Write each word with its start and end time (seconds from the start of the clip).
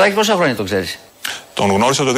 Μητσοτάκη 0.00 0.14
πόσα 0.14 0.34
χρόνια 0.34 0.56
το 0.56 0.62
ξέρεις; 0.62 0.98
Τον 1.54 1.70
γνώρισα 1.70 2.04
το 2.04 2.12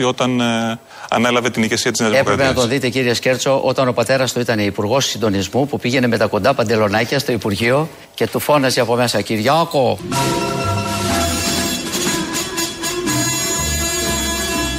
2016 0.00 0.06
όταν 0.08 0.40
ε, 0.40 0.78
ανέλαβε 1.10 1.50
την 1.50 1.62
ηγεσία 1.62 1.90
της 1.90 2.00
Νέας 2.00 2.12
Δημοκρατία. 2.12 2.44
Έπρεπε 2.44 2.60
να 2.60 2.60
τον 2.60 2.70
δείτε, 2.70 2.88
κύριε 2.88 3.14
Σκέρτσο, 3.14 3.60
όταν 3.64 3.88
ο 3.88 3.92
πατέρας 3.92 4.32
του 4.32 4.40
ήταν 4.40 4.58
υπουργός 4.58 5.04
συντονισμού 5.04 5.66
που 5.66 5.78
πήγαινε 5.78 6.06
με 6.06 6.16
τα 6.16 6.26
κοντά 6.26 6.54
παντελονάκια 6.54 7.18
στο 7.18 7.32
Υπουργείο 7.32 7.88
και 8.14 8.26
του 8.26 8.38
φώναζε 8.38 8.80
από 8.80 8.94
μέσα 8.94 9.20
Κυριάκο. 9.20 9.98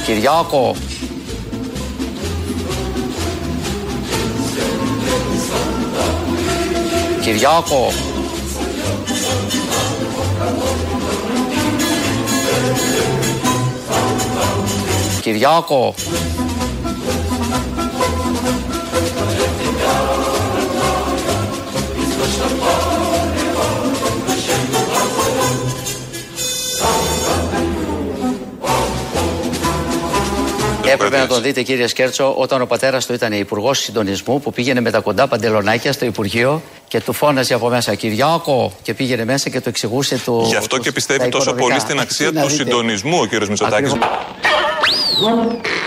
Κυριάκο. 0.06 0.76
Κυριάκο. 7.22 8.07
Κυριάκο. 15.28 15.94
Έπρεπε 30.92 31.18
να 31.18 31.26
τον 31.26 31.42
δείτε 31.42 31.62
κύριε 31.62 31.86
Σκέρτσο 31.86 32.34
όταν 32.36 32.62
ο 32.62 32.66
πατέρας 32.66 33.06
του 33.06 33.12
ήταν 33.12 33.32
υπουργός 33.32 33.78
συντονισμού 33.78 34.40
που 34.40 34.52
πήγαινε 34.52 34.80
με 34.80 34.90
τα 34.90 35.00
κοντά 35.00 35.28
παντελονάκια 35.28 35.92
στο 35.92 36.04
Υπουργείο 36.04 36.62
και 36.88 37.00
του 37.00 37.12
φώναζε 37.12 37.54
από 37.54 37.68
μέσα 37.68 37.94
Κυριάκο 37.94 38.72
και 38.82 38.94
πήγαινε 38.94 39.24
μέσα 39.24 39.50
και 39.50 39.60
του 39.60 39.68
εξηγούσε 39.68 40.20
το. 40.24 40.44
Γι' 40.46 40.56
αυτό 40.56 40.78
και 40.78 40.92
πιστεύει 40.92 41.28
τόσο 41.28 41.54
πολύ 41.54 41.80
στην 41.80 42.00
αξία 42.00 42.32
του 42.32 42.50
συντονισμού 42.50 43.18
ο 43.20 43.26
κύριος 43.26 43.48
Μητσοτάκης. 43.48 43.92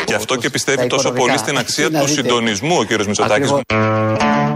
Γι' 0.07 0.13
αυτό 0.13 0.35
και 0.35 0.49
πιστεύει 0.49 0.87
τόσο 0.87 1.11
πολύ 1.11 1.37
στην 1.37 1.57
αξία 1.57 1.91
του 1.91 2.07
συντονισμού 2.07 2.77
ο 2.79 2.83
κύριος 2.83 3.07
Μητσοτάκης. 3.07 3.53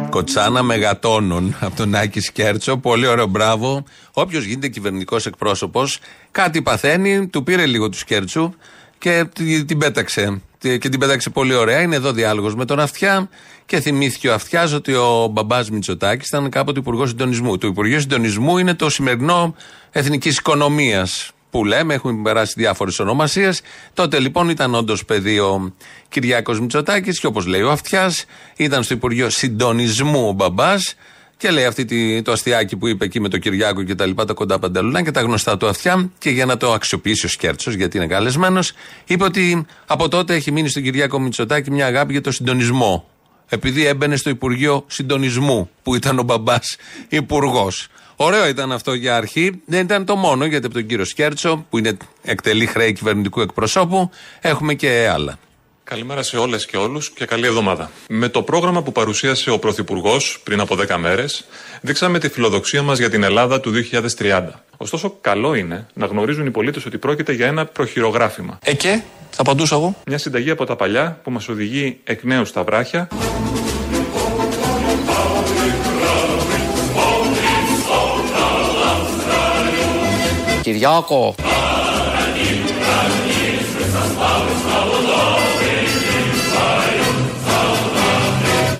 Κοτσάνα 0.09 0.63
μεγατόνων 0.63 1.55
από 1.59 1.75
τον 1.75 1.95
Άκη 1.95 2.19
Σκέρτσο. 2.19 2.77
Πολύ 2.77 3.07
ωραίο, 3.07 3.25
μπράβο. 3.25 3.83
Όποιος 4.13 4.43
γίνεται 4.43 4.67
κυβερνητικός 4.67 5.25
εκπρόσωπος, 5.25 5.99
κάτι 6.31 6.61
παθαίνει, 6.61 7.27
του 7.27 7.43
πήρε 7.43 7.65
λίγο 7.65 7.89
του 7.89 7.97
Σκέρτσου 7.97 8.53
και 8.97 9.25
την 9.65 9.77
πέταξε. 9.77 10.41
Και 10.57 10.89
την 10.89 10.99
πέταξε 10.99 11.29
πολύ 11.29 11.53
ωραία. 11.53 11.81
Είναι 11.81 11.95
εδώ 11.95 12.11
διάλογος 12.11 12.55
με 12.55 12.65
τον 12.65 12.79
Αυτιά 12.79 13.29
και 13.65 13.79
θυμήθηκε 13.79 14.29
ο 14.29 14.33
Αυτιάς 14.33 14.73
ότι 14.73 14.93
ο 14.93 15.27
μπαμπάς 15.31 15.69
Μητσοτάκης 15.69 16.27
ήταν 16.27 16.49
κάποτε 16.49 16.79
υπουργό 16.79 17.05
συντονισμού. 17.05 17.57
Το 17.57 17.67
Υπουργείο 17.67 17.99
Συντονισμού 17.99 18.57
είναι 18.57 18.73
το 18.73 18.89
σημερινό 18.89 19.55
εθνικής 19.91 20.37
οικονομίας 20.37 21.34
που 21.55 21.65
λέμε, 21.65 21.93
έχουν 21.93 22.21
περάσει 22.21 22.53
διάφορες 22.57 22.99
ονομασίες. 22.99 23.61
Τότε 23.93 24.19
λοιπόν 24.19 24.49
ήταν 24.49 24.75
όντως 24.75 25.05
παιδί 25.05 25.39
ο 25.39 25.73
Κυριάκος 26.09 26.59
Μητσοτάκης 26.59 27.19
και 27.19 27.27
όπως 27.27 27.45
λέει 27.45 27.61
ο 27.61 27.71
Αυτιάς, 27.71 28.25
ήταν 28.55 28.83
στο 28.83 28.93
Υπουργείο 28.93 29.29
Συντονισμού 29.29 30.27
ο 30.27 30.31
μπαμπάς 30.31 30.95
και 31.37 31.51
λέει 31.51 31.65
αυτή 31.65 32.21
το 32.21 32.31
αστιάκι 32.31 32.77
που 32.77 32.87
είπε 32.87 33.05
εκεί 33.05 33.19
με 33.19 33.29
τον 33.29 33.39
Κυριάκο 33.39 33.83
και 33.83 33.95
τα 33.95 34.05
λοιπά, 34.05 34.25
τα 34.25 34.33
κοντά 34.33 34.59
παντελουνά 34.59 35.03
και 35.03 35.11
τα 35.11 35.21
γνωστά 35.21 35.57
του 35.57 35.67
αυτιά. 35.67 36.11
Και 36.17 36.29
για 36.29 36.45
να 36.45 36.57
το 36.57 36.73
αξιοποιήσει 36.73 37.25
ο 37.25 37.29
Σκέρτσος, 37.29 37.73
γιατί 37.73 37.97
είναι 37.97 38.07
καλεσμένος, 38.07 38.71
είπε 39.05 39.23
ότι 39.23 39.65
από 39.85 40.07
τότε 40.07 40.33
έχει 40.35 40.51
μείνει 40.51 40.69
στον 40.69 40.83
Κυριάκο 40.83 41.19
Μητσοτάκη 41.19 41.71
μια 41.71 41.85
αγάπη 41.85 42.11
για 42.11 42.21
το 42.21 42.31
συντονισμό. 42.31 43.09
Επειδή 43.49 43.85
έμπαινε 43.85 44.15
στο 44.15 44.29
Υπουργείο 44.29 44.83
Συντονισμού, 44.87 45.69
που 45.83 45.95
ήταν 45.95 46.19
ο 46.19 46.23
μπαμπάς 46.23 46.75
υπουργός. 47.09 47.87
Ωραίο 48.15 48.47
ήταν 48.47 48.71
αυτό 48.71 48.93
για 48.93 49.15
αρχή. 49.15 49.61
Δεν 49.65 49.81
ήταν 49.81 50.05
το 50.05 50.15
μόνο, 50.15 50.45
γιατί 50.45 50.65
από 50.65 50.73
τον 50.73 50.85
κύριο 50.85 51.05
Σκέρτσο, 51.05 51.65
που 51.69 51.77
είναι 51.77 51.97
εκτελή 52.21 52.65
χρέη 52.65 52.93
κυβερνητικού 52.93 53.41
εκπροσώπου, 53.41 54.09
έχουμε 54.41 54.73
και 54.73 55.09
άλλα. 55.13 55.39
Καλημέρα 55.83 56.23
σε 56.23 56.37
όλες 56.37 56.65
και 56.65 56.77
όλους 56.77 57.09
και 57.09 57.25
καλή 57.25 57.45
εβδομάδα. 57.45 57.91
Με 58.09 58.29
το 58.29 58.41
πρόγραμμα 58.41 58.83
που 58.83 58.91
παρουσίασε 58.91 59.51
ο 59.51 59.59
Πρωθυπουργός 59.59 60.39
πριν 60.43 60.59
από 60.59 60.75
10 60.75 60.97
μέρες, 60.97 61.45
δείξαμε 61.81 62.19
τη 62.19 62.29
φιλοδοξία 62.29 62.81
μας 62.81 62.97
για 62.97 63.09
την 63.09 63.23
Ελλάδα 63.23 63.59
του 63.59 63.71
2030. 63.71 64.49
Ωστόσο, 64.77 65.17
καλό 65.21 65.53
είναι 65.53 65.87
να 65.93 66.05
γνωρίζουν 66.05 66.45
οι 66.45 66.51
πολίτες 66.51 66.85
ότι 66.85 66.97
πρόκειται 66.97 67.33
για 67.33 67.47
ένα 67.47 67.65
προχειρογράφημα. 67.65 68.59
Ε, 68.63 68.73
και, 68.73 69.01
θα 69.29 69.41
απαντούσα 69.41 69.75
εγώ. 69.75 69.95
Μια 70.07 70.17
συνταγή 70.17 70.49
από 70.49 70.65
τα 70.65 70.75
παλιά 70.75 71.19
που 71.23 71.31
μας 71.31 71.47
οδηγεί 71.47 71.99
εκ 72.03 72.23
νέου 72.23 72.45
στα 72.45 72.63
βράχια. 72.63 73.07
Κυριάκο. 80.65 81.35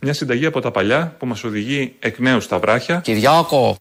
Μια 0.02 0.14
συνταγή 0.14 0.46
από 0.46 0.62
τα 0.62 0.72
παλιά 0.72 1.16
που 1.20 1.26
μας 1.26 1.44
οδηγεί 1.44 1.96
εκ 2.00 2.20
νέου 2.20 2.40
στα 2.42 2.60
βράχια. 2.60 3.00
Κυριάκο. 3.00 3.76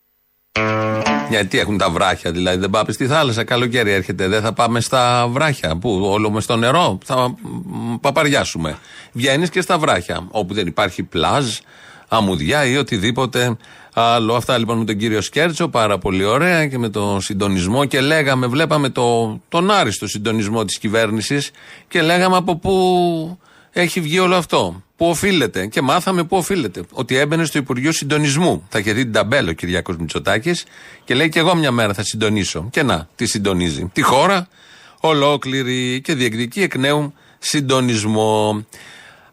Γιατί 1.31 1.59
έχουν 1.59 1.79
τα 1.79 1.91
βράχια, 1.91 2.31
δηλαδή 2.31 2.59
δεν 2.59 2.71
πάμε 2.71 2.93
στη 2.93 3.07
θάλασσα. 3.07 3.45
Καλοκαίρι 3.45 3.93
έρχεται, 3.93 4.29
δεν 4.29 4.43
θα 4.43 4.53
πάμε 4.53 4.81
στα 4.81 5.27
βράχια. 5.31 5.77
Πού, 5.77 6.01
όλο 6.03 6.31
με 6.31 6.41
στο 6.41 6.57
νερό, 6.57 6.99
θα 7.05 7.35
παπαριάσουμε. 8.01 8.79
Βγαίνεις 9.13 9.51
και 9.51 9.61
στα 9.61 9.79
βράχια, 9.79 10.27
όπου 10.31 10.55
δεν 10.55 10.67
υπάρχει 10.67 11.03
πλάζ, 11.03 11.45
αμμουδιά 12.09 12.65
ή 12.65 12.77
οτιδήποτε 12.77 13.57
άλλο. 13.95 14.35
Αυτά 14.35 14.59
λοιπόν 14.59 14.79
με 14.79 14.85
τον 14.85 14.97
κύριο 14.97 15.21
Σκέρτσο, 15.21 15.69
πάρα 15.69 15.99
πολύ 15.99 16.25
ωραία 16.25 16.67
και 16.67 16.79
με 16.79 16.89
τον 16.89 17.21
συντονισμό. 17.21 17.85
Και 17.85 18.01
λέγαμε, 18.01 18.47
βλέπαμε 18.47 18.89
το, 18.89 19.41
τον 19.49 19.71
άριστο 19.71 20.07
συντονισμό 20.07 20.65
της 20.65 20.79
κυβέρνησης 20.79 21.51
και 21.89 22.03
λέγαμε 22.03 22.37
από 22.37 22.57
πού 22.57 23.39
έχει 23.71 24.01
βγει 24.01 24.19
όλο 24.19 24.35
αυτό. 24.37 24.83
Πού 24.97 25.07
οφείλεται. 25.07 25.67
Και 25.67 25.81
μάθαμε 25.81 26.25
πού 26.25 26.37
οφείλεται. 26.37 26.83
Ότι 26.93 27.17
έμπαινε 27.17 27.45
στο 27.45 27.59
Υπουργείο 27.59 27.93
Συντονισμού. 27.93 28.67
Θα 28.69 28.79
είχε 28.79 28.93
δει 28.93 29.03
την 29.03 29.13
ταμπέλα 29.13 29.51
ο 29.51 29.53
Κυριάκος 29.53 29.97
Μητσοτάκης 29.97 30.65
και 31.05 31.15
λέει 31.15 31.29
και 31.29 31.39
εγώ 31.39 31.55
μια 31.55 31.71
μέρα 31.71 31.95
θα 31.95 32.03
συντονίσω. 32.03 32.69
Και 32.71 32.83
να, 32.83 33.09
τι 33.15 33.27
συντονίζει. 33.27 33.91
Τη 33.93 34.03
χώρα 34.03 34.49
ολόκληρη 35.01 36.01
και 36.01 36.15
διεκδικεί 36.15 36.63
εκ 36.63 36.77
νέου 36.77 37.15
συντονισμό. 37.39 38.65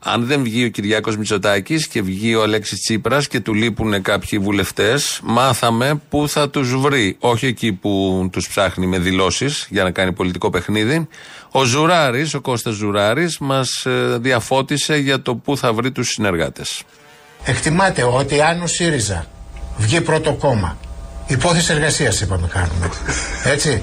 Αν 0.04 0.26
δεν 0.26 0.44
βγει 0.44 0.66
ο 0.66 0.70
Κυριάκος 0.70 1.18
Μητσοτάκης 1.18 1.88
και 1.88 2.02
βγει 2.02 2.36
ο 2.36 2.44
Αλέξης 2.44 2.80
Τσίπρας 2.80 3.28
και 3.28 3.40
του 3.40 3.54
λείπουν 3.54 4.02
κάποιοι 4.02 4.40
βουλευτές, 4.40 5.20
μάθαμε 5.24 6.02
πού 6.10 6.30
θα 6.30 6.50
τους 6.50 6.76
βρει. 6.76 7.16
Όχι 7.20 7.46
εκεί 7.46 7.74
που 7.74 8.28
τους 8.32 8.48
ψάχνει 8.48 8.86
με 8.86 9.00
δηλώσεις 9.00 9.68
για 9.70 9.84
να 9.84 9.92
κάνει 9.92 10.14
πολιτικό 10.14 10.50
παιχνίδι. 10.50 11.08
Ο 11.52 11.64
Ζουράρης, 11.64 12.34
ο 12.34 12.42
Κώστας 12.42 12.74
Ζουράρης, 12.74 13.38
μας 13.38 13.86
ε, 13.86 14.18
διαφώτισε 14.22 14.98
για 14.98 15.22
το 15.22 15.36
πού 15.36 15.58
θα 15.58 15.74
βρει 15.74 15.92
τους 15.92 16.08
συνεργάτες. 16.10 16.84
Εκτιμάται 17.44 18.04
ότι 18.04 18.42
αν 18.42 18.62
ο 18.62 18.68
ΣΥΡΙΖΑ 18.68 19.26
βγει 19.78 20.02
πρώτο 20.02 20.34
κόμμα, 20.34 20.78
υπόθεση 21.28 21.74
εργασίας 21.74 22.22
είπαμε 22.22 22.48
κάνουμε, 22.48 22.90
έτσι, 23.44 23.82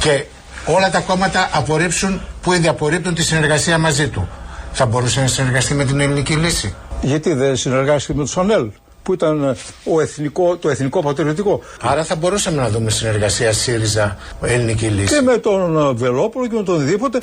και 0.00 0.24
όλα 0.64 0.90
τα 0.90 1.00
κόμματα 1.00 1.48
απορρίψουν 1.52 2.20
που 2.42 2.52
ήδη 2.52 2.68
απορρίπτουν 2.68 3.14
τη 3.14 3.22
συνεργασία 3.22 3.78
μαζί 3.78 4.08
του 4.08 4.28
θα 4.72 4.86
μπορούσε 4.86 5.20
να 5.20 5.26
συνεργαστεί 5.26 5.74
με 5.74 5.84
την 5.84 6.00
ελληνική 6.00 6.34
λύση. 6.34 6.74
Γιατί 7.00 7.34
δεν 7.34 7.56
συνεργάστηκε 7.56 8.18
με 8.18 8.24
του 8.24 8.40
ΑΝΕΛ 8.40 8.70
που 9.08 9.14
ήταν 9.14 9.44
ε, 9.44 9.56
ο 9.84 10.00
εθνικό, 10.00 10.56
το 10.56 10.68
εθνικό 10.68 11.02
πατριωτικό. 11.02 11.60
Άρα 11.80 12.04
θα 12.04 12.16
μπορούσαμε 12.16 12.62
να 12.62 12.68
δούμε 12.68 12.90
συνεργασία 12.90 13.52
ΣΥΡΙΖΑ 13.52 14.16
ελληνική 14.42 14.86
λύση. 14.86 15.14
Και 15.14 15.20
με 15.20 15.38
τον 15.38 15.78
ε, 15.78 15.92
Βελόπουλο 15.92 16.46
και 16.46 16.54
με 16.56 16.62
τον 16.62 16.74
οτιδήποτε. 16.74 17.18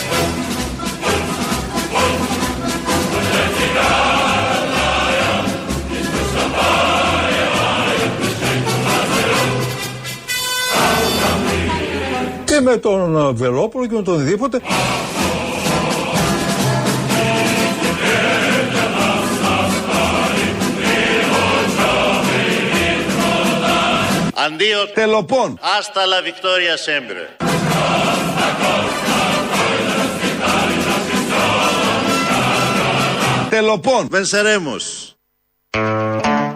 Και 12.45 12.62
με 12.62 12.77
τον 12.77 13.18
ε, 13.18 13.31
Βελόπουλο 13.31 13.86
και 13.88 13.95
με 13.95 14.01
τον 14.01 14.13
οτιδήποτε. 14.13 14.62
Αντίο 24.45 24.88
τελοπών. 24.94 25.59
Άστα 25.80 26.01
la 26.06 26.21
victoria 26.21 26.75
sempre. 26.77 27.45
Τελοπών. 33.50 34.07
Venceremos. 34.12 35.04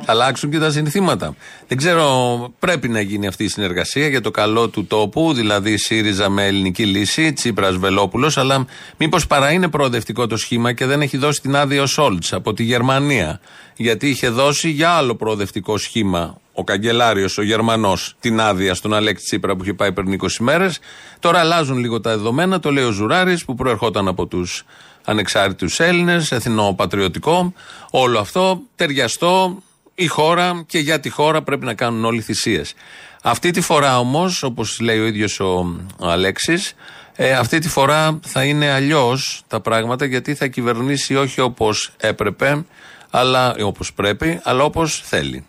Αλλάξουν 0.09 0.49
και 0.49 0.59
τα 0.59 0.71
συνθήματα. 0.71 1.35
Δεν 1.67 1.77
ξέρω, 1.77 2.53
πρέπει 2.59 2.89
να 2.89 3.01
γίνει 3.01 3.27
αυτή 3.27 3.43
η 3.43 3.47
συνεργασία 3.47 4.07
για 4.07 4.21
το 4.21 4.31
καλό 4.31 4.67
του 4.67 4.85
τόπου, 4.85 5.33
δηλαδή 5.33 5.77
ΣΥΡΙΖΑ 5.77 6.29
με 6.29 6.45
ελληνική 6.45 6.85
λύση, 6.85 7.33
Τσίπρας 7.33 7.75
Βελόπουλος, 7.75 8.37
αλλά 8.37 8.65
μήπως 8.97 9.27
παρά 9.27 9.51
είναι 9.51 9.67
προοδευτικό 9.67 10.27
το 10.27 10.37
σχήμα 10.37 10.73
και 10.73 10.85
δεν 10.85 11.01
έχει 11.01 11.17
δώσει 11.17 11.41
την 11.41 11.55
άδεια 11.55 11.81
ο 11.81 11.85
Σόλτς 11.85 12.33
από 12.33 12.53
τη 12.53 12.63
Γερμανία. 12.63 13.39
Γιατί 13.75 14.09
είχε 14.09 14.29
δώσει 14.29 14.69
για 14.69 14.89
άλλο 14.89 15.15
προοδευτικό 15.15 15.77
σχήμα 15.77 16.37
ο 16.59 16.63
καγκελάριος, 16.63 17.37
ο 17.37 17.41
Γερμανός, 17.41 18.15
την 18.19 18.39
άδεια 18.39 18.73
στον 18.73 18.93
Αλέξη 18.93 19.25
Τσίπρα 19.25 19.55
που 19.55 19.63
είχε 19.63 19.73
πάει 19.73 19.91
πριν 19.91 20.13
20 20.13 20.27
μέρες. 20.39 20.79
Τώρα 21.19 21.39
αλλάζουν 21.39 21.77
λίγο 21.77 22.01
τα 22.01 22.09
δεδομένα, 22.09 22.59
το 22.59 22.71
λέει 22.71 22.83
ο 22.83 22.91
Ζουράρης 22.91 23.45
που 23.45 23.55
προερχόταν 23.55 24.07
από 24.07 24.25
τους 24.25 24.63
ανεξάρτητους 25.05 25.79
Έλληνες, 25.79 26.31
εθνοπατριωτικό. 26.31 27.53
Όλο 27.89 28.19
αυτό 28.19 28.61
ταιριαστό, 28.75 29.63
η 29.99 30.07
χώρα 30.07 30.63
και 30.67 30.79
για 30.79 30.99
τη 30.99 31.09
χώρα 31.09 31.41
πρέπει 31.41 31.65
να 31.65 31.73
κάνουν 31.73 32.05
όλοι 32.05 32.21
θυσίες. 32.21 32.73
Αυτή 33.21 33.51
τη 33.51 33.61
φορά 33.61 33.99
όμως, 33.99 34.43
όπως 34.43 34.79
λέει 34.79 34.99
ο 34.99 35.05
ίδιος 35.05 35.39
ο, 35.39 35.75
ο 35.97 36.09
Αλέξης, 36.09 36.73
ε, 37.15 37.33
αυτή 37.33 37.59
τη 37.59 37.69
φορά 37.69 38.19
θα 38.25 38.43
είναι 38.43 38.71
αλλιώς 38.71 39.43
τα 39.47 39.59
πράγματα 39.59 40.05
γιατί 40.05 40.33
θα 40.33 40.47
κυβερνήσει 40.47 41.15
όχι 41.15 41.41
όπως 41.41 41.91
έπρεπε, 41.97 42.65
αλλά 43.09 43.55
όπως 43.63 43.93
πρέπει, 43.93 44.39
αλλά 44.43 44.63
όπως 44.63 45.01
θέλει. 45.05 45.45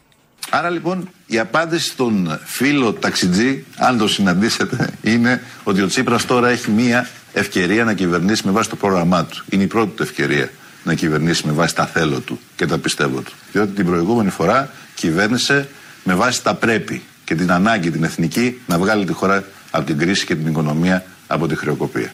Άρα 0.50 0.70
λοιπόν 0.70 1.08
η 1.26 1.38
απάντηση 1.38 1.88
στον 1.88 2.40
φίλο 2.44 2.92
ταξιτζή, 2.92 3.64
αν 3.76 3.98
το 3.98 4.08
συναντήσετε, 4.08 4.90
είναι 5.02 5.42
ότι 5.64 5.82
ο 5.82 5.86
Τσίπρας 5.86 6.26
τώρα 6.26 6.48
έχει 6.48 6.70
μία 6.70 7.08
ευκαιρία 7.32 7.84
να 7.84 7.94
κυβερνήσει 7.94 8.42
με 8.44 8.52
βάση 8.52 8.68
το 8.68 8.76
πρόγραμμά 8.76 9.24
του. 9.24 9.44
Είναι 9.50 9.62
η 9.62 9.66
πρώτη 9.66 9.96
του 9.96 10.02
ευκαιρία 10.02 10.50
να 10.84 10.94
κυβερνήσει 10.94 11.46
με 11.46 11.52
βάση 11.52 11.74
τα 11.74 11.86
θέλω 11.86 12.20
του 12.20 12.40
και 12.56 12.66
τα 12.66 12.78
πιστεύω 12.78 13.20
του. 13.20 13.32
Διότι 13.52 13.72
την 13.72 13.86
προηγούμενη 13.86 14.30
φορά 14.30 14.70
κυβέρνησε 14.94 15.68
με 16.04 16.14
βάση 16.14 16.42
τα 16.42 16.54
πρέπει 16.54 17.02
και 17.24 17.34
την 17.34 17.52
ανάγκη 17.52 17.90
την 17.90 18.04
εθνική 18.04 18.60
να 18.66 18.78
βγάλει 18.78 19.04
τη 19.04 19.12
χώρα 19.12 19.44
από 19.70 19.86
την 19.86 19.98
κρίση 19.98 20.26
και 20.26 20.34
την 20.34 20.46
οικονομία 20.46 21.04
από 21.26 21.46
τη 21.46 21.56
χρεοκοπία. 21.56 22.10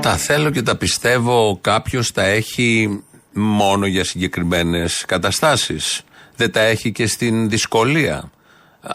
Τα 0.00 0.16
θέλω 0.16 0.50
και 0.50 0.62
τα 0.62 0.76
πιστεύω 0.76 1.58
κάποιος 1.60 2.12
τα 2.12 2.22
έχει 2.22 3.00
μόνο 3.32 3.86
για 3.86 4.04
συγκεκριμένες 4.04 5.04
καταστάσεις 5.06 6.02
δεν 6.36 6.52
τα 6.52 6.60
έχει 6.60 6.92
και 6.92 7.06
στην 7.06 7.48
δυσκολία. 7.48 8.30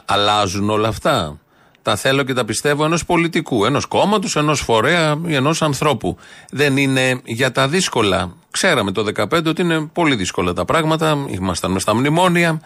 Αλλάζουν 0.05 0.69
όλα 0.69 0.87
αυτά. 0.87 1.39
Τα 1.83 1.95
θέλω 1.95 2.23
και 2.23 2.33
τα 2.33 2.45
πιστεύω 2.45 2.85
ενός 2.85 3.05
πολιτικού, 3.05 3.65
ενός 3.65 3.85
κόμματος, 3.85 4.35
ενός 4.35 4.61
φορέα 4.61 5.19
ή 5.25 5.35
ενός 5.35 5.61
ανθρώπου. 5.61 6.17
Δεν 6.51 6.77
είναι 6.77 7.21
για 7.23 7.51
τα 7.51 7.67
δύσκολα. 7.67 8.35
Ξέραμε 8.51 8.91
το 8.91 9.05
2015 9.15 9.45
ότι 9.45 9.61
είναι 9.61 9.89
πολύ 9.93 10.15
δύσκολα 10.15 10.53
τα 10.53 10.65
πράγματα. 10.65 11.25
Ήμασταν 11.29 11.71
μες 11.71 11.81
στα 11.81 11.95
μνημόνια. 11.95 12.61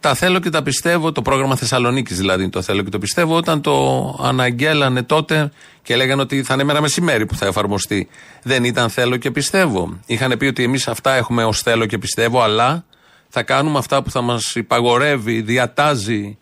Τα 0.00 0.14
θέλω 0.14 0.38
και 0.38 0.50
τα 0.50 0.62
πιστεύω, 0.62 1.12
το 1.12 1.22
πρόγραμμα 1.22 1.56
Θεσσαλονίκης 1.56 2.16
δηλαδή 2.18 2.48
το 2.48 2.62
θέλω 2.62 2.82
και 2.82 2.90
το 2.90 2.98
πιστεύω, 2.98 3.36
όταν 3.36 3.60
το 3.60 4.18
αναγγέλανε 4.22 5.02
τότε 5.02 5.50
και 5.82 5.96
λέγανε 5.96 6.22
ότι 6.22 6.42
θα 6.42 6.54
είναι 6.54 6.64
μέρα 6.64 6.80
μεσημέρι 6.80 7.26
που 7.26 7.34
θα 7.34 7.46
εφαρμοστεί. 7.46 8.08
Δεν 8.42 8.64
ήταν 8.64 8.90
θέλω 8.90 9.16
και 9.16 9.30
πιστεύω. 9.30 9.98
Είχαν 10.06 10.36
πει 10.38 10.46
ότι 10.46 10.62
εμείς 10.62 10.88
αυτά 10.88 11.14
έχουμε 11.14 11.44
ως 11.44 11.62
θέλω 11.62 11.86
και 11.86 11.98
πιστεύω, 11.98 12.42
αλλά 12.42 12.84
θα 13.28 13.42
κάνουμε 13.42 13.78
αυτά 13.78 14.02
που 14.02 14.10
θα 14.10 14.20
μας 14.20 14.54
υπαγορεύει, 14.54 15.40
διατάζει 15.40 16.38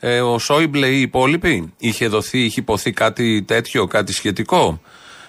ε, 0.00 0.20
ο 0.20 0.38
Σόιμπλε 0.38 0.86
ή 0.86 0.96
οι 0.98 1.00
υπόλοιποι. 1.00 1.72
Είχε 1.78 2.08
δοθεί, 2.08 2.38
είχε 2.38 2.60
υποθεί 2.60 2.92
κάτι 2.92 3.42
τέτοιο, 3.42 3.86
κάτι 3.86 4.12
σχετικό; 4.12 4.80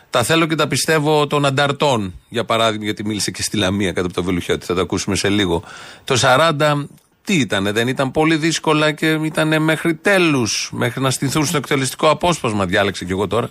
Τα 0.10 0.24
θέλω 0.24 0.46
και 0.46 0.56
τα 0.56 0.68
πιστεύω 0.68 1.28
των 1.28 1.46
ανταρτών, 1.46 2.14
για 2.30 2.44
παράδειγμα, 2.46 2.86
γιατί 2.86 3.06
μίλησε 3.06 3.32
και 3.32 3.42
στη 3.42 3.58
Λαμία 3.58 3.92
κατά 3.92 4.06
από 4.06 4.16
το 4.16 4.24
Βελουχιώτη, 4.24 4.66
θα 4.66 4.74
τα 4.74 4.82
ακούσουμε 4.82 5.16
σε 5.16 5.30
λίγο. 5.30 5.64
Το 6.04 6.18
40 6.22 6.86
τι 7.24 7.34
ήταν, 7.34 7.74
δεν 7.74 7.88
ήταν 7.88 8.12
πολύ 8.12 8.36
δύσκολα 8.36 8.92
και 8.92 9.10
ήταν 9.10 9.64
μέχρι 9.64 9.96
τέλους, 9.96 10.70
μέχρι 10.74 11.02
να 11.02 11.12
στηθούν 11.12 11.46
στο 11.46 11.58
εκτελεστικό 11.58 12.10
απόσπασμα, 12.10 12.66
διάλεξε 12.66 13.06
κι 13.06 13.12
εγώ 13.12 13.28
τώρα. 13.28 13.50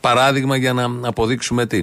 Παράδειγμα 0.00 0.56
για 0.56 0.72
να 0.72 1.08
αποδείξουμε 1.08 1.66
τι. 1.66 1.82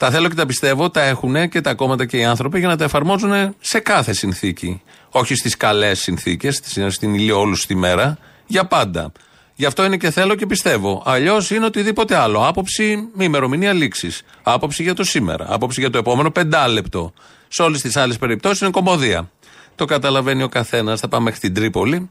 Τα 0.00 0.10
θέλω 0.10 0.28
και 0.28 0.34
τα 0.34 0.46
πιστεύω, 0.46 0.90
τα 0.90 1.02
έχουν 1.02 1.48
και 1.48 1.60
τα 1.60 1.74
κόμματα 1.74 2.06
και 2.06 2.16
οι 2.16 2.24
άνθρωποι 2.24 2.58
για 2.58 2.68
να 2.68 2.76
τα 2.76 2.84
εφαρμόζουν 2.84 3.54
σε 3.60 3.78
κάθε 3.78 4.12
συνθήκη. 4.12 4.82
Όχι 5.10 5.34
στις 5.34 5.56
καλές 5.56 6.00
συνθήκες, 6.00 6.60
στην 6.88 7.14
ηλιόλου 7.14 7.56
τη 7.66 7.74
μέρα, 7.74 8.18
για 8.46 8.64
πάντα. 8.66 9.12
Γι' 9.54 9.66
αυτό 9.66 9.84
είναι 9.84 9.96
και 9.96 10.10
θέλω 10.10 10.34
και 10.34 10.46
πιστεύω. 10.46 11.02
Αλλιώς 11.06 11.50
είναι 11.50 11.64
οτιδήποτε 11.64 12.16
άλλο. 12.16 12.46
Άποψη 12.46 13.08
με 13.14 13.24
ημερομηνία 13.24 13.72
λήξης. 13.72 14.22
Άποψη 14.42 14.82
για 14.82 14.94
το 14.94 15.04
σήμερα. 15.04 15.46
Άποψη 15.48 15.80
για 15.80 15.90
το 15.90 15.98
επόμενο 15.98 16.30
πεντάλεπτο. 16.30 17.12
Σε 17.48 17.62
όλες 17.62 17.80
τις 17.80 17.96
άλλες 17.96 18.18
περιπτώσεις 18.18 18.60
είναι 18.60 18.70
κομμωδία. 18.70 19.30
Το 19.74 19.84
καταλαβαίνει 19.84 20.42
ο 20.42 20.48
καθένας. 20.48 21.00
Θα 21.00 21.08
πάμε 21.08 21.24
μέχρι 21.24 21.40
την 21.40 21.54
Τρίπολη. 21.54 22.10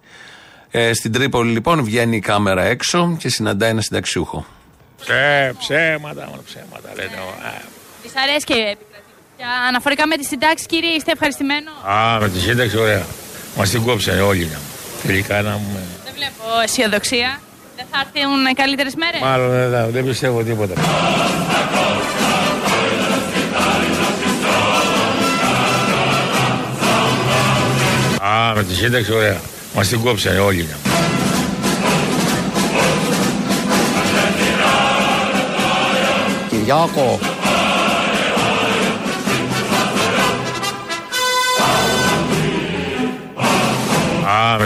Ε, 0.71 0.93
στην 0.93 1.11
Τρίπολη 1.11 1.51
λοιπόν 1.51 1.83
βγαίνει 1.83 2.15
η 2.15 2.19
κάμερα 2.19 2.63
έξω 2.63 3.15
και 3.19 3.29
συναντάει 3.29 3.69
ένα 3.69 3.81
συνταξιούχο. 3.81 4.45
Ψέ, 5.01 5.55
ψέματα, 5.59 6.25
μόνο 6.29 6.41
ψέματα 6.45 6.89
λένε. 6.95 7.17
Τη 8.03 8.09
αρέσει 8.23 8.45
και 8.45 8.53
επικρατεί. 8.53 9.11
Αναφορικά 9.67 10.07
με 10.07 10.15
τη 10.15 10.25
συντάξη, 10.25 10.65
κύριε, 10.65 10.89
είστε 10.89 11.11
ευχαριστημένο; 11.11 11.71
Α, 11.71 12.19
με 12.19 12.29
τη 12.29 12.39
σύνταξη, 12.39 12.77
ωραία. 12.77 13.05
Μας 13.57 13.69
την 13.69 13.83
κόψανε 13.83 14.21
όλοι. 14.21 14.49
Τελικά 15.07 15.41
να 15.41 15.51
μου. 15.51 15.79
Δεν 16.03 16.13
βλέπω 16.15 16.43
αισιοδοξία. 16.63 17.41
Δεν 17.75 17.85
θα 17.91 17.99
έρθουν 17.99 18.55
καλύτερες 18.55 18.95
μέρες; 18.95 19.21
Μάλλον 19.21 19.49
δεν, 19.49 19.91
δεν 19.91 20.05
πιστεύω 20.05 20.43
τίποτα. 20.43 20.73
Α, 28.21 28.53
με 28.55 28.63
τη 28.63 28.73
σύνταξη, 28.73 29.13
ωραία. 29.13 29.37
Μας 29.75 29.87
την 29.87 30.01
κόψανε 30.01 30.39
όλοι. 30.39 30.67
Κυριάκο, 36.49 37.19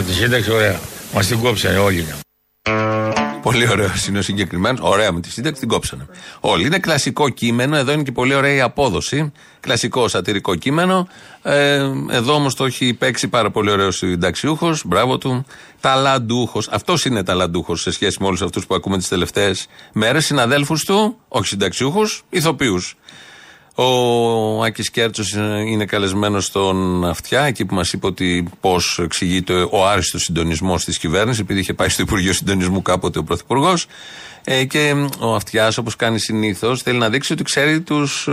τη 0.04 0.12
σύνταξη, 0.12 0.52
ωραία. 0.52 0.80
Μας 1.14 1.26
την 1.26 1.40
κόψανε 1.40 1.78
όλοι. 1.78 2.06
Πολύ 3.42 3.68
ωραίο 3.68 3.90
είναι 4.08 4.18
ο 4.18 4.22
συγκεκριμένος. 4.22 4.80
Ωραία 4.82 5.12
με 5.12 5.20
τη 5.20 5.30
σύνταξη 5.30 5.60
την 5.60 5.68
κόψανε. 5.68 6.06
Όλοι. 6.40 6.66
Είναι 6.66 6.78
κλασικό 6.78 7.28
κείμενο. 7.28 7.76
Εδώ 7.76 7.92
είναι 7.92 8.02
και 8.02 8.12
πολύ 8.12 8.34
ωραία 8.34 8.54
η 8.54 8.60
απόδοση. 8.60 9.32
Κλασικό 9.60 10.08
σατυρικό 10.08 10.54
κείμενο. 10.54 11.08
Ε, 11.42 11.90
εδώ 12.10 12.34
όμως 12.34 12.54
το 12.54 12.64
έχει 12.64 12.94
παίξει 12.94 13.28
πάρα 13.28 13.50
πολύ 13.50 13.70
ωραίος 13.70 13.96
συνταξιούχος. 13.96 14.82
Μπράβο 14.86 15.18
του. 15.18 15.44
Ταλαντούχος. 15.80 16.68
Αυτός 16.68 17.04
είναι 17.04 17.22
ταλαντούχος 17.22 17.80
σε 17.80 17.90
σχέση 17.90 18.16
με 18.20 18.26
όλους 18.26 18.42
αυτούς 18.42 18.66
που 18.66 18.74
ακούμε 18.74 18.98
τις 18.98 19.08
τελευταίες 19.08 19.66
μέρες. 19.92 20.24
Συναδέλφους 20.24 20.84
του, 20.84 21.18
όχι 21.28 21.46
συνταξιούχους, 21.46 22.22
ηθοποιούς. 22.30 22.96
Ο 23.76 24.62
Άκης 24.62 24.90
Κέρτσος 24.90 25.32
είναι 25.66 25.84
καλεσμένος 25.84 26.44
στον 26.44 27.04
Αυτιά, 27.04 27.42
εκεί 27.42 27.64
που 27.64 27.74
μας 27.74 27.92
είπε 27.92 28.06
ότι 28.06 28.48
πώς 28.60 28.98
εξηγείται 29.02 29.68
ο 29.70 29.86
άριστος 29.86 30.22
συντονισμός 30.22 30.84
της 30.84 30.98
κυβέρνησης, 30.98 31.40
επειδή 31.40 31.60
είχε 31.60 31.74
πάει 31.74 31.88
στο 31.88 32.02
Υπουργείο 32.02 32.32
Συντονισμού 32.32 32.82
κάποτε 32.82 33.18
ο 33.18 33.24
Πρωθυπουργός. 33.24 33.86
Ε, 34.44 34.64
και 34.64 34.94
ο 35.18 35.34
Αυτιάς, 35.34 35.78
όπως 35.78 35.96
κάνει 35.96 36.18
συνήθως, 36.18 36.82
θέλει 36.82 36.98
να 36.98 37.08
δείξει 37.08 37.32
ότι 37.32 37.42
ξέρει 37.42 37.80
τους 37.80 38.26
ε, 38.28 38.32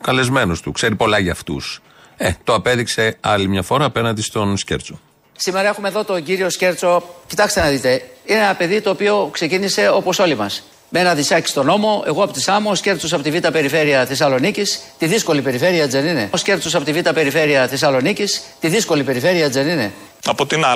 καλεσμένους 0.00 0.60
του, 0.60 0.72
ξέρει 0.72 0.96
πολλά 0.96 1.18
για 1.18 1.32
αυτούς. 1.32 1.82
Ε, 2.16 2.30
το 2.44 2.54
απέδειξε 2.54 3.16
άλλη 3.20 3.48
μια 3.48 3.62
φορά 3.62 3.84
απέναντι 3.84 4.22
στον 4.22 4.56
Σκέρτσο. 4.56 5.00
Σήμερα 5.36 5.68
έχουμε 5.68 5.88
εδώ 5.88 6.04
τον 6.04 6.22
κύριο 6.22 6.50
Σκέρτσο. 6.50 7.02
Κοιτάξτε 7.26 7.60
να 7.60 7.68
δείτε. 7.68 8.02
Είναι 8.24 8.38
ένα 8.38 8.54
παιδί 8.54 8.80
το 8.80 8.90
οποίο 8.90 9.28
ξεκίνησε 9.32 9.88
όπως 9.88 10.18
όλοι 10.18 10.36
μας 10.36 10.62
με 10.92 11.00
ένα 11.00 11.14
δισάκι 11.14 11.48
στον 11.48 11.66
νόμο, 11.66 12.02
εγώ 12.06 12.22
από 12.22 12.32
τη 12.32 12.40
Σάμο, 12.40 12.70
ο 12.70 12.74
Σκέρτσος 12.74 13.12
από 13.12 13.22
τη 13.22 13.30
Β' 13.30 13.46
Περιφέρεια 13.46 14.06
Θεσσαλονίκης, 14.06 14.80
τη 14.98 15.06
δύσκολη 15.06 15.42
περιφέρεια 15.42 15.86
δεν 15.86 16.06
είναι. 16.06 16.28
Ο 16.30 16.36
Σκέρτσος 16.36 16.74
από 16.74 16.84
τη 16.84 16.92
Β' 16.92 17.08
Περιφέρεια 17.08 17.68
Θεσσαλονίκης, 17.68 18.42
τη 18.60 18.68
δύσκολη 18.68 19.04
περιφέρεια 19.04 19.48
δεν 19.48 19.68
είναι. 19.68 19.92
Από 20.24 20.46
την 20.46 20.64
Α. 20.64 20.74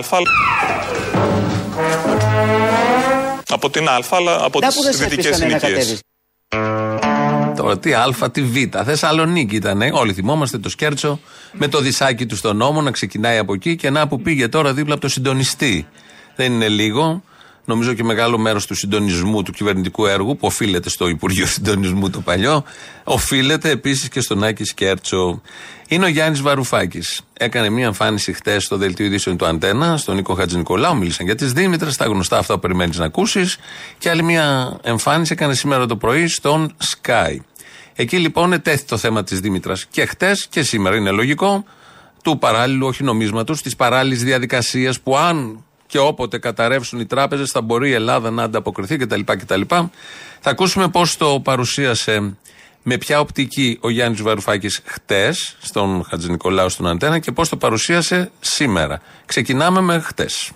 Από 3.48 3.70
την 3.70 3.88
Α, 3.88 3.98
αλλά 4.10 4.44
από 4.44 4.60
τις 4.60 4.98
δυτικέ 4.98 5.32
συνοικίες. 5.32 6.00
Τώρα 7.56 7.78
τι 7.78 7.94
Α, 7.94 8.30
τι 8.32 8.42
Β. 8.42 8.56
Θεσσαλονίκη 8.84 9.56
ήταν. 9.56 9.82
Όλοι 9.92 10.12
θυμόμαστε 10.12 10.58
το 10.58 10.68
Σκέρτσο 10.68 11.20
με 11.52 11.68
το 11.68 11.80
δισάκι 11.80 12.26
του 12.26 12.36
στον 12.36 12.56
νόμο 12.56 12.82
να 12.82 12.90
ξεκινάει 12.90 13.38
από 13.38 13.54
εκεί 13.54 13.76
και 13.76 13.90
να 13.90 14.08
που 14.08 14.20
πήγε 14.20 14.48
τώρα 14.48 14.72
δίπλα 14.72 14.92
από 14.92 15.02
το 15.02 15.08
συντονιστή. 15.08 15.86
Δεν 16.36 16.52
είναι 16.52 16.68
λίγο 16.68 17.22
νομίζω 17.64 17.92
και 17.92 18.04
μεγάλο 18.04 18.38
μέρος 18.38 18.66
του 18.66 18.74
συντονισμού 18.74 19.42
του 19.42 19.52
κυβερνητικού 19.52 20.06
έργου, 20.06 20.36
που 20.36 20.46
οφείλεται 20.46 20.88
στο 20.88 21.08
Υπουργείο 21.08 21.46
Συντονισμού 21.46 22.10
το 22.10 22.20
παλιό, 22.20 22.64
οφείλεται 23.04 23.70
επίσης 23.70 24.08
και 24.08 24.20
στον 24.20 24.44
Άκη 24.44 24.64
Σκέρτσο. 24.64 25.40
Είναι 25.88 26.04
ο 26.04 26.08
Γιάννης 26.08 26.40
Βαρουφάκης. 26.40 27.20
Έκανε 27.32 27.68
μία 27.68 27.86
εμφάνιση 27.86 28.32
χτες 28.32 28.64
στο 28.64 28.76
δελτίο 28.76 29.06
ειδήσεων 29.06 29.36
του 29.36 29.46
Αντένα, 29.46 29.96
στον 29.96 30.14
Νίκο 30.14 30.34
Χατζη 30.34 30.56
Νικολάου. 30.56 30.96
Μίλησαν 30.96 31.26
για 31.26 31.34
τις 31.34 31.52
Δήμητρες, 31.52 31.96
τα 31.96 32.04
γνωστά 32.04 32.38
αυτά 32.38 32.54
που 32.54 32.60
περιμένεις 32.60 32.98
να 32.98 33.04
ακούσεις. 33.04 33.56
Και 33.98 34.10
άλλη 34.10 34.22
μία 34.22 34.76
εμφάνιση 34.82 35.32
έκανε 35.32 35.54
σήμερα 35.54 35.86
το 35.86 35.96
πρωί 35.96 36.26
στον 36.26 36.76
Sky. 36.82 37.36
Εκεί 37.94 38.16
λοιπόν 38.18 38.52
ετέθη 38.52 38.84
το 38.84 38.96
θέμα 38.96 39.24
της 39.24 39.40
Δήμητρας 39.40 39.86
και 39.90 40.06
χτες 40.06 40.46
και 40.50 40.62
σήμερα. 40.62 40.96
Είναι 40.96 41.10
λογικό 41.10 41.64
του 42.22 42.38
παράλληλου, 42.38 42.86
όχι 42.86 43.04
νομίσματος, 43.04 43.62
της 43.62 43.76
παράλληλης 43.76 44.22
διαδικασίας 44.22 45.00
που 45.00 45.16
αν 45.16 45.64
και 45.86 45.98
όποτε 45.98 46.38
καταρρεύσουν 46.38 47.00
οι 47.00 47.06
τράπεζες 47.06 47.50
θα 47.50 47.60
μπορεί 47.60 47.88
η 47.88 47.92
Ελλάδα 47.92 48.30
να 48.30 48.42
ανταποκριθεί 48.42 48.96
κτλ. 48.96 49.20
κτλ. 49.24 49.60
Θα 50.40 50.50
ακούσουμε 50.50 50.88
πώς 50.88 51.16
το 51.16 51.40
παρουσίασε 51.40 52.36
με 52.82 52.98
ποια 52.98 53.20
οπτική 53.20 53.78
ο 53.80 53.90
Γιάννης 53.90 54.22
Βαρουφάκης 54.22 54.80
χτες 54.84 55.56
στον 55.60 56.04
Χατζη 56.08 56.30
Νικολάου 56.30 56.68
στον 56.68 56.86
Αντένα 56.86 57.18
και 57.18 57.32
πώς 57.32 57.48
το 57.48 57.56
παρουσίασε 57.56 58.30
σήμερα. 58.40 59.00
Ξεκινάμε 59.26 59.80
με 59.80 59.98
χτες. 59.98 60.50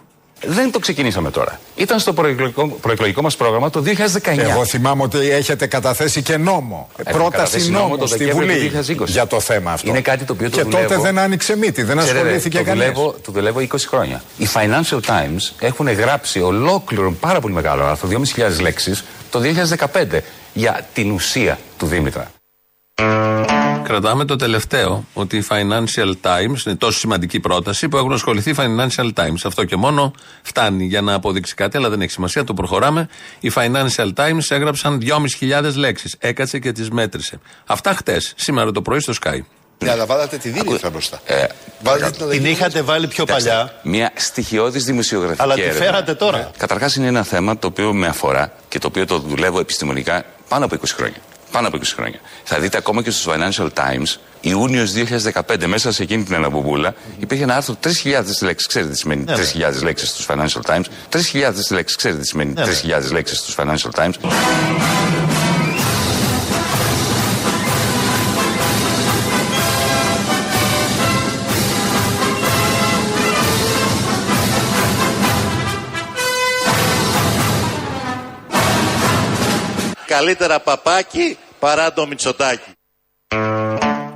Δεν 0.47 0.71
το 0.71 0.79
ξεκινήσαμε 0.79 1.31
τώρα. 1.31 1.61
Ήταν 1.77 1.99
στο 1.99 2.13
προεκλογικό, 2.13 2.67
προεκλογικό 2.69 3.23
μας 3.23 3.37
πρόγραμμα 3.37 3.71
το 3.71 3.83
2019. 3.83 4.39
Εγώ 4.39 4.65
θυμάμαι 4.65 5.03
ότι 5.03 5.31
έχετε 5.31 5.67
καταθέσει 5.67 6.23
και 6.23 6.37
νόμο. 6.37 6.89
Έχουμε 6.97 7.19
πρόταση 7.19 7.37
καταθέσει 7.37 7.71
νόμου 7.71 7.97
το 7.99 8.07
στη 8.07 8.19
Δεκέμβριο 8.19 8.55
Βουλή 8.55 8.71
του 8.71 9.05
2020. 9.05 9.07
για 9.07 9.27
το 9.27 9.41
θέμα 9.41 9.73
αυτό. 9.73 9.89
Είναι 9.89 10.01
κάτι 10.01 10.25
το 10.25 10.33
οποίο 10.33 10.51
το 10.51 10.57
και 10.57 10.63
δουλεύω. 10.63 10.83
τότε 10.83 11.01
δεν 11.01 11.19
άνοιξε 11.19 11.57
μύτη, 11.57 11.83
δεν 11.83 11.97
Ξέρετε, 11.97 12.19
ασχολήθηκε 12.19 12.59
το 12.59 12.65
κανείς. 12.65 12.83
δουλεύω, 12.83 13.15
το 13.25 13.33
δουλεύω 13.33 13.61
20 13.61 13.67
χρόνια. 13.89 14.23
Οι 14.39 14.47
Financial 14.55 15.01
Times 15.07 15.53
έχουν 15.59 15.89
γράψει 15.93 16.41
ολόκληρο 16.41 17.13
πάρα 17.13 17.41
πολύ 17.41 17.55
μεγάλο 17.55 17.85
άρθρο, 17.85 18.09
2.500 18.09 18.61
λέξει, 18.61 18.93
το 19.31 19.41
2015 19.41 20.19
για 20.53 20.87
την 20.95 21.11
ουσία 21.11 21.59
του 21.79 21.87
Δήμητρα. 21.87 22.31
Κρατάμε 23.83 24.25
το 24.25 24.37
τελευταίο, 24.37 25.05
ότι 25.13 25.37
η 25.37 25.45
Financial 25.49 26.13
Times 26.23 26.67
είναι 26.67 26.75
τόσο 26.79 26.99
σημαντική 26.99 27.41
πρόταση 27.41 27.89
που 27.89 27.97
έχουν 27.97 28.13
ασχοληθεί 28.13 28.51
οι 28.51 28.55
Financial 28.59 29.11
Times. 29.15 29.37
Αυτό 29.45 29.65
και 29.65 29.77
μόνο 29.77 30.13
φτάνει 30.43 30.85
για 30.85 31.01
να 31.01 31.15
αποδείξει 31.15 31.55
κάτι, 31.55 31.77
αλλά 31.77 31.89
δεν 31.89 32.01
έχει 32.01 32.11
σημασία, 32.11 32.45
το 32.45 32.55
προχωράμε. 32.55 33.09
Οι 33.41 33.53
Financial 33.55 34.13
Times 34.15 34.39
έγραψαν 34.49 35.01
2.500 35.41 35.75
λέξεις. 35.77 36.17
Έκατσε 36.19 36.59
και 36.59 36.73
τις 36.73 36.91
μέτρησε. 36.91 37.41
Αυτά 37.67 37.95
χτες, 37.95 38.33
σήμερα 38.37 38.71
το 38.71 38.83
πρωί 38.83 39.01
στο 39.01 39.13
Sky. 39.25 39.39
Αλλά 39.87 40.07
βάλατε 40.07 40.37
τη 40.37 40.49
δίληφα 40.49 40.91
μπροστά. 40.91 41.21
Ε, 41.25 41.45
Βάλατε 41.83 42.11
την 42.11 42.29
Την 42.29 42.45
είχατε 42.45 42.83
βάλει 42.83 43.07
πιο 43.09 43.25
Κοιτάξτε, 43.25 43.49
παλιά. 43.51 43.75
Μια 43.83 44.13
στοιχειώδης 44.15 44.85
δημοσιογραφική 44.85 45.43
Αλλά 45.43 45.55
τη 45.55 45.61
έρευνα. 45.61 45.83
φέρατε 45.85 46.15
τώρα. 46.15 46.51
Καταρχάς 46.59 46.97
είναι 46.97 47.07
ένα 47.07 47.23
θέμα 47.23 47.59
το 47.59 47.67
οποίο 47.67 47.93
με 47.93 48.07
αφορά 48.07 48.53
και 48.69 48.79
το 48.79 48.87
οποίο 48.87 49.07
το 49.07 49.19
δουλεύω 49.19 49.61
επιστημονικά 49.61 50.25
πάνω 50.49 50.65
από 50.65 50.75
20 50.75 50.85
χρόνια. 50.97 51.17
Πάνω 51.53 51.69
από 51.69 51.77
20 51.77 51.83
χρόνια. 51.95 52.21
Θα 52.45 52.59
δείτε 52.59 52.77
ακόμα 52.77 53.03
και 53.03 53.11
στους 53.11 53.27
Financial 53.35 53.69
Times, 53.75 54.17
Ιούνιος 54.41 54.93
2015, 54.93 55.67
μέσα 55.67 55.93
σε 55.93 56.03
εκείνη 56.03 56.23
την 56.23 56.35
αναπομπούλα, 56.35 56.95
υπήρχε 57.19 57.43
ένα 57.43 57.57
άρθρο 57.57 57.77
3.000 57.83 57.91
λέξεις. 58.41 58.67
Ξέρετε 58.67 58.91
τι 58.91 58.99
σημαίνει 58.99 59.25
Ναι, 59.25 59.37
ναι. 59.37 59.43
3.000 59.79 59.83
λέξεις 59.83 60.09
στους 60.09 60.27
Financial 60.29 60.75
Times; 60.75 60.85
3.000 61.11 61.71
λέξεις. 61.71 61.97
Ξέρετε 61.97 62.21
τι 62.21 62.27
σημαίνει 62.27 62.53
Ναι, 62.53 62.65
ναι. 62.65 62.73
3.000 63.07 63.13
λέξεις 63.13 63.39
στους 63.39 63.55
Financial 63.59 63.91
Times; 64.03 64.15
Καλύτερα 80.09 80.61
παπάκι 80.61 81.37
παρά 81.59 81.93
το 81.93 82.07
Μητσοτάκι. 82.07 82.71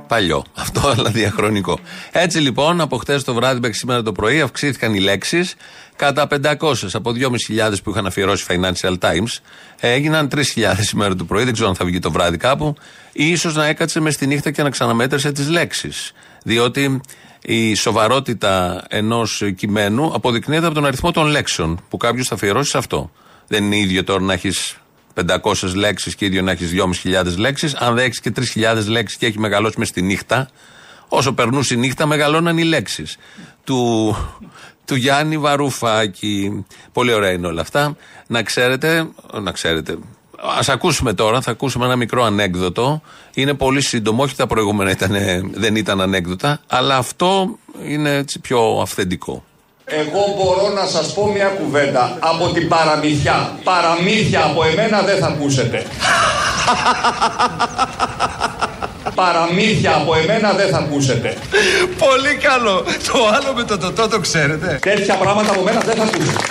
Παλιό. 0.07 0.43
Αυτό, 0.53 0.87
αλλά 0.87 1.09
διαχρονικό. 1.09 1.79
Έτσι 2.11 2.39
λοιπόν, 2.39 2.81
από 2.81 2.97
χτες 2.97 3.23
το 3.23 3.33
βράδυ 3.33 3.59
μέχρι 3.59 3.77
σήμερα 3.77 4.01
το 4.01 4.11
πρωί 4.11 4.41
αυξήθηκαν 4.41 4.93
οι 4.93 4.99
λέξεις 4.99 5.55
κατά 5.95 6.27
500. 6.27 6.73
Από 6.93 7.11
2.500 7.11 7.73
που 7.83 7.89
είχαν 7.89 8.05
αφιερώσει 8.05 8.45
Financial 8.49 8.97
Times, 8.99 9.37
έγιναν 9.79 10.29
3.000 10.35 10.41
σήμερα 10.79 11.15
το 11.15 11.23
πρωί. 11.23 11.43
Δεν 11.43 11.53
ξέρω 11.53 11.69
αν 11.69 11.75
θα 11.75 11.85
βγει 11.85 11.99
το 11.99 12.11
βράδυ 12.11 12.37
κάπου. 12.37 12.75
Ή 13.11 13.29
ίσως 13.29 13.55
να 13.55 13.65
έκατσε 13.65 13.99
μες 13.99 14.13
στη 14.13 14.27
νύχτα 14.27 14.51
και 14.51 14.63
να 14.63 14.69
ξαναμέτρησε 14.69 15.31
τις 15.31 15.49
λέξεις. 15.49 16.11
Διότι 16.43 17.01
η 17.41 17.75
σοβαρότητα 17.75 18.83
ενός 18.89 19.43
κειμένου 19.55 20.13
αποδεικνύεται 20.13 20.65
από 20.65 20.75
τον 20.75 20.85
αριθμό 20.85 21.11
των 21.11 21.27
λέξεων 21.27 21.85
που 21.89 21.97
κάποιος 21.97 22.27
θα 22.27 22.35
αφιερώσει 22.35 22.69
σε 22.69 22.77
αυτό. 22.77 23.11
Δεν 23.47 23.63
είναι 23.63 23.77
ίδιο 23.77 24.03
τώρα 24.03 24.21
να 24.21 24.33
έχεις 24.33 24.77
500 25.13 25.73
λέξεις 25.75 26.15
και 26.15 26.25
ίδιο 26.25 26.41
να 26.41 26.51
έχεις 26.51 26.71
2.500 27.03 27.37
λέξεις. 27.37 27.75
Αν 27.75 27.95
δεν 27.95 28.05
έχεις 28.05 28.19
και 28.19 28.31
3.000 28.35 28.87
λέξεις 28.87 29.17
και 29.17 29.25
έχει 29.25 29.39
μεγαλώσει 29.39 29.79
μες 29.79 29.87
στη 29.87 30.01
νύχτα, 30.01 30.49
όσο 31.07 31.33
περνούσε 31.33 31.73
η 31.73 31.77
νύχτα, 31.77 32.05
μεγαλώναν 32.05 32.57
οι 32.57 32.63
λέξεις. 32.63 33.17
Του, 33.63 34.15
του 34.85 34.95
Γιάννη 34.95 35.37
Βαρουφάκη. 35.37 36.65
Πολύ 36.91 37.13
ωραία 37.13 37.31
είναι 37.31 37.47
όλα 37.47 37.61
αυτά. 37.61 37.95
Να 38.27 38.43
ξέρετε, 38.43 39.07
να 39.41 39.51
ξέρετε. 39.51 39.97
Α 40.39 40.59
ακούσουμε 40.67 41.13
τώρα, 41.13 41.41
θα 41.41 41.51
ακούσουμε 41.51 41.85
ένα 41.85 41.95
μικρό 41.95 42.23
ανέκδοτο. 42.23 43.01
Είναι 43.33 43.53
πολύ 43.53 43.81
σύντομο, 43.81 44.23
όχι 44.23 44.35
τα 44.35 44.47
προηγούμενα 44.47 44.91
ήταν, 44.91 45.15
δεν 45.53 45.75
ήταν 45.75 46.01
ανέκδοτα, 46.01 46.59
αλλά 46.67 46.97
αυτό 46.97 47.57
είναι 47.87 48.15
έτσι 48.15 48.39
πιο 48.39 48.79
αυθεντικό. 48.81 49.43
Εγώ 49.99 50.23
μπορώ 50.37 50.73
να 50.73 50.85
σας 50.85 51.13
πω 51.13 51.31
μια 51.31 51.45
κουβέντα 51.45 52.17
από 52.19 52.51
την 52.51 52.67
παραμύθια. 52.67 53.57
Παραμύθια 53.63 54.43
από 54.43 54.63
εμένα 54.63 55.01
δεν 55.01 55.17
θα 55.17 55.27
ακούσετε. 55.27 55.85
Παραμύθια 59.15 59.95
από 59.95 60.15
εμένα 60.15 60.53
δεν 60.53 60.69
θα 60.69 60.77
ακούσετε. 60.77 61.37
Πολύ 61.97 62.35
καλό. 62.41 62.81
Το 62.81 63.27
άλλο 63.33 63.53
με 63.55 63.63
το 63.63 63.77
τοτό 63.77 64.07
το 64.07 64.19
ξέρετε. 64.19 64.79
Τέτοια 64.81 65.15
πράγματα 65.15 65.51
από 65.51 65.61
μένα 65.61 65.79
δεν 65.79 65.95
θα 65.95 66.03
ακούσετε. 66.03 66.43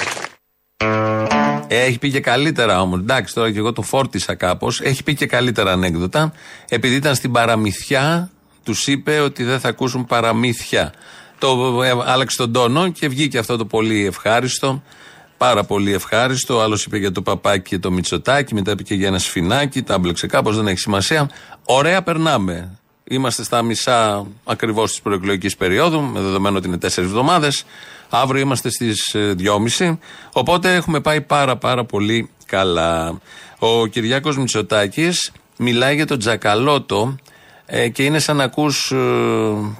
Έχει 1.68 1.98
πει 1.98 2.10
και 2.10 2.20
καλύτερα 2.20 2.80
όμως. 2.80 2.98
Εντάξει, 2.98 3.34
τώρα 3.34 3.52
και 3.52 3.58
εγώ 3.58 3.72
το 3.72 3.82
φόρτισα 3.82 4.34
κάπως. 4.34 4.80
Έχει 4.80 5.02
πει 5.02 5.14
και 5.14 5.26
καλύτερα 5.26 5.72
ανέκδοτα. 5.72 6.32
Επειδή 6.68 6.94
ήταν 6.94 7.14
στην 7.14 7.32
παραμυθιά, 7.32 8.30
τους 8.62 8.86
είπε 8.86 9.18
ότι 9.18 9.44
δεν 9.44 9.60
θα 9.60 9.68
ακούσουν 9.68 10.06
παραμύθια. 10.06 10.92
Το 11.42 11.82
ε, 11.82 11.90
άλλαξε 12.04 12.36
τον 12.36 12.52
τόνο 12.52 12.88
και 12.88 13.08
βγήκε 13.08 13.38
αυτό 13.38 13.56
το 13.56 13.64
πολύ 13.64 14.06
ευχάριστο. 14.06 14.82
Πάρα 15.36 15.64
πολύ 15.64 15.92
ευχάριστο. 15.92 16.60
Άλλος 16.60 16.84
είπε 16.84 16.98
για 16.98 17.12
το 17.12 17.22
παπάκι 17.22 17.68
και 17.68 17.78
το 17.78 17.90
μυτσοτάκι. 17.90 18.54
Μετά 18.54 18.70
είπε 18.70 18.82
και 18.82 18.94
για 18.94 19.06
ένα 19.06 19.18
σφινάκι. 19.18 19.82
Τα 19.82 19.98
μπλεξε 19.98 20.26
κάπως, 20.26 20.56
δεν 20.56 20.66
έχει 20.66 20.78
σημασία. 20.78 21.30
Ωραία, 21.64 22.02
περνάμε. 22.02 22.78
Είμαστε 23.04 23.44
στα 23.44 23.62
μισά 23.62 24.26
ακριβώς 24.44 24.90
της 24.90 25.00
προεκλογικής 25.00 25.56
περίοδου, 25.56 26.02
με 26.02 26.20
δεδομένο 26.20 26.56
ότι 26.56 26.66
είναι 26.66 26.78
τέσσερις 26.78 27.10
εβδομάδες. 27.10 27.64
Αύριο 28.10 28.40
είμαστε 28.40 28.70
στις 28.70 29.14
2.30. 29.78 29.98
Οπότε 30.32 30.74
έχουμε 30.74 31.00
πάει 31.00 31.20
πάρα 31.20 31.56
πάρα 31.56 31.84
πολύ 31.84 32.30
καλά. 32.46 33.20
Ο 33.58 33.86
Κυριάκος 33.86 34.36
Μητσοτάκης 34.36 35.32
μιλάει 35.56 35.94
για 35.94 36.06
τον 36.06 36.18
Τζακαλώτο 36.18 37.16
ε, 37.74 37.88
και 37.88 38.04
είναι 38.04 38.18
σαν 38.18 38.36
να 38.36 38.44
ακούς 38.44 38.90
ε, 38.90 38.96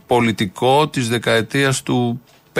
πολιτικό 0.06 0.88
της 0.88 1.08
δεκαετίας 1.08 1.82
του 1.82 2.20
50. 2.54 2.58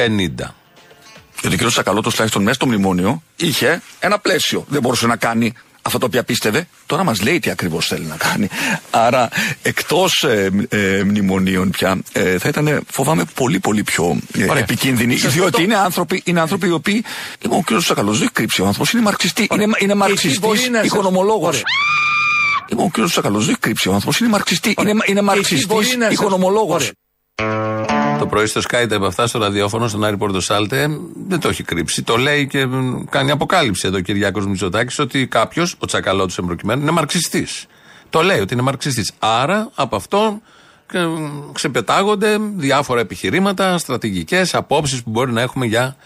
Γιατί 1.42 1.64
ο 1.64 1.68
κ. 1.68 1.70
Σακαλώτος, 1.70 2.12
τουλάχιστον 2.12 2.42
μέσα 2.42 2.54
στο 2.54 2.66
μνημόνιο, 2.66 3.22
είχε 3.36 3.82
ένα 4.00 4.18
πλαίσιο. 4.18 4.64
Δεν 4.68 4.80
μπορούσε 4.80 5.06
να 5.06 5.16
κάνει 5.16 5.52
αυτά 5.82 5.98
τα 5.98 6.06
οποία 6.06 6.24
πίστευε. 6.24 6.66
Τώρα 6.86 7.04
μας 7.04 7.22
λέει 7.22 7.38
τι 7.38 7.50
ακριβώς 7.50 7.86
θέλει 7.86 8.04
να 8.04 8.16
κάνει. 8.16 8.48
Άρα, 8.90 9.28
εκτός 9.62 10.22
ε, 10.22 10.50
ε, 10.68 11.02
μνημονίων 11.04 11.70
πια, 11.70 11.98
ε, 12.12 12.38
θα 12.38 12.48
ήταν, 12.48 12.82
φοβάμαι, 12.90 13.24
πολύ 13.34 13.58
πολύ 13.60 13.82
πιο 13.82 14.18
ε, 14.38 14.44
Ωραία. 14.50 14.62
επικίνδυνοι. 14.62 15.16
Σας 15.18 15.32
Διότι 15.32 15.50
το- 15.50 15.62
είναι 15.62 15.76
άνθρωποι, 15.76 16.22
είναι 16.24 16.40
άνθρωποι 16.40 16.66
οι 16.66 16.70
οποίοι. 16.72 17.04
Λοιπόν, 17.40 17.58
ο 17.58 17.62
κ. 17.78 17.80
Σακαλώτος 17.82 18.16
δεν 18.18 18.24
έχει 18.26 18.34
κρύψει 18.34 18.62
ο 18.62 18.66
άνθρωπος. 18.66 18.92
Είναι 18.92 19.02
μαρξιστή. 19.02 19.48
Είναι, 19.52 19.66
είναι 19.78 19.94
μαρξιστής 19.94 20.38
μπορεί 20.40 20.58
να 20.70 20.76
σας- 20.78 20.86
οικονομολόγος. 20.86 21.62
Ωραία. 22.72 22.84
Λοιπόν, 22.88 23.04
ο 23.04 23.06
κ. 23.06 23.10
Σακαλώτο 23.10 23.40
δεν 23.40 23.50
έχει 23.50 23.58
κρύψει 23.60 23.88
ο 23.88 23.92
άνθρωπος. 23.92 24.20
Είναι 24.20 24.28
μαρξιστή. 24.28 24.74
Είναι, 24.80 24.92
είναι 25.06 25.20
μαρξιστής 25.22 25.66
μπορεί 25.66 25.86
να 25.98 26.04
σας- 26.04 26.12
οικονομολόγος. 26.12 26.92
Ωραία. 27.36 28.18
Το 28.18 28.26
πρωί 28.26 28.46
στο 28.46 28.60
Sky 28.60 28.86
τα 28.88 28.94
είπε 28.94 29.06
αυτά 29.06 29.26
στο 29.26 29.38
ραδιόφωνο, 29.38 29.88
στον 29.88 30.04
Άρη 30.04 30.16
Πορτοσάλτε. 30.16 30.88
Δεν 31.28 31.40
το 31.40 31.48
έχει 31.48 31.62
κρύψει. 31.62 32.02
Το 32.02 32.16
λέει 32.16 32.46
και 32.46 32.66
μ, 32.66 33.04
κάνει 33.10 33.30
αποκάλυψη 33.30 33.86
εδώ 33.88 33.96
ο 33.96 34.00
Κυριάκος 34.00 34.46
Μητσοτάκης 34.46 34.98
ότι 34.98 35.26
κάποιος, 35.26 35.76
ο 35.78 35.86
Τσακαλώτο 35.86 36.34
εμπροκειμένου, 36.38 36.82
είναι 36.82 36.90
μαρξιστής. 36.90 37.66
Το 38.10 38.22
λέει 38.22 38.40
ότι 38.40 38.52
είναι 38.54 38.62
μαρξιστής. 38.62 39.12
Άρα 39.18 39.70
από 39.74 39.96
αυτό 39.96 40.40
ε, 40.92 41.06
ξεπετάγονται 41.52 42.38
διάφορα 42.56 43.00
επιχειρήματα, 43.00 43.78
στρατηγικές 43.78 44.54
απόψεις 44.54 45.02
που 45.02 45.10
μπορεί 45.10 45.32
να 45.32 45.40
έχουμε 45.40 45.66
για 45.66 45.96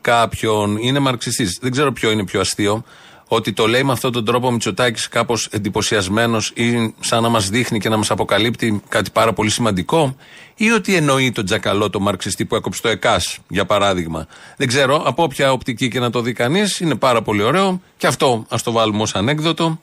κάποιον. 0.00 0.76
Είναι 0.76 0.98
μαρξιστής. 0.98 1.58
Δεν 1.60 1.70
ξέρω 1.70 1.92
ποιο 1.92 2.10
είναι 2.10 2.24
πιο 2.24 2.40
αστείο. 2.40 2.84
Ότι 3.32 3.52
το 3.52 3.66
λέει 3.66 3.82
με 3.82 3.92
αυτόν 3.92 4.12
τον 4.12 4.24
τρόπο 4.24 4.46
ο 4.46 4.50
Μητσοτάκης 4.50 5.08
κάπως 5.08 5.48
εντυπωσιασμένος 5.50 6.52
ή 6.54 6.94
σαν 7.00 7.22
να 7.22 7.28
μας 7.28 7.48
δείχνει 7.48 7.78
και 7.78 7.88
να 7.88 7.96
μας 7.96 8.10
αποκαλύπτει 8.10 8.82
κάτι 8.88 9.10
πάρα 9.10 9.32
πολύ 9.32 9.50
σημαντικό, 9.50 10.16
ή 10.54 10.70
ότι 10.70 10.94
εννοεί 10.94 11.32
τον 11.32 11.44
Τζακαλό, 11.44 11.90
το 11.90 12.00
μαρξιστή 12.00 12.44
που 12.44 12.54
έκοψε 12.54 12.82
το 12.82 12.88
ΕΚΑΣ, 12.88 13.38
για 13.48 13.64
παράδειγμα. 13.64 14.26
Δεν 14.56 14.68
ξέρω, 14.68 15.02
από 15.06 15.22
όποια 15.22 15.52
οπτική 15.52 15.88
και 15.88 16.00
να 16.00 16.10
το 16.10 16.20
δει 16.20 16.32
κανείς, 16.32 16.80
είναι 16.80 16.94
πάρα 16.94 17.22
πολύ 17.22 17.42
ωραίο 17.42 17.80
και 17.96 18.06
αυτό 18.06 18.46
ας 18.48 18.62
το 18.62 18.72
βάλουμε 18.72 19.02
ως 19.02 19.14
ανέκδοτο. 19.14 19.80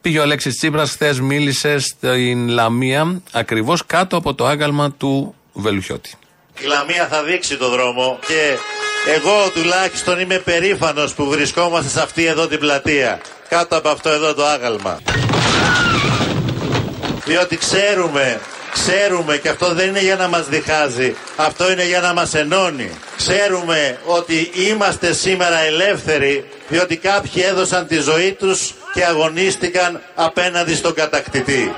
Πήγε 0.00 0.18
ο 0.18 0.22
Αλέξης 0.22 0.56
Τσίπρας, 0.56 0.90
χθες 0.90 1.20
μίλησε 1.20 1.78
στην 1.78 2.48
Λαμία, 2.48 3.22
ακριβώς 3.32 3.86
κάτω 3.86 4.16
από 4.16 4.34
το 4.34 4.46
άγαλμα 4.46 4.92
του 4.92 5.34
Βελουχιώτη. 5.52 6.14
Η 6.60 6.66
Λαμία 6.66 7.08
θα 7.08 7.22
δείξει 7.22 7.56
το 7.56 7.70
δρόμο 7.70 8.18
και 8.26 8.58
εγώ 9.06 9.50
τουλάχιστον 9.54 10.20
είμαι 10.20 10.38
περήφανος 10.38 11.14
που 11.14 11.24
βρισκόμαστε 11.24 11.88
σε 11.88 12.00
αυτή 12.00 12.24
εδώ 12.26 12.46
την 12.46 12.58
πλατεία. 12.58 13.20
Κάτω 13.48 13.76
από 13.76 13.88
αυτό 13.88 14.08
εδώ 14.08 14.34
το 14.34 14.44
άγαλμα. 14.46 15.00
Διότι 17.24 17.56
ξέρουμε 17.56 18.40
Ξέρουμε 18.74 19.36
και 19.36 19.48
αυτό 19.48 19.74
δεν 19.74 19.88
είναι 19.88 20.00
για 20.00 20.16
να 20.16 20.28
μας 20.28 20.48
διχάζει, 20.48 21.14
αυτό 21.36 21.70
είναι 21.70 21.86
για 21.86 22.00
να 22.00 22.12
μας 22.12 22.34
ενώνει. 22.34 22.90
Ξέρουμε 23.16 23.98
ότι 24.04 24.50
είμαστε 24.54 25.12
σήμερα 25.12 25.58
ελεύθεροι 25.58 26.44
διότι 26.68 26.96
κάποιοι 26.96 27.42
έδωσαν 27.46 27.86
τη 27.86 27.96
ζωή 27.96 28.32
τους 28.32 28.74
και 28.92 29.04
αγωνίστηκαν 29.04 30.00
απέναντι 30.14 30.74
στον 30.74 30.94
κατακτητή. 30.94 31.74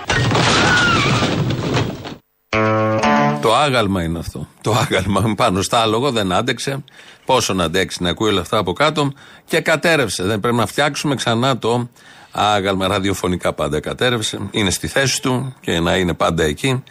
Το 3.46 3.54
άγαλμα 3.54 4.02
είναι 4.02 4.18
αυτό. 4.18 4.48
Το 4.60 4.72
άγαλμα 4.72 5.34
πάνω 5.36 5.62
στα 5.62 5.78
άλογο 5.80 6.10
δεν 6.10 6.32
άντεξε. 6.32 6.84
Πόσο 7.24 7.52
να 7.52 7.64
αντέξει 7.64 8.02
να 8.02 8.10
ακούει 8.10 8.30
όλα 8.30 8.40
αυτά 8.40 8.58
από 8.58 8.72
κάτω 8.72 9.12
και 9.44 9.60
κατέρευσε. 9.60 10.22
Δεν 10.22 10.40
πρέπει 10.40 10.56
να 10.56 10.66
φτιάξουμε 10.66 11.14
ξανά 11.14 11.58
το 11.58 11.88
άγαλμα. 12.30 12.86
Ραδιοφωνικά 12.86 13.52
πάντα 13.52 13.80
κατέρευσε. 13.80 14.38
Είναι 14.50 14.70
στη 14.70 14.86
θέση 14.86 15.22
του 15.22 15.54
και 15.60 15.80
να 15.80 15.96
είναι 15.96 16.14
πάντα 16.14 16.44
εκεί. 16.44 16.82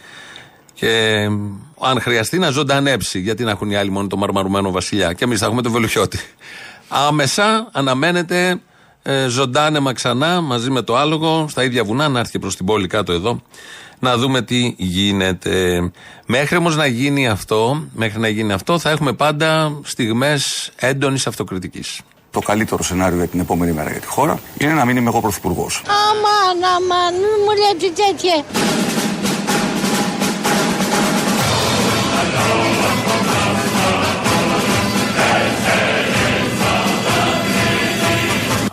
Και 0.74 1.22
αν 1.80 2.00
χρειαστεί 2.00 2.38
να 2.38 2.50
ζωντανέψει, 2.50 3.20
γιατί 3.20 3.44
να 3.44 3.50
έχουν 3.50 3.70
οι 3.70 3.76
άλλοι 3.76 3.90
μόνο 3.90 4.06
το 4.06 4.16
μαρμαρουμένο 4.16 4.70
βασιλιά. 4.70 5.12
Και 5.12 5.24
εμείς 5.24 5.38
θα 5.38 5.46
έχουμε 5.46 5.62
το 5.62 5.70
βελουχιώτη. 5.70 6.18
Άμεσα 6.88 7.68
αναμένεται 7.72 8.60
ε, 9.02 9.26
ζωντάνεμα 9.26 9.92
ξανά 9.92 10.40
μαζί 10.40 10.70
με 10.70 10.82
το 10.82 10.96
άλογο 10.96 11.46
στα 11.48 11.64
ίδια 11.64 11.84
βουνά 11.84 12.08
να 12.08 12.18
έρθει 12.18 12.38
προς 12.38 12.56
την 12.56 12.66
πόλη 12.66 12.86
κάτω 12.86 13.12
εδώ 13.12 13.42
να 13.98 14.16
δούμε 14.16 14.42
τι 14.42 14.74
γίνεται. 14.76 15.90
Μέχρι 16.26 16.56
όμως 16.56 16.76
να 16.76 16.86
γίνει 16.86 17.28
αυτό, 17.28 17.84
μέχρι 17.92 18.20
να 18.20 18.28
γίνει 18.28 18.52
αυτό, 18.52 18.78
θα 18.78 18.90
έχουμε 18.90 19.12
πάντα 19.12 19.80
στιγμές 19.84 20.70
έντονης 20.76 21.26
αυτοκριτικής. 21.26 22.00
Το 22.30 22.40
καλύτερο 22.40 22.82
σενάριο 22.82 23.16
για 23.16 23.26
την 23.26 23.40
επόμενη 23.40 23.72
μέρα 23.72 23.90
για 23.90 24.00
τη 24.00 24.06
χώρα 24.06 24.40
είναι 24.58 24.72
να 24.72 24.84
μην 24.84 24.96
είμαι 24.96 25.08
εγώ 25.08 25.20
πρωθυπουργός. 25.20 25.82
Αμάν, 25.86 26.70
αμάν, 26.76 27.14
μην 27.14 27.30
μου 27.44 27.52
λέτε 27.52 28.02
τέτοια. 28.02 28.44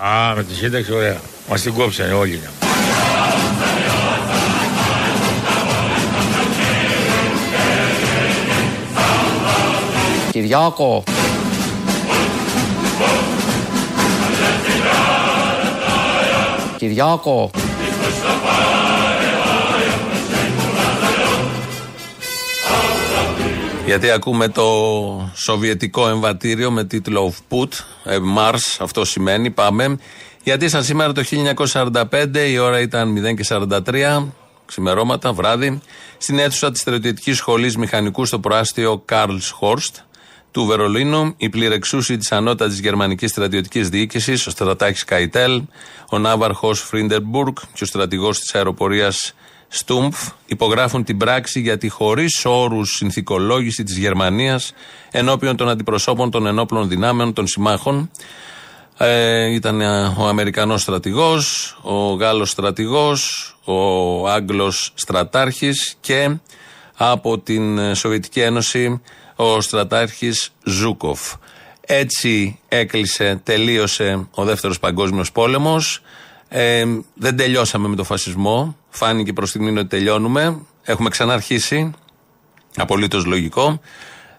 Α, 0.05 0.35
με 0.35 0.43
τη 0.43 0.53
σύνταξη 0.53 0.93
ωραία. 0.93 1.17
Μας 1.49 1.61
την 1.61 1.73
κόψανε 1.73 2.13
όλοι. 2.13 2.41
Κυριάκο. 10.33 11.03
Κυριάκο. 16.77 17.51
Γιατί 23.85 24.11
ακούμε 24.11 24.47
το 24.47 24.63
σοβιετικό 25.33 26.07
εμβατήριο 26.09 26.71
με 26.71 26.83
τίτλο 26.83 27.33
Of 27.33 27.57
Put, 27.57 27.69
ε, 28.03 28.17
Mars, 28.37 28.77
αυτό 28.79 29.05
σημαίνει, 29.05 29.51
πάμε. 29.51 29.97
Γιατί 30.43 30.69
σαν 30.69 30.83
σήμερα 30.83 31.11
το 31.11 31.23
1945 31.23 32.49
η 32.49 32.57
ώρα 32.57 32.79
ήταν 32.79 33.13
0 33.13 33.35
και 33.35 33.43
43, 33.43 34.27
ξημερώματα, 34.65 35.33
βράδυ, 35.33 35.81
στην 36.17 36.39
αίθουσα 36.39 36.71
της 36.71 36.81
Στρατιωτικής 36.81 37.37
Σχολής 37.37 37.77
Μηχανικού 37.77 38.25
στο 38.25 38.39
προάστιο 38.39 39.01
Καρλ 39.05 39.37
Χόρστ 39.51 39.95
του 40.53 40.65
Βερολίνου, 40.65 41.33
η 41.37 41.49
πληρεξούση 41.49 42.17
της 42.17 42.31
ανώτατης 42.31 42.79
γερμανικής 42.79 43.29
στρατιωτικής 43.29 43.89
διοίκησης, 43.89 44.47
ο 44.47 44.49
στρατάρχη 44.49 45.05
Καϊτέλ, 45.05 45.61
ο 46.09 46.17
ναύαρχος 46.17 46.79
Φρίντερμπουργκ 46.81 47.55
και 47.73 47.83
ο 47.83 47.85
στρατηγός 47.85 48.39
της 48.39 48.55
αεροπορίας 48.55 49.33
Στούμφ 49.67 50.29
υπογράφουν 50.45 51.03
την 51.03 51.17
πράξη 51.17 51.59
για 51.59 51.77
τη 51.77 51.89
χωρίς 51.89 52.45
όρους 52.45 52.89
συνθηκολόγηση 52.89 53.83
της 53.83 53.97
Γερμανίας 53.97 54.73
ενώπιον 55.11 55.55
των 55.55 55.69
αντιπροσώπων 55.69 56.31
των 56.31 56.45
ενόπλων 56.45 56.89
δυνάμεων 56.89 57.33
των 57.33 57.47
συμμάχων. 57.47 58.11
Ε, 58.97 59.53
ήταν 59.53 59.81
ο 60.17 60.27
Αμερικανός 60.27 60.81
στρατηγός, 60.81 61.77
ο 61.81 62.13
Γάλλος 62.13 62.49
στρατηγός, 62.49 63.55
ο 63.63 64.27
Άγγλος 64.27 64.91
στρατάρχης 64.93 65.95
και 66.01 66.37
από 66.97 67.39
την 67.39 67.95
Σοβιετική 67.95 68.39
Ένωση 68.39 69.01
ο 69.35 69.61
στρατάρχης 69.61 70.53
Ζούκοφ. 70.63 71.33
Έτσι 71.81 72.59
έκλεισε, 72.67 73.41
τελείωσε 73.43 74.27
ο 74.31 74.43
δεύτερος 74.43 74.79
παγκόσμιος 74.79 75.31
πόλεμος. 75.31 76.01
Ε, 76.47 76.85
δεν 77.13 77.37
τελειώσαμε 77.37 77.87
με 77.87 77.95
τον 77.95 78.05
φασισμό. 78.05 78.77
Φάνηκε 78.89 79.33
προς 79.33 79.49
στιγμή 79.49 79.79
ότι 79.79 79.87
τελειώνουμε. 79.87 80.59
Έχουμε 80.83 81.09
ξαναρχίσει. 81.09 81.91
Απολύτως 82.75 83.25
λογικό. 83.25 83.79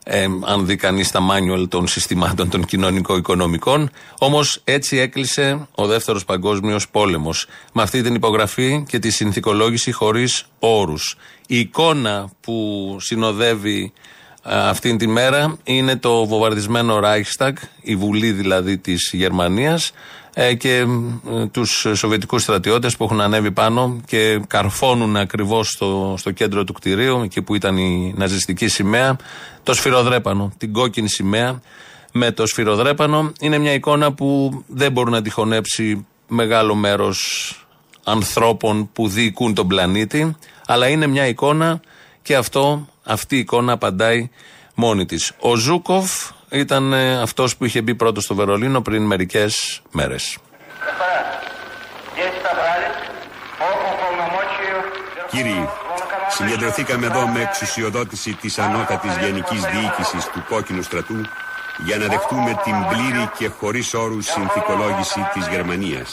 Ε, 0.07 0.27
αν 0.45 0.67
δει 0.67 0.77
κανείς 0.77 1.11
τα 1.11 1.21
μάνιουαλ 1.21 1.69
των 1.69 1.87
συστημάτων 1.87 2.49
των 2.49 2.65
κοινωνικο-οικονομικών. 2.65 3.91
Όμως 4.19 4.61
έτσι 4.65 4.97
έκλεισε 4.97 5.67
ο 5.75 5.87
δεύτερος 5.87 6.25
παγκόσμιος 6.25 6.89
πόλεμος. 6.89 7.47
Με 7.73 7.83
αυτή 7.83 8.03
την 8.03 8.15
υπογραφή 8.15 8.85
και 8.89 8.99
τη 8.99 9.11
συνθηκολόγηση 9.11 9.93
χωρίς 9.93 10.47
όρους. 10.59 11.17
Η 11.47 11.59
εικόνα 11.59 12.31
που 12.41 12.97
συνοδεύει 13.01 13.93
αυτήν 14.45 14.99
τη 14.99 15.07
μέρα 15.07 15.57
είναι 15.65 15.97
το 15.97 16.27
βομβαρδισμένο 16.27 17.01
Reichstag, 17.05 17.53
η 17.81 17.97
Βουλή 17.97 18.33
δηλαδή 18.33 18.79
της 18.79 19.11
Γερμανίας 19.13 19.93
ε, 20.35 20.55
και 20.55 20.87
ε, 21.31 21.47
τους 21.47 21.87
Σοβιετικούς 21.93 22.43
στρατιώτες 22.43 22.97
που 22.97 23.05
έχουν 23.05 23.21
ανέβει 23.21 23.51
πάνω 23.51 24.01
και 24.07 24.41
καρφώνουν 24.47 25.17
ακριβώς 25.17 25.69
στο, 25.69 26.15
στο 26.19 26.31
κέντρο 26.31 26.65
του 26.65 26.73
κτηρίου 26.73 27.21
εκεί 27.23 27.43
που 27.43 27.55
ήταν 27.55 27.77
η 27.77 28.15
ναζιστική 28.17 28.69
σημαία 28.69 29.17
το 29.65 29.75
σφυροδρέπανο, 29.75 30.53
την 30.59 30.73
κόκκινη 30.73 31.09
σημαία 31.09 31.61
με 32.13 32.31
το 32.31 32.47
σφυροδρέπανο 32.47 33.33
είναι 33.41 33.59
μια 33.59 33.73
εικόνα 33.73 34.13
που 34.13 34.51
δεν 34.67 34.93
μπορεί 34.93 35.11
να 35.11 35.23
τη 35.23 35.31
χωνέψει 35.31 36.07
μεγάλο 36.29 36.75
μέρος 36.75 37.19
ανθρώπων 38.05 38.91
που 38.93 39.09
διοικούν 39.09 39.55
τον 39.55 39.69
πλανήτη 39.69 40.37
αλλά 40.67 40.89
είναι 40.89 41.07
μια 41.07 41.27
εικόνα 41.27 41.81
και 42.23 42.37
αυτό 42.37 42.89
αυτή 43.05 43.37
η 43.37 43.39
εικόνα 43.39 43.73
απαντάει 43.73 44.31
μόνη 44.75 45.07
της. 45.07 45.33
Ο 45.39 45.55
Ζούκοφ 45.55 46.31
ήταν 46.51 46.93
ε, 46.93 47.21
αυτός 47.21 47.57
που 47.57 47.65
είχε 47.65 47.83
μπει 47.83 47.95
πρώτος 47.95 48.25
στο 48.25 48.35
Βερολίνο 48.35 48.83
πριν 48.83 49.03
μερικές 49.07 49.83
μέρες. 49.91 50.39
Κύριοι, 55.31 55.69
συγκεντρωθήκαμε 56.37 57.07
εδώ 57.07 57.27
με 57.29 57.41
εξουσιοδότηση 57.41 58.35
της 58.35 58.59
ανώτατης 58.59 59.17
γενικής 59.17 59.61
διοίκησης 59.61 60.25
του 60.33 60.45
κόκκινου 60.49 60.83
στρατού 60.83 61.21
για 61.85 61.97
να 61.97 62.07
δεχτούμε 62.07 62.61
την 62.65 62.75
πλήρη 62.89 63.31
και 63.39 63.49
χωρίς 63.49 63.95
όρους 63.95 64.27
συνθηκολόγηση 64.27 65.21
της 65.35 65.47
Γερμανίας. 65.49 66.11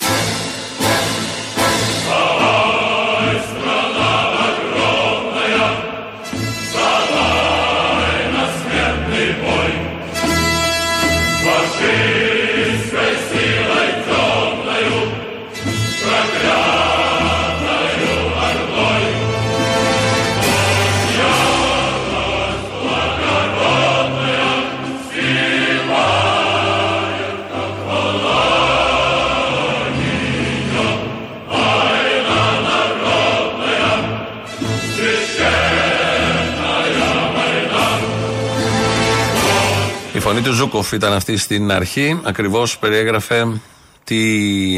Φωνή 40.92 41.00
του 41.00 41.00
Ζούκοφ 41.00 41.10
ήταν 41.10 41.14
αυτή 41.14 41.38
στην 41.38 41.72
αρχή. 41.72 42.20
Ακριβώς 42.24 42.78
περιέγραφε 42.78 43.62
τι 44.04 44.20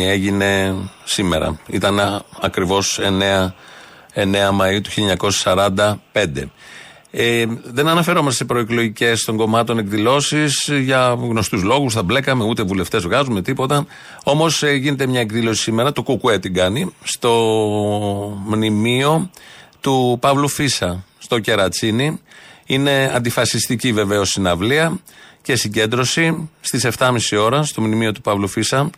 έγινε 0.08 0.76
σήμερα. 1.04 1.60
Ήταν 1.67 2.23
ακριβώς 2.41 2.99
9, 3.02 3.54
9 4.13 4.52
Μαου 4.52 4.82
του 4.82 4.89
1945. 4.89 6.49
Ε, 7.15 7.45
δεν 7.63 7.88
αναφερόμαστε 7.88 8.38
σε 8.38 8.45
προεκλογικές 8.45 9.23
των 9.23 9.38
κομμάτων 9.38 9.78
εκδηλώσεις 9.78 10.69
για 10.82 11.17
γνωστούς 11.19 11.63
λόγους. 11.63 11.93
Θα 11.93 12.04
μπλέκαμε, 12.04 12.43
ούτε 12.43 12.63
βουλευτές 12.63 13.04
βγάζουμε 13.04 13.41
τίποτα. 13.41 13.86
Όμως 14.23 14.63
ε, 14.63 14.71
γίνεται 14.71 15.08
μια 15.08 15.19
εκδήλωση 15.19 15.62
σήμερα, 15.62 15.91
το 15.91 16.04
Κουκουέ 16.04 16.39
την 16.39 16.54
κάνει, 16.54 16.93
στο 17.04 17.32
μνημείο 18.45 19.30
του 19.82 20.17
Παύλου 20.19 20.47
Φίσα, 20.47 21.04
στο 21.17 21.39
Κερατσίνι. 21.39 22.19
Είναι 22.65 23.12
αντιφασιστική 23.15 23.93
βεβαίως 23.93 24.30
συναυλία 24.30 24.99
και 25.43 25.56
συγκέντρωση 25.56 26.49
στις 26.62 26.88
7.30 26.97 27.17
ώρα 27.39 27.63
στο 27.63 27.82
μνημείο 27.82 28.12
του 28.12 28.21
Παύλου 28.21 28.47
Φίσα. 28.47 28.89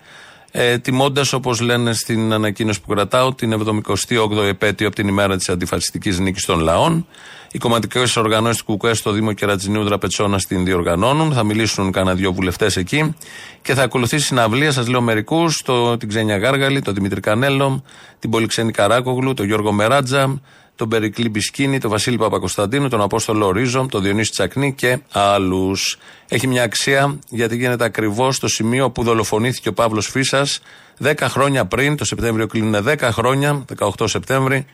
ε, 0.52 0.78
τιμώντας, 0.78 1.34
όπως 1.34 1.60
λένε 1.60 1.94
στην 1.94 2.34
ανακοίνωση 2.34 2.82
που 2.82 2.94
κρατάω, 2.94 3.34
την 3.34 3.54
78η 3.54 4.48
επέτειο 4.50 4.88
από 4.88 4.96
την 4.96 5.08
ημέρα 5.08 5.38
της 5.38 5.50
αντιφασιστικής 5.50 6.20
νίκης 6.20 6.46
των 6.46 6.60
λαών. 6.60 7.08
Οι 7.52 7.58
κομματικές 7.58 8.16
οργανώσεις 8.16 8.64
του 8.64 8.78
ΚΚΕ 8.78 8.94
στο 8.94 9.12
Δήμο 9.12 9.34
Κερατσινίου 9.34 9.84
Δραπετσόνα 9.84 10.40
την 10.48 10.66
διοργανώνουν. 10.66 11.34
Θα 11.34 11.44
μιλήσουν 11.44 11.92
κανένα 11.92 12.16
δυο 12.16 12.34
βουλευτές 12.34 12.78
εκεί. 12.78 13.16
Και 13.62 13.74
θα 13.74 13.84
ακολουθήσει 13.84 14.26
συναυλία, 14.26 14.72
σας 14.72 14.88
λέω 14.88 15.02
μερικούς, 15.02 15.64
την 15.98 16.10
Ξένια 16.10 16.38
Γάργαλη, 16.38 16.82
τον 16.82 16.94
Δημήτρη 16.94 17.20
Κανέλο, 17.20 17.84
την 18.20 18.30
Πολυξένη 18.30 18.72
Καράκογλου, 18.72 19.34
τον 19.34 19.46
Γιώργο 19.46 19.72
Μεράτζα, 19.72 20.42
τον 20.76 20.90
Περικλή 20.90 21.30
Μπισκίνη, 21.30 21.80
τον 21.80 21.90
Βασίλη 21.90 22.18
Παπακοσταντίνου, 22.18 22.88
τον 22.88 23.02
Απόστολο 23.02 23.52
Ρίζο, 23.52 23.86
τον 23.90 24.02
Διονύση 24.02 24.32
Τσακνή 24.32 24.74
και 24.74 25.00
άλλους. 25.12 25.98
Έχει 26.28 26.48
μια 26.48 26.64
αξία 26.64 27.20
γιατί 27.30 27.56
γίνεται 27.56 27.84
ακριβώς 27.84 28.36
στο 28.36 28.48
σημείο 28.48 28.90
που 28.92 29.04
δολοφονήθηκε 29.04 29.70
ο 29.70 29.74
Παύλος 29.74 30.08
Φίσας 30.08 30.60
10 31.04 31.14
χρόνια 31.22 31.66
πριν, 31.66 31.98
το 31.98 32.06
Σεπτέμβριο 32.06 32.48
κλείνουν 32.48 32.84
10 32.88 32.98
χρόνια, 33.12 33.66
18 33.80 34.08
Σεπτέμβρη 34.08 34.66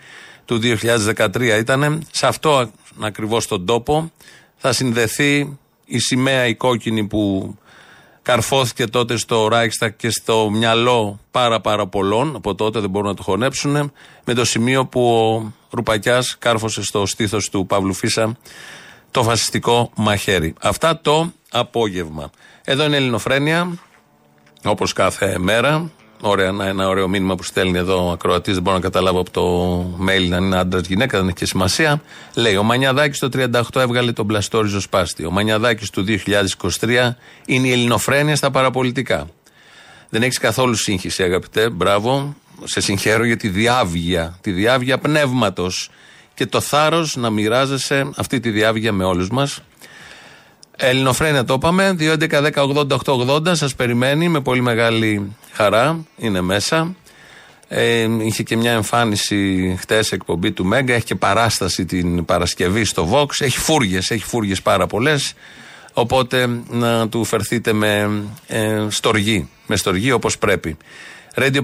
του 0.45 0.59
2013 0.59 1.57
ήταν. 1.59 2.07
Σε 2.11 2.27
αυτό 2.27 2.71
ακριβώς 2.99 3.47
τον 3.47 3.65
τόπο 3.65 4.11
θα 4.57 4.73
συνδεθεί 4.73 5.57
η 5.85 5.99
σημαία 5.99 6.47
η 6.47 6.55
κόκκινη 6.55 7.07
που 7.07 7.55
καρφώθηκε 8.21 8.87
τότε 8.87 9.17
στο 9.17 9.47
Ράιξτακ 9.47 9.95
και 9.95 10.09
στο 10.09 10.49
μυαλό 10.51 11.19
πάρα 11.31 11.61
πάρα 11.61 11.87
πολλών, 11.87 12.35
από 12.35 12.55
τότε 12.55 12.79
δεν 12.79 12.89
μπορούν 12.89 13.07
να 13.07 13.15
το 13.15 13.23
χωνέψουν, 13.23 13.91
με 14.25 14.33
το 14.33 14.45
σημείο 14.45 14.85
που 14.85 15.13
ο 15.13 15.51
Ρουπακιάς 15.69 16.35
κάρφωσε 16.39 16.83
στο 16.83 17.05
στήθος 17.05 17.49
του 17.49 17.65
Παύλου 17.65 17.93
Φίσα 17.93 18.37
το 19.11 19.23
φασιστικό 19.23 19.91
μαχαίρι. 19.95 20.53
Αυτά 20.61 21.01
το 21.01 21.31
απόγευμα. 21.51 22.29
Εδώ 22.63 22.83
είναι 22.83 22.95
η 22.95 22.97
Ελληνοφρένια, 22.97 23.77
όπως 24.63 24.93
κάθε 24.93 25.37
μέρα. 25.39 25.91
Ωραία, 26.23 26.47
ένα 26.47 26.87
ωραίο 26.87 27.07
μήνυμα 27.07 27.35
που 27.35 27.43
στέλνει 27.43 27.77
εδώ 27.77 28.07
ο 28.07 28.11
ακροατής. 28.11 28.53
Δεν 28.53 28.63
μπορώ 28.63 28.75
να 28.75 28.81
καταλάβω 28.81 29.19
από 29.19 29.31
το 29.31 29.79
mail 30.07 30.31
αν 30.31 30.43
είναι 30.43 30.57
άντρας 30.57 30.87
γυναίκα, 30.87 31.17
δεν 31.17 31.27
έχει 31.27 31.35
και 31.35 31.45
σημασία. 31.45 32.01
Λέει: 32.33 32.55
Ο 32.55 32.63
Μανιαδάκης 32.63 33.19
το 33.19 33.29
38 33.33 33.61
έβγαλε 33.75 34.11
τον 34.11 34.27
πλαστό 34.27 34.61
ριζοσπάστη. 34.61 35.25
Ο 35.25 35.31
Μανιαδάκης 35.31 35.89
του 35.89 36.05
2023 36.07 37.15
είναι 37.45 37.67
η 37.67 37.71
ελληνοφρένεια 37.71 38.35
στα 38.35 38.51
παραπολιτικά. 38.51 39.27
Δεν 40.09 40.23
έχεις 40.23 40.37
καθόλου 40.37 40.75
σύγχυση, 40.75 41.23
αγαπητέ. 41.23 41.69
Μπράβο. 41.69 42.35
Σε 42.63 42.81
συγχαίρω 42.81 43.25
για 43.25 43.37
τη 43.37 43.47
διάβγεια. 43.47 44.37
Τη 44.41 44.51
διάβγεια 44.51 44.97
πνεύματος. 44.97 45.89
Και 46.33 46.45
το 46.45 46.61
θάρρος 46.61 47.15
να 47.15 47.29
μοιράζεσαι 47.29 48.09
αυτή 48.15 48.39
τη 48.39 48.49
διάβγεια 48.49 48.91
με 48.91 49.03
όλους 49.03 49.29
μας. 49.29 49.61
Ελληνοφρένια 50.83 51.43
το 51.43 51.53
είπαμε. 51.53 51.95
2.11.10.80.880 51.99 53.51
σας 53.51 53.75
περιμένει 53.75 54.27
με 54.29 54.41
πολύ 54.41 54.61
μεγάλη 54.61 55.35
χαρά. 55.51 56.05
Είναι 56.17 56.41
μέσα. 56.41 56.95
Ε, 57.67 58.07
είχε 58.19 58.43
και 58.43 58.57
μια 58.57 58.71
εμφάνιση 58.71 59.75
χτες 59.79 60.11
εκπομπή 60.11 60.51
του 60.51 60.65
Μέγκα. 60.65 60.93
Έχει 60.93 61.05
και 61.05 61.15
παράσταση 61.15 61.85
την 61.85 62.25
Παρασκευή 62.25 62.83
στο 62.83 63.09
Vox. 63.13 63.27
Έχει 63.39 63.59
φούργες, 63.59 64.09
έχει 64.09 64.23
φούργες 64.23 64.61
πάρα 64.61 64.87
πολλές. 64.87 65.33
Οπότε 65.93 66.49
να 66.69 67.09
του 67.09 67.23
φερθείτε 67.23 67.73
με 67.73 68.21
ε, 68.47 68.85
στοργή. 68.89 69.49
Με 69.67 69.75
στοργή 69.75 70.11
όπως 70.11 70.37
πρέπει. 70.37 70.77
Radio 71.35 71.61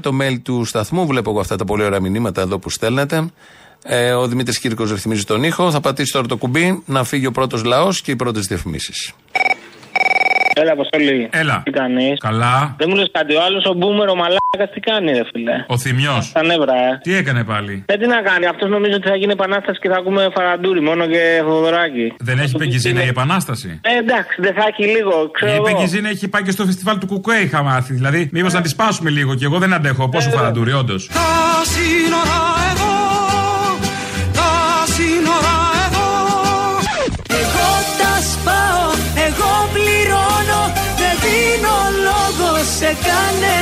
το 0.00 0.18
mail 0.20 0.38
του 0.42 0.64
σταθμού. 0.64 1.06
Βλέπω 1.06 1.30
εγώ 1.30 1.40
αυτά 1.40 1.56
τα 1.56 1.64
πολύ 1.64 1.84
ωραία 1.84 2.00
μηνύματα 2.00 2.40
εδώ 2.40 2.58
που 2.58 2.70
στέλνετε. 2.70 3.30
Ε, 3.84 4.12
ο 4.12 4.26
Δημήτρης 4.26 4.58
Κύρκος 4.58 4.90
ρυθμίζει 4.90 5.24
τον 5.24 5.42
ήχο. 5.42 5.70
Θα 5.70 5.80
πατήσει 5.80 6.12
τώρα 6.12 6.26
το 6.26 6.36
κουμπί 6.36 6.82
να 6.86 7.04
φύγει 7.04 7.26
ο 7.26 7.32
πρώτος 7.32 7.64
λαός 7.64 8.00
και 8.02 8.10
οι 8.10 8.16
πρώτες 8.16 8.46
διαφημίσεις. 8.46 9.12
Έλα, 10.54 10.72
Αποστολή. 10.72 11.28
Έλα. 11.32 11.62
Τι 11.64 11.70
κάνεις; 11.70 12.18
Καλά. 12.20 12.74
Δεν 12.78 12.86
μου 12.90 12.96
λες 12.96 13.08
κάτι. 13.12 13.34
Ο 13.34 13.42
άλλος 13.42 13.64
ο 13.64 13.72
μπούμερ, 13.74 14.08
ο 14.08 14.14
μαλάκας, 14.14 14.70
τι 14.74 14.80
κάνει, 14.80 15.12
ρε 15.12 15.24
φιλέ. 15.32 15.64
Ο 15.66 15.78
θυμιό. 15.78 16.16
Τα 16.32 16.42
νεύρα, 16.42 16.74
ε. 16.74 16.98
Τι 17.02 17.14
έκανε 17.14 17.44
πάλι; 17.44 17.84
Ε, 17.86 17.96
τι 17.96 18.06
να 18.06 18.22
κάνει. 18.22 18.46
Αυτός 18.46 18.68
νομίζω 18.70 18.94
ότι 18.94 19.08
θα 19.08 19.16
γίνει 19.16 19.32
επανάσταση 19.32 19.78
και 19.80 19.88
θα 19.88 19.96
ακούμε 19.96 20.28
φαραντούρι 20.34 20.80
μόνο 20.80 21.06
και 21.06 21.42
φοβεράκι. 21.44 22.12
Δεν 22.18 22.38
έχει 22.38 22.56
πεγκυζίνα 22.56 23.04
η 23.04 23.08
επανάσταση; 23.08 23.80
Ε, 23.82 23.98
εντάξει, 23.98 24.34
δεν 24.38 24.54
θα 24.54 24.64
έχει 24.70 24.84
λίγο. 24.96 25.30
Ξέρω 25.32 25.52
η 25.52 25.54
εγώ. 25.54 25.64
πεγκυζίνα 25.64 26.08
έχει 26.08 26.28
πάει 26.28 26.42
και 26.42 26.50
στο 26.50 26.64
φεστιβάλ 26.64 26.98
του 26.98 27.06
Κουκουέ, 27.06 27.38
είχα 27.40 27.62
μάθει. 27.62 27.92
Δηλαδή, 27.94 28.28
μήπως 28.32 28.52
να 28.52 28.60
τη 28.60 28.68
σπάσουμε 28.68 29.10
λίγο 29.10 29.34
και 29.34 29.44
εγώ 29.44 29.58
δεν 29.58 29.72
αντέχω. 29.72 30.08
Πόσο 30.08 30.30
φαραντούρι, 30.30 30.72
όντως. 30.72 31.06
Τα 31.06 31.20
σύνορα 31.72 32.38
εδώ, 32.72 32.92
λόγο 42.90 43.02
σε 43.02 43.08
κανένα. 43.08 43.54
Ε, 43.54 43.59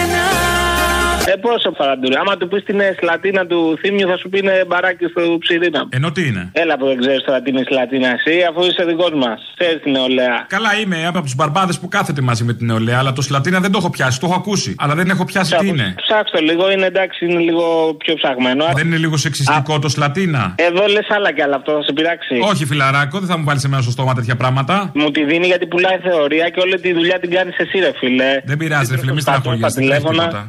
πόσο 1.47 1.69
φαραντούρι. 1.79 2.17
Άμα 2.23 2.37
του 2.37 2.49
πεις 2.49 2.63
την 2.69 2.79
Σλατίνα 3.01 3.43
του 3.47 3.61
Θήμιου, 3.81 4.07
θα 4.09 4.17
σου 4.21 4.29
πει 4.29 4.39
είναι 4.39 4.65
μπαράκι 4.69 5.05
στο 5.13 5.23
ψιρίνα. 5.45 5.83
Ενώ 5.99 6.09
τι 6.13 6.23
είναι; 6.29 6.43
Έλα 6.53 6.75
που 6.79 6.87
δεν 6.87 6.99
ξέρεις 7.03 7.23
τώρα 7.27 7.39
τι 7.43 7.51
είναι 7.51 7.63
Σλατίνα, 7.71 8.09
εσύ, 8.17 8.35
αφού 8.51 8.61
είσαι 8.69 8.85
δικός 8.91 9.13
μας. 9.23 9.39
Ξέρεις 9.59 9.79
την 9.83 9.93
νεολαία. 9.93 10.37
Καλά 10.57 10.71
είμαι 10.81 10.99
από 11.07 11.23
τους 11.23 11.35
μπαρμπάδες 11.35 11.79
που 11.81 11.89
κάθεται 11.89 12.21
μαζί 12.21 12.45
με 12.45 12.53
την 12.59 12.67
νεολαία, 12.67 12.99
αλλά 12.99 13.13
το 13.13 13.23
Σλατίνα 13.23 13.59
δεν 13.61 13.71
το 13.73 13.79
έχω 13.83 13.91
πιάσει. 13.91 14.21
Το 14.21 14.27
έχω 14.27 14.37
ακούσει. 14.43 14.75
Αλλά 14.79 14.95
δεν 14.95 15.11
έχω 15.11 15.25
πιάσει 15.25 15.57
τι 15.57 15.67
είναι. 15.67 15.95
Ψάξτε 16.07 16.39
το 16.39 16.45
λίγο, 16.45 16.71
είναι 16.71 16.87
εντάξει, 16.87 17.27
είναι 17.27 17.41
λίγο 17.41 17.95
πιο 17.95 18.15
ψαγμένο. 18.15 18.65
Δεν 18.75 18.87
είναι 18.87 18.97
λίγο 18.97 19.17
σεξιστικό 19.17 19.79
το 19.79 19.89
Σλατίνα; 19.89 20.55
Εδώ 20.57 20.87
λες 20.87 21.07
άλλα 21.17 21.33
κι 21.33 21.43
άλλα, 21.43 21.57
αυτό 21.57 21.73
θα 21.73 21.83
σε 21.83 21.93
πειράξει. 21.93 22.35
Όχι, 22.51 22.67
φιλαράκο, 22.67 23.19
δεν 23.19 23.29
θα 23.29 23.39
μου 23.39 23.45
βάλεις 23.45 23.65
εμένα 23.65 23.83
στο 23.83 23.91
στόμα 23.91 24.15
τέτοια 24.15 24.37
πράγματα. 24.37 24.91
Μου 24.95 25.11
τη 25.11 25.25
δίνει 25.25 25.47
γιατί 25.47 25.67
πουλάει 25.67 25.99
θεωρία 25.99 26.49
και 26.49 26.61
όλη 26.61 26.81
τη 26.81 26.93
δουλειά 26.93 27.19
την 27.19 27.31
κάνεις 27.31 27.57
εσύ, 27.57 27.79
ρε 27.79 27.93
φίλε. 27.99 28.41
Δεν 28.45 28.57
πειράζει, 28.57 28.95
ρε 28.95 28.99
φίλε, 28.99 29.13
μη 29.13 29.21
στεναχωριέσαι. 29.21 29.81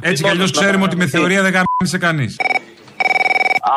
Έτσι 0.00 0.22
κι 0.22 0.28
αλλιώς 0.28 0.50
ξέρουμε 0.50 0.79
ότι 0.84 0.96
με 0.96 1.06
θεωρία 1.06 1.42
δεν 1.42 1.52
γάμισε 1.52 1.98
κανείς. 1.98 2.36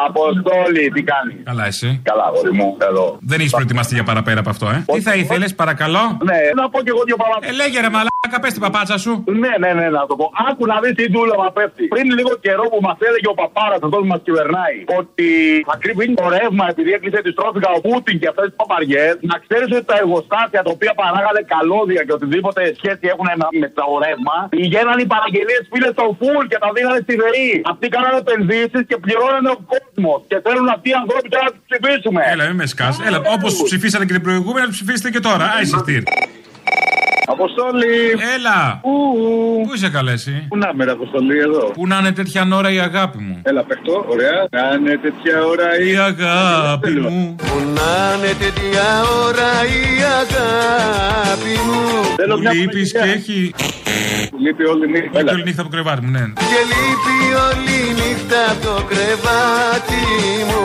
Αποστόλη, 0.07 0.83
τι 0.95 1.01
κάνεις; 1.11 1.37
Καλά, 1.49 1.65
εσύ. 1.71 1.89
Καλά, 2.09 2.23
αγόρι 2.29 2.53
μου, 2.59 2.67
εδώ. 2.89 3.05
Δεν 3.31 3.37
έχεις 3.41 3.53
προετοιμαστεί 3.57 3.93
για 3.99 4.05
παραπέρα 4.09 4.39
από 4.43 4.51
αυτό, 4.55 4.65
ε; 4.75 4.77
Τι 4.93 5.01
θα 5.07 5.13
ήθελες, 5.21 5.51
παρακαλώ; 5.61 6.03
Ναι, 6.29 6.39
να 6.59 6.63
πω 6.71 6.77
κι 6.85 6.91
εγώ 6.95 7.01
δύο 7.09 7.17
πράγματα. 7.21 7.43
Ε, 7.47 7.51
λέγε 7.61 7.77
ρε 7.85 7.91
μαλάκα, 7.95 8.37
πες 8.43 8.51
την 8.55 8.63
παπάτσα 8.65 8.97
σου. 9.03 9.11
Ναι, 9.43 9.53
ναι, 9.63 9.71
ναι, 9.79 9.87
να 9.97 10.03
το 10.09 10.15
πω. 10.19 10.25
Άκου 10.49 10.63
να 10.71 10.77
δεις 10.83 10.93
τι 10.99 11.05
δούλευα 11.13 11.47
πέφτει. 11.57 11.83
Πριν 11.93 12.05
λίγο 12.17 12.33
καιρό 12.45 12.65
που 12.73 12.79
μας 12.87 12.97
έλεγε 13.07 13.27
ο 13.33 13.35
παπάρας, 13.41 13.79
αυτό 13.85 13.97
που 14.01 14.09
μας 14.13 14.21
κυβερνάει, 14.27 14.77
ότι 14.99 15.27
θα 15.69 15.75
κρύβει 15.81 16.05
το 16.19 16.25
ρεύμα 16.35 16.65
επειδή 16.73 16.91
έκλεισε 16.97 17.19
τη 17.25 17.29
στρόφικα 17.35 17.69
ο 17.77 17.79
Πούτιν 17.85 18.15
και 18.21 18.27
αυτές 18.31 18.45
τις 18.49 18.57
παπαριές, 18.61 19.13
να 19.31 19.35
ξέρεις 19.43 19.67
ότι 19.75 19.85
τα 19.91 19.95
εργοστάσια 20.01 20.61
τα 20.65 20.71
οποία 20.75 20.93
παράγανε 21.01 21.41
καλώδια 21.53 22.01
και 22.05 22.13
οτιδήποτε 22.17 22.61
σχέση 22.79 23.03
έχουν 23.13 23.27
με 23.63 23.69
το 23.77 23.85
ρεύμα, 24.03 24.35
πηγαίναν 24.55 24.97
οι 25.03 25.07
παραγγελίες 25.13 25.63
φίλε 25.71 25.89
στο 25.97 26.05
φουλ 26.19 26.43
και 26.51 26.57
τα 26.63 26.69
δίνανε 26.75 26.99
στη 27.05 27.13
ΔΕΗ. 27.21 27.51
Αυτοί 27.71 27.85
κάνανε 27.95 28.17
επενδύσεις 28.23 28.81
και 28.89 28.97
πληρώνανε 29.03 29.49
ο 29.55 29.57
κόσμο. 29.89 30.23
Και 30.27 30.39
θέλουν 30.43 30.67
αυτοί 30.75 30.89
οι 30.89 30.93
άνθρωποι 31.01 31.29
τώρα 31.29 31.43
να 31.43 31.51
τους 31.51 31.61
ψηφίσουμε. 31.69 32.21
Έλα, 32.31 32.43
μην 32.47 32.55
με 32.55 32.65
σκάς. 32.65 32.99
Έλα, 33.07 33.17
όπως 33.35 33.53
τους 33.53 33.63
ψηφίσατε 33.63 34.05
και 34.05 34.13
την 34.13 34.21
προηγούμενη, 34.21 34.65
να 34.65 34.71
τους 34.71 34.77
ψηφίσετε 34.81 35.09
και 35.09 35.19
τώρα. 35.19 35.45
Άισε 35.57 35.75
Αποστόλη! 37.25 37.95
Έλα! 38.35 38.79
Πού 39.67 39.71
είσαι 39.75 39.89
καλέσει; 39.89 40.45
Πού 40.49 40.57
να 40.57 40.69
είμαι, 40.73 40.83
ρε, 40.85 40.91
Αποστολή, 40.91 41.37
εδώ. 41.39 41.71
Πού 41.73 41.87
να 41.87 41.97
είναι 41.97 42.11
τέτοια 42.11 42.47
ώρα 42.53 42.69
η 42.71 42.79
αγάπη 42.79 43.17
μου; 43.17 43.39
Έλα, 43.43 43.63
παιχτό, 43.63 44.05
ωραία. 44.07 44.37
Να 44.51 44.73
είναι 44.75 44.97
τέτοια 45.05 45.45
ώρα 45.45 45.79
η, 45.79 45.91
Η 45.91 45.95
αγάπη 45.97 46.89
μου. 46.91 47.35
Που 47.37 47.57
να 47.77 47.93
είναι 48.15 48.33
τέτοια 48.43 48.87
ώρα 49.27 49.51
η 49.79 49.83
αγάπη 50.21 51.53
μου; 51.67 51.81
Θέλω 52.15 52.33
Που 52.35 52.39
μια 52.41 52.53
λείπεις 52.53 52.91
και 52.91 52.97
παραγγελία. 52.97 53.21
έχει. 53.21 53.53
Λείπει 54.43 54.63
όλη 54.65 54.87
νύχτα. 54.89 55.07
Λείπει 55.07 55.17
Έλα. 55.19 55.31
όλη 55.31 55.43
νύχτα 55.43 55.61
από 55.61 55.69
το 55.69 55.75
κρεβάτι 55.77 56.01
μου, 56.05 56.11
ναι. 56.11 56.19
Και 56.51 56.59
λείπει 56.71 57.17
όλη 57.47 57.77
νύχτα 57.99 58.39
από 58.51 58.61
το 58.65 58.75
κρεβάτι 58.91 60.01
μου. 60.49 60.63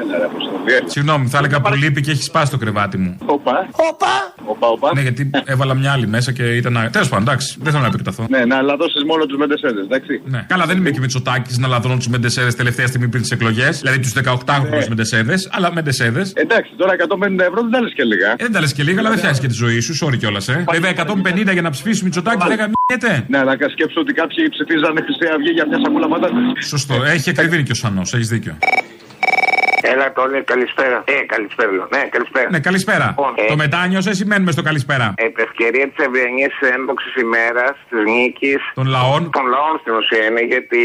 Έλα, 0.00 0.18
ρε, 0.18 0.24
Αποστολή. 0.24 0.56
Συγγνώμη, 0.86 1.26
θα 1.28 1.38
έλεγα 1.38 1.60
που 1.60 1.74
λείπει 1.74 2.00
και 2.00 2.10
έχει 2.10 2.22
σπάσει 2.22 2.50
το 2.50 2.56
κρεβάτι 2.58 2.96
μου. 2.98 3.16
Όπα. 3.26 3.68
Όπα. 3.90 4.06
Όπα, 4.44 4.66
όπα. 4.68 4.90
Ναι, 4.94 5.00
γιατί 5.00 5.30
έβαλα 5.44 5.74
μια 5.74 5.92
άλλη 5.92 6.06
μέσα 6.06 6.32
και 6.32 6.42
ήταν. 6.42 6.88
Τέλος 6.92 7.08
πάντων, 7.08 7.26
εντάξει, 7.28 7.56
δεν 7.62 7.70
θέλω 7.72 7.82
να 7.82 7.88
επεκταθώ. 7.88 8.26
Ναι, 8.28 8.44
να 8.44 8.62
λαδώσεις 8.62 9.02
μόνο 9.04 9.26
τους 9.26 9.38
μεντεσέδε, 9.38 9.80
εντάξει. 9.80 10.20
Ναι. 10.24 10.44
Καλά, 10.48 10.64
δεν 10.66 10.76
είμαι 10.76 10.90
και 10.90 11.00
Μητσοτάκη 11.00 11.58
να 11.60 11.68
λαδρώνω 11.68 11.96
τους 11.96 12.08
μεντεσέδε 12.08 12.52
τελευταία 12.52 12.86
στιγμή 12.86 13.08
πριν 13.08 13.22
τις 13.22 13.30
εκλογές. 13.30 13.78
Δηλαδή 13.80 13.98
τους 14.00 14.12
18χρονου 14.14 14.70
Ναι. 14.70 14.88
μεντεσέδε, 14.88 15.34
αλλά 15.50 15.72
μεντεσέδε. 15.72 16.22
Εντάξει, 16.34 16.70
τώρα 16.76 16.92
150 16.92 17.44
ευρώ 17.44 17.60
δεν 17.62 17.70
τα 17.70 17.80
λες 17.80 17.92
και 17.94 18.02
λίγα. 18.04 18.30
Ε, 18.30 18.34
δεν 18.38 18.52
τα 18.52 18.60
λες 18.60 18.72
και 18.72 18.82
λίγα, 18.82 18.98
αλλά 19.00 19.08
δεν 19.08 19.18
φτιάχνει 19.18 19.38
και 19.38 19.46
τη 19.46 19.54
ζωή 19.54 19.80
σου. 19.80 20.06
Sorry 20.06 20.16
κιόλας, 20.18 20.48
ε. 20.48 20.64
Βέβαια, 20.72 20.90
150 20.90 21.52
για 21.52 21.62
να 21.62 21.70
ψηφίσει 21.70 22.04
Μητσοτάκη 22.04 22.44
δεν 22.48 22.56
γαμιέται. 22.62 23.24
Ναι, 23.28 23.38
αλλά 23.38 23.52
σκέψω 23.70 24.00
ότι 24.00 24.12
κάποιοι 24.12 24.48
ψηφίζανε 24.48 25.00
Χρυσή 25.06 25.26
Αυγή 25.34 25.50
για 25.50 25.66
μια 25.68 25.78
σακούλα 25.84 26.08
πατάτε. 26.08 26.34
Σωστό, 26.66 26.94
έχει 27.04 27.30
ακριβήνει 27.30 27.62
και 27.62 27.72
ο 27.72 27.74
Σανός, 27.74 28.14
έχεις 28.14 28.28
δίκιο. 28.28 28.56
Έλα 29.82 30.12
τώρα, 30.12 30.42
καλησπέρα. 30.42 31.04
Ε, 31.04 31.12
καλησπέρα 31.12 31.70
λέω. 31.72 31.88
Ναι, 31.96 32.02
καλησπέρα. 32.14 32.48
Ναι, 32.50 32.60
καλησπέρα. 32.60 33.06
Λοιπόν, 33.08 33.32
ε, 33.36 33.46
Το 33.46 33.56
μετάνιο 33.56 34.00
σε 34.00 34.12
σημαίνουμε 34.14 34.50
στο 34.52 34.62
καλησπέρα; 34.62 35.14
Επ' 35.16 35.38
ευκαιρία 35.38 35.88
της 35.88 36.04
ευριανή 36.06 36.46
ένδοξης 36.76 37.14
ημέρας 37.14 37.74
της 37.90 38.00
νίκης 38.14 38.60
Των 38.74 38.86
λαών; 38.86 39.30
των 39.30 39.46
λαών 39.54 39.74
στην 39.80 39.92
ουσία 40.00 40.24
είναι 40.28 40.44
γιατί 40.52 40.80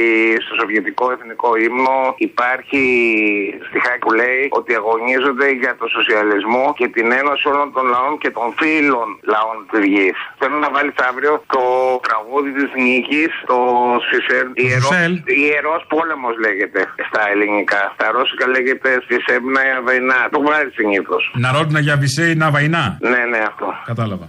στο 0.46 0.54
Σοβιετικό 0.60 1.12
Εθνικό 1.12 1.50
Ύμνο 1.68 1.98
υπάρχει 2.30 2.84
στιχάκι 3.68 4.00
που 4.06 4.14
λέει 4.22 4.44
ότι 4.60 4.72
αγωνίζονται 4.80 5.48
για 5.62 5.74
το 5.80 5.86
σοσιαλισμό 5.96 6.66
και 6.80 6.88
την 6.96 7.08
ένωση 7.22 7.44
όλων 7.54 7.68
των 7.76 7.86
λαών 7.94 8.14
και 8.24 8.30
των 8.38 8.48
φίλων 8.60 9.08
λαών 9.34 9.58
της 9.72 9.84
γης. 9.94 10.18
Θέλω 10.40 10.58
να 10.66 10.70
βάλεις 10.76 10.98
αύριο 11.10 11.34
το 11.56 11.64
τραγούδι 12.08 12.52
της 12.60 12.70
νίκης, 12.86 13.32
το 13.52 13.60
Σισέλ. 14.08 14.48
Σισέλ. 14.56 15.14
Ιερός 15.44 15.82
πόλεμος 15.94 16.36
λέγεται 16.46 16.82
στα 17.08 17.22
ελληνικά. 17.32 17.82
Στα 17.96 18.06
ρώσικα 18.16 18.46
λέγεται 18.56 18.83
Σισέμνα 19.08 19.62
Βαϊνά. 19.86 20.30
Το 20.32 20.42
βγάζει 20.42 20.70
συνήθως. 20.76 21.32
Να 21.36 21.52
ρώτηνα 21.52 21.80
για 21.80 21.98
Βυσέη 21.98 22.36
να 22.36 22.52
βαϊνά. 22.52 22.98
Ναι, 23.02 23.10
ναι, 23.10 23.38
αυτό. 23.48 23.66
Κατάλαβα. 23.86 24.28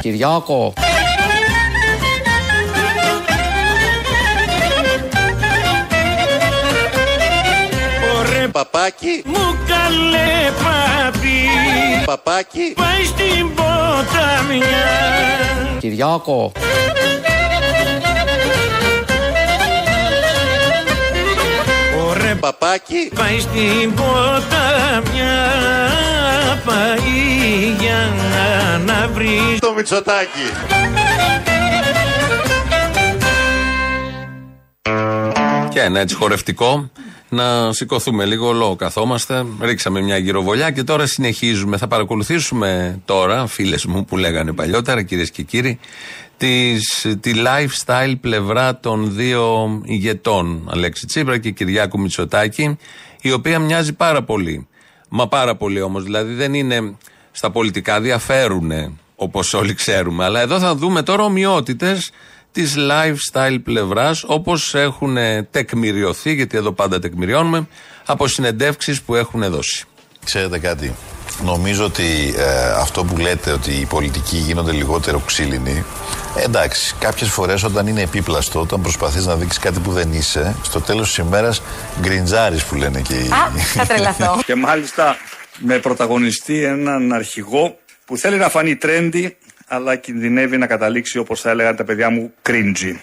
Κυριάκο. 0.00 0.72
Ωραία 8.18 8.48
παπάκι. 8.48 9.22
Μου 9.24 9.58
καλέ 9.68 10.50
παπί 10.62 11.48
Παπάκι. 12.04 12.74
Πάει 12.76 13.04
στην 13.04 13.54
ποταμιά 13.54 14.66
Κυριάκο. 15.78 16.52
Παπάκι. 22.44 23.10
Πάει 23.14 23.40
στην 23.40 23.94
ποταμιά 23.94 25.36
Πάει 26.64 27.74
για 27.80 28.12
να 28.86 29.08
βρεις 29.08 29.58
Το 29.58 29.72
Μητσοτάκι. 29.76 30.48
Και 35.68 35.80
ένα 35.80 36.00
έτσι 36.00 36.14
χορευτικό. 36.14 36.90
Να 37.28 37.72
σηκωθούμε 37.72 38.24
λίγο, 38.24 38.48
όλο 38.48 38.76
καθόμαστε. 38.76 39.44
Ρίξαμε 39.60 40.00
μια 40.00 40.16
γυροβολιά 40.16 40.70
και 40.70 40.82
τώρα 40.82 41.06
συνεχίζουμε. 41.06 41.76
Θα 41.76 41.86
παρακολουθήσουμε 41.86 43.00
τώρα, 43.04 43.46
φίλες 43.46 43.84
μου 43.84 44.04
που 44.04 44.16
λέγανε 44.16 44.52
παλιότερα, 44.52 45.02
κυρίες 45.02 45.30
και 45.30 45.42
κύριοι, 45.42 45.78
τις, 46.36 47.06
τη 47.20 47.32
lifestyle 47.34 48.14
πλευρά 48.20 48.78
των 48.78 49.14
δύο 49.14 49.80
ηγετών, 49.84 50.68
Αλέξη 50.70 51.06
Τσίπρα 51.06 51.38
και 51.38 51.50
Κυριάκου 51.50 52.00
Μητσοτάκη, 52.00 52.76
η 53.20 53.32
οποία 53.32 53.58
μοιάζει 53.58 53.92
πάρα 53.92 54.22
πολύ. 54.22 54.68
Μα 55.08 55.28
πάρα 55.28 55.56
πολύ 55.56 55.80
όμως. 55.80 56.02
Δηλαδή 56.02 56.34
δεν 56.34 56.54
είναι 56.54 56.96
στα 57.30 57.50
πολιτικά, 57.50 58.00
διαφέρουν 58.00 58.98
όπως 59.16 59.54
όλοι 59.54 59.74
ξέρουμε. 59.74 60.24
Αλλά 60.24 60.40
εδώ 60.40 60.58
θα 60.58 60.74
δούμε 60.74 61.02
τώρα 61.02 61.24
ομοιότητες 61.24 62.10
της 62.52 62.74
lifestyle 62.78 63.58
πλευράς 63.64 64.24
όπως 64.26 64.74
έχουν 64.74 65.16
τεκμηριωθεί, 65.50 66.34
γιατί 66.34 66.56
εδώ 66.56 66.72
πάντα 66.72 66.98
τεκμηριώνουμε, 66.98 67.68
από 68.06 68.26
συνεντεύξεις 68.26 69.02
που 69.02 69.14
έχουν 69.14 69.50
δώσει. 69.50 69.84
Ξέρετε 70.24 70.58
κάτι. 70.58 70.94
Νομίζω 71.42 71.84
ότι 71.84 72.34
ε, 72.36 72.70
αυτό 72.80 73.04
που 73.04 73.16
λέτε 73.16 73.52
ότι 73.52 73.70
οι 73.70 73.86
πολιτικοί 73.86 74.36
γίνονται 74.36 74.72
λιγότερο 74.72 75.18
ξύλινοι. 75.18 75.84
ε, 76.36 76.42
εντάξει, 76.42 76.94
κάποιες 76.98 77.30
φορές 77.30 77.62
όταν 77.62 77.86
είναι 77.86 78.00
επίπλαστο, 78.02 78.60
όταν 78.60 78.80
προσπαθείς 78.80 79.26
να 79.26 79.36
δείξεις 79.36 79.58
κάτι 79.58 79.80
που 79.80 79.92
δεν 79.92 80.12
είσαι, 80.12 80.54
στο 80.62 80.80
τέλος 80.80 81.06
της 81.06 81.16
ημέρας 81.16 81.62
γκριντζάρεις 82.00 82.64
που 82.64 82.74
λένε 82.74 83.00
και 83.00 83.14
οι. 83.14 83.28
Α, 83.28 83.50
θα 83.74 83.86
τρελαθώ. 83.86 84.38
Και 84.46 84.54
μάλιστα 84.54 85.16
με 85.58 85.78
πρωταγωνιστή 85.78 86.64
έναν 86.64 87.12
αρχηγό 87.12 87.78
που 88.04 88.16
θέλει 88.16 88.36
να 88.36 88.48
φανεί 88.48 88.78
trendy, 88.82 89.30
αλλά 89.68 89.96
κινδυνεύει 89.96 90.56
να 90.56 90.66
καταλήξει 90.66 91.18
όπως 91.18 91.40
θα 91.40 91.50
έλεγαν 91.50 91.76
τα 91.76 91.84
παιδιά 91.84 92.10
μου 92.10 92.32
cringy. 92.48 92.94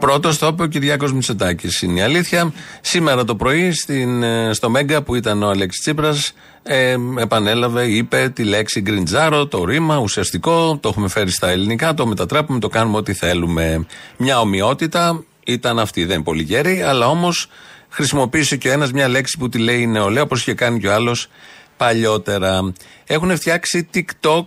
Πρώτος 0.00 0.38
το 0.38 0.46
είπε 0.46 0.62
ο 0.62 0.66
Κυριάκος 0.66 1.12
Μητσοτάκης. 1.12 1.82
Είναι 1.82 1.98
η 1.98 2.02
αλήθεια. 2.02 2.52
Σήμερα 2.80 3.24
το 3.24 3.36
πρωί 3.36 3.72
στην, 3.72 4.22
ε, 4.22 4.52
στο 4.52 4.70
Μέγκα 4.70 5.02
που 5.02 5.14
ήταν 5.14 5.42
ο 5.42 5.48
Αλέξης 5.48 5.80
Τσίπρας, 5.80 6.32
ε, 6.62 6.96
επανέλαβε, 7.18 7.84
είπε 7.84 8.32
τη 8.34 8.44
λέξη 8.44 8.80
γκριντζάρο, 8.80 9.46
το 9.46 9.64
ρήμα 9.64 9.96
ουσιαστικό. 9.96 10.78
Το 10.80 10.88
έχουμε 10.88 11.08
φέρει 11.08 11.30
στα 11.30 11.48
ελληνικά, 11.48 11.94
το 11.94 12.06
μετατρέπουμε, 12.06 12.58
το 12.58 12.68
κάνουμε 12.68 12.96
ό,τι 12.96 13.12
θέλουμε. 13.12 13.86
Μια 14.16 14.40
ομοιότητα 14.40 15.24
ήταν 15.44 15.78
αυτή. 15.78 16.04
Δεν 16.04 16.14
είναι 16.14 16.24
πολύ 16.24 16.42
γέρη, 16.42 16.82
αλλά 16.82 17.08
όμως 17.08 17.48
χρησιμοποίησε 17.88 18.56
και 18.56 18.68
ο 18.68 18.72
ένας 18.72 18.92
μια 18.92 19.08
λέξη 19.08 19.38
που 19.38 19.48
τη 19.48 19.58
λέει 19.58 19.86
νεολαία, 19.86 20.22
όπως 20.22 20.40
είχε 20.40 20.54
κάνει 20.54 20.78
και 20.78 20.88
ο 20.88 20.94
άλλος 20.94 21.28
παλιότερα. 21.76 22.72
Έχουν 23.06 23.36
φτιάξει 23.36 23.88
TikTok 23.94 24.44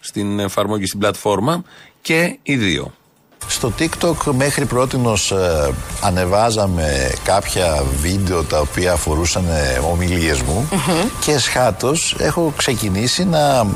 στην 0.00 0.38
εφαρμογή, 0.38 0.86
στην 0.86 0.98
πλατφόρμα 0.98 1.64
και 2.00 2.38
οι 2.42 2.56
δύο. 2.56 2.92
Στο 3.46 3.72
TikTok 3.78 4.32
μέχρι 4.36 4.64
πρότινος 4.66 5.30
ε, 5.30 5.70
ανεβάζαμε 6.00 7.12
κάποια 7.24 7.82
βίντεο 8.00 8.42
τα 8.42 8.60
οποία 8.60 8.92
αφορούσαν 8.92 9.44
ε, 9.48 9.78
ομιλίες 9.92 10.40
μου 10.40 10.68
και 11.20 11.38
σχάτως 11.38 12.16
έχω 12.18 12.52
ξεκινήσει 12.56 13.24
να 13.24 13.38
α, 13.38 13.66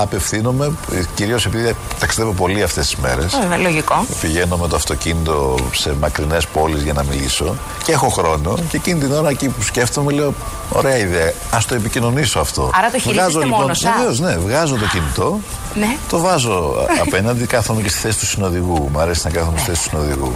απευθύνομαι, 0.00 0.72
ε, 0.92 1.02
κυρίως 1.14 1.46
επειδή 1.46 1.74
ταξιδεύω 1.98 2.32
πολύ 2.32 2.62
αυτές 2.62 2.86
τις 2.86 2.96
μέρες. 2.96 3.38
Βέβαια, 3.42 3.56
λογικό. 3.58 4.04
Πηγαίνω 4.20 4.56
με 4.56 4.68
το 4.68 4.76
αυτοκίνητο 4.76 5.54
σε 5.72 5.94
μακρινές 6.00 6.46
πόλεις 6.46 6.82
για 6.82 6.92
να 6.92 7.02
μιλήσω 7.02 7.54
και 7.84 7.92
έχω 7.92 8.08
χρόνο 8.08 8.54
και 8.68 8.76
εκείνη 8.76 9.00
την 9.00 9.12
ώρα 9.12 9.28
εκεί 9.28 9.48
που 9.48 9.62
σκέφτομαι 9.62 10.12
λέω 10.12 10.34
ωραία 10.72 10.98
ιδέα, 10.98 11.32
ας 11.50 11.66
το 11.66 11.74
επικοινωνήσω 11.74 12.38
αυτό. 12.40 12.70
Άρα 12.74 12.90
το 12.90 12.98
χειρίζεστε 12.98 13.46
μόνος 13.46 13.78
σας. 13.78 13.92
Βεβαίως, 13.96 14.20
ναι, 14.20 14.36
βγάζω 14.36 14.74
το 14.74 14.86
κινητό 14.92 15.38
Ναι. 15.74 15.96
το 16.08 16.18
βάζω 16.18 16.74
απέναντι, 17.06 17.46
κάθομαι 17.46 17.82
και 17.82 17.88
στη 17.88 17.98
θέση 17.98 18.18
του 18.18 18.26
συνοδηγού. 18.26 18.90
Μ' 18.92 18.98
αρέσει 19.10 19.26
να 19.26 19.32
κάθομαι 19.32 19.58
στη 19.58 19.68
θέση 19.70 19.82
του 19.82 19.88
συνοδηγού. 19.88 20.34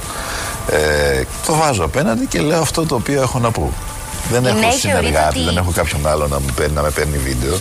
Ε, 0.70 1.22
το 1.46 1.54
βάζω 1.54 1.84
απέναντι 1.84 2.26
και 2.26 2.40
λέω 2.40 2.60
αυτό 2.60 2.87
το 2.87 2.94
οποίο 2.94 3.22
έχω 3.22 3.38
να 3.38 3.50
πω. 3.50 3.72
Δεν 4.30 4.42
Ναι, 4.42 4.48
έχω 4.48 4.58
θεωρείτε 4.58 4.78
συνεργάτη, 4.80 5.37
ότι- 5.38 5.44
δεν 5.46 5.56
έχω 5.56 5.70
κάποιον 5.70 6.06
άλλο 6.06 6.26
να, 6.28 6.38
μου 6.40 6.46
παίρνει, 6.56 6.74
να 6.74 6.82
με 6.82 6.90
παίρνει 6.90 7.18
βίντεο. 7.18 7.58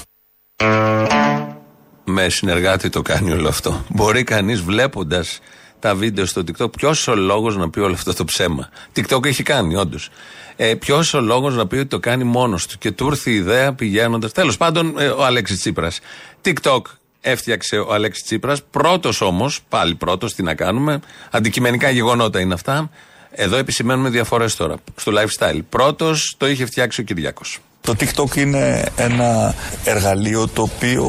Με 2.05 2.29
συνεργάτη 2.29 2.89
το 2.89 3.01
κάνει 3.01 3.31
όλο 3.31 3.47
αυτό. 3.47 3.83
Μπορεί 3.87 4.23
κανείς 4.23 4.61
βλέποντας 4.61 5.39
τα 5.79 5.95
βίντεο 5.95 6.25
στο 6.25 6.41
TikTok, 6.47 6.71
ποιος 6.77 7.07
ο 7.07 7.15
λόγος 7.15 7.57
να 7.57 7.69
πει 7.69 7.79
όλο 7.79 7.93
αυτό 7.93 8.13
το 8.13 8.25
ψέμα. 8.25 8.69
TikTok 8.95 9.25
έχει 9.25 9.43
κάνει, 9.43 9.75
όντως. 9.75 10.09
Ε, 10.55 10.73
ποιος 10.73 11.13
ο 11.13 11.21
λόγος 11.21 11.55
να 11.55 11.67
πει 11.67 11.75
ότι 11.77 11.85
το 11.87 11.99
κάνει 11.99 12.23
μόνος 12.23 12.67
του. 12.67 12.77
Και 12.77 12.91
του 12.91 13.05
ήρθε 13.07 13.29
η 13.31 13.35
ιδέα 13.35 13.73
πηγαίνοντα. 13.73 14.29
Τέλος 14.29 14.57
πάντων, 14.57 14.99
ε, 14.99 15.07
ο 15.07 15.25
Αλέξης 15.25 15.59
Τσίπρας. 15.59 15.99
TikTok 16.45 16.81
έφτιαξε 17.23 17.77
ο 17.77 17.93
Αλέξης 17.93 18.23
Τσίπρας. 18.23 18.63
Πρώτος 18.63 19.21
όμως, 19.21 19.61
πάλι 19.69 19.95
πρώτος, 19.95 20.33
τι 20.33 20.43
να 20.43 20.53
κάνουμε. 20.53 20.99
Αντικειμενικά 21.31 21.89
γεγονότα 21.89 22.39
είναι 22.39 22.53
αυτά. 22.53 22.89
Εδώ 23.31 23.55
επισημαίνουμε 23.57 24.09
διαφορές 24.09 24.55
τώρα. 24.55 24.75
Στο 24.95 25.11
lifestyle. 25.15 25.59
Πρώτος 25.69 26.35
το 26.37 26.47
είχε 26.47 26.65
φτιάξει 26.65 27.01
ο 27.01 27.03
Κυριάκος. 27.03 27.59
Το 27.81 27.95
TikTok 27.99 28.35
είναι 28.35 28.85
ένα 28.95 29.55
εργαλείο 29.85 30.47
το 30.47 30.61
οποίο 30.61 31.05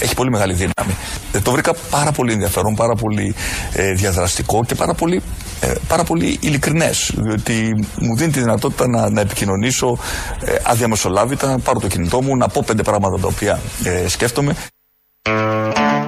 έχει 0.00 0.14
πολύ 0.14 0.30
μεγάλη 0.30 0.52
δύναμη. 0.52 0.96
Ε, 1.32 1.40
το 1.40 1.50
βρήκα 1.50 1.74
πάρα 1.90 2.12
πολύ 2.12 2.32
ενδιαφέρον, 2.32 2.74
πάρα 2.74 2.94
πολύ 2.94 3.34
ε, 3.72 3.92
διαδραστικό 3.92 4.64
και 4.64 4.74
πάρα 4.74 4.94
πολύ 4.94 5.22
ε, 5.60 5.74
πάρα 5.88 6.04
πολύ 6.04 6.38
ειλικρινές. 6.40 7.12
Διότι 7.16 7.86
μου 7.98 8.16
δίνει 8.16 8.32
τη 8.32 8.40
δυνατότητα 8.40 8.88
να, 8.88 9.10
να 9.10 9.20
επικοινωνήσω 9.20 9.98
ε, 10.44 10.54
αδιαμεσολάβητα, 10.62 11.46
να 11.46 11.58
πάρω 11.58 11.80
το 11.80 11.86
κινητό 11.86 12.22
μου, 12.22 12.36
να 12.36 12.48
πω 12.48 12.62
πέντε 12.66 12.82
πράγματα 12.82 13.18
τα 13.20 13.26
οποία 13.26 13.60
ε, 13.84 14.08
σκέφτομαι. 14.08 14.56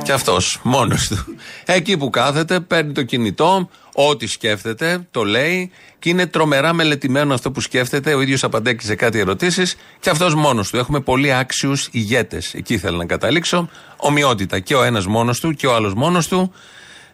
Και 0.03 0.13
αυτός 0.13 0.61
μόνος 0.63 1.09
του. 1.09 1.25
Εκεί 1.65 1.97
που 1.97 2.11
κάθεται, 2.11 2.61
παίρνει 2.61 2.93
το 2.93 3.03
κινητό, 3.03 3.69
ό,τι 3.93 4.27
σκέφτεται, 4.27 5.07
το 5.11 5.25
λέει 5.25 5.71
και 5.99 6.09
είναι 6.09 6.27
τρομερά 6.27 6.73
μελετημένο 6.73 7.35
αυτό 7.35 7.51
που 7.51 7.61
σκέφτεται. 7.61 8.15
Ο 8.15 8.21
ίδιος 8.21 8.45
απαντάει 8.45 8.77
και 8.77 8.85
σε 8.85 8.95
κάτι 8.95 9.19
ερωτήσεις 9.19 9.77
και 10.01 10.11
αυτός 10.11 10.35
μόνος 10.35 10.71
του. 10.71 10.77
Έχουμε 10.77 11.01
πολύ 11.01 11.35
άξιους 11.35 11.89
ηγέτες. 11.91 12.55
Εκεί 12.55 12.75
ήθελα 12.75 12.97
να 12.97 13.05
καταλήξω. 13.05 13.69
Ομοιότητα. 13.97 14.59
Και 14.59 14.75
ο 14.75 14.83
ένας 14.83 15.07
μόνος 15.07 15.41
του 15.41 15.53
και 15.53 15.67
ο 15.67 15.75
άλλος 15.75 15.95
μόνος 15.95 16.29
του. 16.29 16.53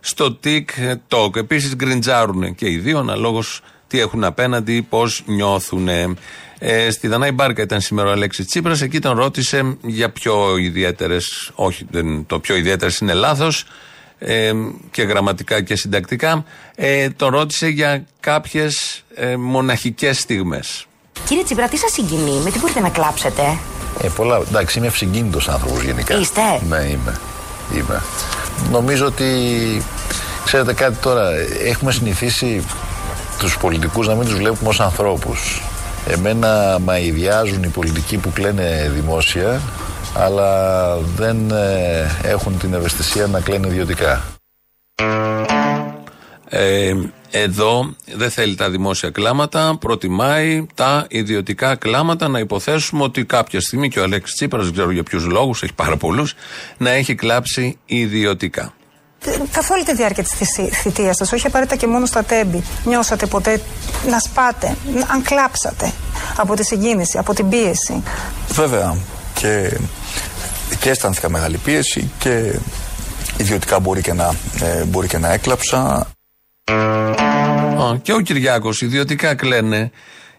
Στο 0.00 0.38
TikTok. 0.44 1.36
Επίσης 1.36 1.76
γκριντζάρουν 1.76 2.54
και 2.54 2.70
οι 2.70 2.78
δύο 2.78 2.98
αναλόγως 2.98 3.60
τι 3.86 4.00
έχουν 4.00 4.24
απέναντι, 4.24 4.82
πώς 4.82 5.22
νιώθουν. 5.26 5.88
Ε, 6.62 6.90
στη 6.90 7.08
Δανάη 7.08 7.30
Μπάρκα 7.32 7.62
ήταν 7.62 7.80
σήμερα 7.80 8.08
ο 8.08 8.12
Αλέξης 8.12 8.46
Τσίπρας. 8.46 8.80
Εκεί 8.80 8.98
τον 8.98 9.16
ρώτησε 9.16 9.76
για 9.82 10.10
πιο 10.10 10.56
ιδιαίτερες. 10.56 11.50
Όχι, 11.54 11.86
δεν, 11.90 12.26
το 12.26 12.38
πιο 12.40 12.56
ιδιαίτερες 12.56 12.98
είναι 12.98 13.12
λάθος. 13.12 13.64
Ε, 14.18 14.52
και 14.90 15.02
γραμματικά 15.02 15.62
και 15.62 15.76
συντακτικά. 15.76 16.44
Ε, 16.74 17.10
τον 17.10 17.30
ρώτησε 17.30 17.66
για 17.68 18.04
κάποιες 18.20 19.02
ε, 19.14 19.36
μοναχικές 19.36 20.18
στιγμές. 20.18 20.86
Κύριε 21.28 21.42
Τσίπρα, 21.44 21.68
τι 21.68 21.76
σας 21.76 21.92
συγκινεί, 21.92 22.40
με 22.44 22.50
τι 22.50 22.58
μπορείτε 22.58 22.80
να 22.80 22.88
κλάψετε; 22.88 23.58
Ε, 24.02 24.08
πολλά. 24.16 24.40
Εντάξει, 24.48 24.78
είμαι 24.78 24.86
ευσυγκίνητος 24.86 25.48
άνθρωπος 25.48 25.82
γενικά. 25.82 26.18
Είστε; 26.20 26.40
Ναι, 26.68 26.76
είμαι. 26.76 27.20
είμαι. 27.76 28.02
Νομίζω 28.70 29.06
ότι, 29.06 29.26
ξέρετε 30.44 30.72
κάτι 30.72 30.96
τώρα, 30.96 31.30
έχουμε 31.64 31.92
συνηθίσει 31.92 32.64
τους 33.38 33.56
πολιτικούς 33.58 34.06
να 34.06 34.14
μην 34.14 34.24
τους 34.24 34.36
βλέπουμε 34.36 34.68
ως 34.68 34.80
ανθρώπους. 34.80 35.62
Εμένα 36.06 36.78
μαειδιάζουν 36.80 37.62
οι 37.62 37.68
πολιτικοί 37.68 38.16
που 38.16 38.30
κλαίνε 38.32 38.90
δημόσια, 38.94 39.60
αλλά 40.16 40.96
δεν 40.96 41.50
ε, 41.50 42.06
έχουν 42.22 42.58
την 42.58 42.74
ευαισθησία 42.74 43.26
να 43.26 43.40
κλαίνε 43.40 43.66
ιδιωτικά. 43.66 44.22
Ε, 46.48 46.92
εδώ 47.30 47.94
δεν 48.14 48.30
θέλει 48.30 48.54
τα 48.54 48.70
δημόσια 48.70 49.10
κλάματα, 49.10 49.76
προτιμάει 49.80 50.66
τα 50.74 51.06
ιδιωτικά 51.08 51.76
κλάματα. 51.76 52.28
Να 52.28 52.38
υποθέσουμε 52.38 53.02
ότι 53.02 53.24
κάποια 53.24 53.60
στιγμή 53.60 53.88
και 53.88 54.00
ο 54.00 54.02
Αλέξης 54.02 54.34
Τσίπρας, 54.34 54.64
δεν 54.64 54.72
ξέρω 54.72 54.90
για 54.90 55.02
ποιους 55.02 55.26
λόγους, 55.26 55.62
έχει 55.62 55.74
πάρα 55.74 55.96
πολλούς, 55.96 56.34
να 56.78 56.90
έχει 56.90 57.14
κλάψει 57.14 57.78
ιδιωτικά. 57.86 58.74
Καθ' 59.52 59.70
όλη 59.70 59.84
τη 59.84 59.94
διάρκεια 59.94 60.22
της 60.22 60.48
θητείας 60.82 61.16
σας, 61.16 61.32
όχι 61.32 61.46
απαραίτητα 61.46 61.76
και 61.76 61.86
μόνο 61.86 62.06
στα 62.06 62.24
τέμπη, 62.24 62.62
νιώσατε 62.84 63.26
ποτέ 63.26 63.60
να 64.08 64.18
σπάτε, 64.18 64.76
να- 64.94 65.06
αν 65.12 65.22
κλάψατε 65.22 65.92
από 66.36 66.54
τη 66.54 66.64
συγκίνηση, 66.64 67.18
από 67.18 67.34
την 67.34 67.48
πίεση; 67.48 68.02
Βέβαια 68.48 68.96
και, 69.34 69.78
και 70.80 70.90
αισθάνθηκα 70.90 71.30
μεγάλη 71.30 71.56
πίεση 71.56 72.10
και 72.18 72.58
ιδιωτικά 73.36 73.80
μπορεί 73.80 74.00
και 74.00 74.12
να, 74.12 74.34
ε, 74.60 74.84
μπορεί 74.84 75.06
και 75.06 75.18
να 75.18 75.32
έκλαψα. 75.32 76.06
Α, 77.78 77.96
και 78.02 78.12
ο 78.12 78.20
Κυριάκος 78.20 78.82
ιδιωτικά 78.82 79.34
κλαίνε 79.34 79.90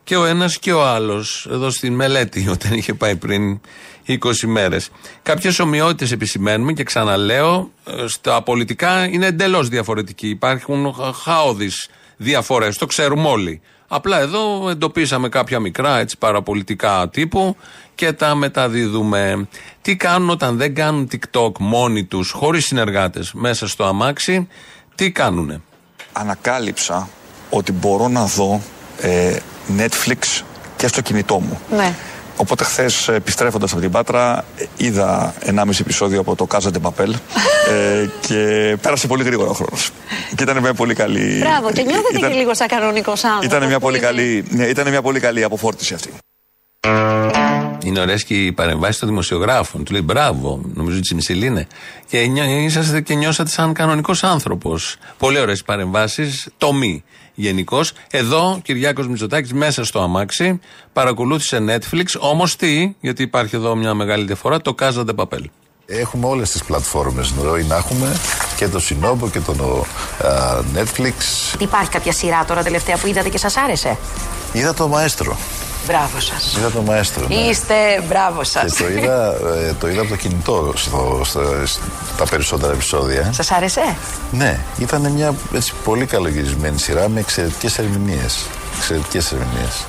και 0.03 0.15
ο 0.17 0.25
ένας 0.25 0.57
και 0.57 0.73
ο 0.73 0.87
άλλος 0.87 1.47
εδώ 1.51 1.69
στην 1.69 1.93
μελέτη 1.93 2.47
όταν 2.55 2.73
είχε 2.73 2.93
πάει 2.93 3.15
πριν 3.15 3.59
20 4.07 4.17
μέρες. 4.45 4.89
Κάποιες 5.23 5.59
ομοιότητες 5.59 6.11
επισημαίνουμε 6.11 6.73
και 6.73 6.83
ξαναλέω, 6.83 7.71
ε, 7.85 8.07
στα 8.07 8.41
πολιτικά 8.41 9.05
είναι 9.05 9.25
εντελώς 9.25 9.69
διαφορετικοί. 9.69 10.27
Υπάρχουν 10.27 10.95
χαόδει 11.23 11.71
διαφορές, 12.17 12.77
το 12.77 12.85
ξέρουμε 12.85 13.27
όλοι. 13.27 13.61
Απλά 13.87 14.19
εδώ 14.19 14.69
εντοπίσαμε 14.69 15.29
κάποια 15.29 15.59
μικρά 15.59 15.97
έτσι 15.97 16.17
παραπολιτικά 16.17 17.09
τύπου 17.09 17.55
και 17.95 18.13
τα 18.13 18.35
μεταδίδουμε. 18.35 19.47
Τι 19.81 19.95
κάνουν 19.95 20.29
όταν 20.29 20.57
δεν 20.57 20.75
κάνουν 20.75 21.09
TikTok 21.11 21.51
μόνοι 21.59 22.03
τους, 22.03 22.31
χωρίς 22.31 22.65
συνεργάτες, 22.65 23.31
μέσα 23.33 23.67
στο 23.67 23.83
αμάξι, 23.85 24.47
τι 24.95 25.11
κάνουνε; 25.11 25.61
Ανακάλυψα 26.13 27.09
ότι 27.49 27.71
μπορώ 27.71 28.07
να 28.07 28.25
δω 28.25 28.61
ε, 29.01 29.37
Netflix 29.77 30.43
και 30.77 30.87
στο 30.87 31.01
κινητό 31.01 31.39
μου. 31.39 31.59
Ναι. 31.75 31.95
Οπότε 32.41 32.63
χθες, 32.63 33.07
επιστρέφοντας 33.07 33.71
από 33.71 33.81
την 33.81 33.91
Πάτρα, 33.91 34.45
ε, 34.57 34.65
είδα 34.77 35.33
1,5 35.45 35.79
επεισόδιο 35.79 36.19
από 36.19 36.35
το 36.35 36.47
Casa 36.51 36.67
de 36.67 36.81
Papel 36.89 37.09
ε, 37.69 38.05
και 38.27 38.77
πέρασε 38.81 39.07
πολύ 39.07 39.23
γρήγορα 39.23 39.49
ο 39.49 39.53
χρόνος. 39.53 39.89
Και 40.35 40.43
ήταν 40.43 40.57
μια 40.59 40.73
πολύ 40.73 40.93
καλή. 40.93 41.37
Μπράβο, 41.39 41.71
και 41.71 41.81
νιώθετε 41.81 42.17
ήταν- 42.17 42.31
και 42.31 42.37
λίγο 42.37 42.53
σαν 42.55 42.67
κανονικός 42.67 43.23
άνθρωπος. 43.23 43.45
Ήταν 43.57 43.67
μια, 43.67 43.79
πολύ 43.79 43.99
καλή, 43.99 44.43
ναι, 44.49 44.65
ήταν 44.65 44.89
μια 44.89 45.01
πολύ 45.01 45.19
καλή 45.19 45.43
αποφόρτιση 45.43 45.93
αυτή. 45.93 46.09
Είναι 47.83 47.99
ωραίες 47.99 48.23
και 48.23 48.33
οι 48.33 48.51
παρεμβάσεις 48.51 48.97
των 48.99 49.09
δημοσιογράφων. 49.09 49.83
Του 49.83 49.91
λέει 49.91 50.01
μπράβο, 50.03 50.61
νομίζω 50.73 50.93
ότι 50.95 51.05
Τσιμισιλή 51.05 51.45
είναι. 51.45 51.67
Και 52.07 52.25
νιώ- 52.25 52.45
είσαστε 52.65 53.01
και 53.01 53.13
νιώσατε 53.13 53.49
σαν 53.49 53.73
κανονικός 53.73 54.23
άνθρωπος. 54.23 54.95
Πολύ 55.17 55.39
ωραίες 55.39 55.63
παρεμβάσεις. 55.63 56.47
Τομή 56.57 57.03
γενικώς. 57.41 57.93
Εδώ, 58.11 58.59
Κυριάκος 58.63 59.07
Μητσοτάκης 59.07 59.53
μέσα 59.53 59.85
στο 59.85 60.01
αμάξι 60.01 60.59
παρακολούθησε 60.93 61.63
Netflix. 61.67 62.05
Όμως 62.19 62.55
τι, 62.55 62.95
γιατί 62.99 63.23
υπάρχει 63.23 63.55
εδώ 63.55 63.75
μια 63.75 63.93
μεγάλη 63.93 64.25
διαφορά, 64.25 64.61
το 64.61 64.75
Casa 64.79 65.05
de 65.05 65.15
Papel. 65.15 65.43
Έχουμε 65.85 66.27
όλες 66.27 66.51
τις 66.51 66.63
πλατφόρμες 66.63 67.33
ροή 67.41 67.63
να 67.63 67.75
έχουμε 67.75 68.15
και 68.55 68.67
το 68.67 68.79
Σινόμπο 68.79 69.29
και 69.29 69.39
το 69.39 69.85
α, 70.25 70.61
Netflix. 70.75 71.13
Υπάρχει 71.59 71.89
κάποια 71.89 72.11
σειρά 72.11 72.45
τώρα 72.45 72.63
τελευταία 72.63 72.97
που 72.97 73.07
είδατε 73.07 73.29
και 73.29 73.37
σας 73.37 73.57
άρεσε; 73.57 73.97
Είδα 74.53 74.73
το 74.73 74.87
Μαέστρο. 74.87 75.37
Μπράβο 75.87 76.19
σας. 76.19 76.55
Είδα 76.57 76.71
το 76.71 76.81
Μαέστρο. 76.81 77.27
ναι. 77.27 77.35
Είστε 77.35 77.75
μπράβο 78.07 78.43
σας. 78.43 78.73
Και 78.75 78.83
το 78.83 78.89
είδα, 78.89 79.33
ε, 79.67 79.73
το 79.79 79.87
είδα 79.89 80.01
από 80.01 80.09
το 80.09 80.15
κινητό 80.15 80.73
στο, 80.75 81.21
στα- 81.25 81.65
στα 82.13 82.25
περισσότερα 82.29 82.73
επεισόδια. 82.73 83.31
Σας 83.33 83.51
άρεσε; 83.51 83.95
Ναι, 84.31 84.59
ήταν 84.79 85.11
μια 85.11 85.33
έτσι, 85.53 85.73
πολύ 85.83 86.05
καλογυρισμένη 86.05 86.79
σειρά 86.79 87.09
με 87.09 87.19
εξαιρετικές 87.19 87.77
ερμηνείες. 87.79 88.37
Εξαιρετικές 88.77 89.31
ερμηνείες. 89.31 89.85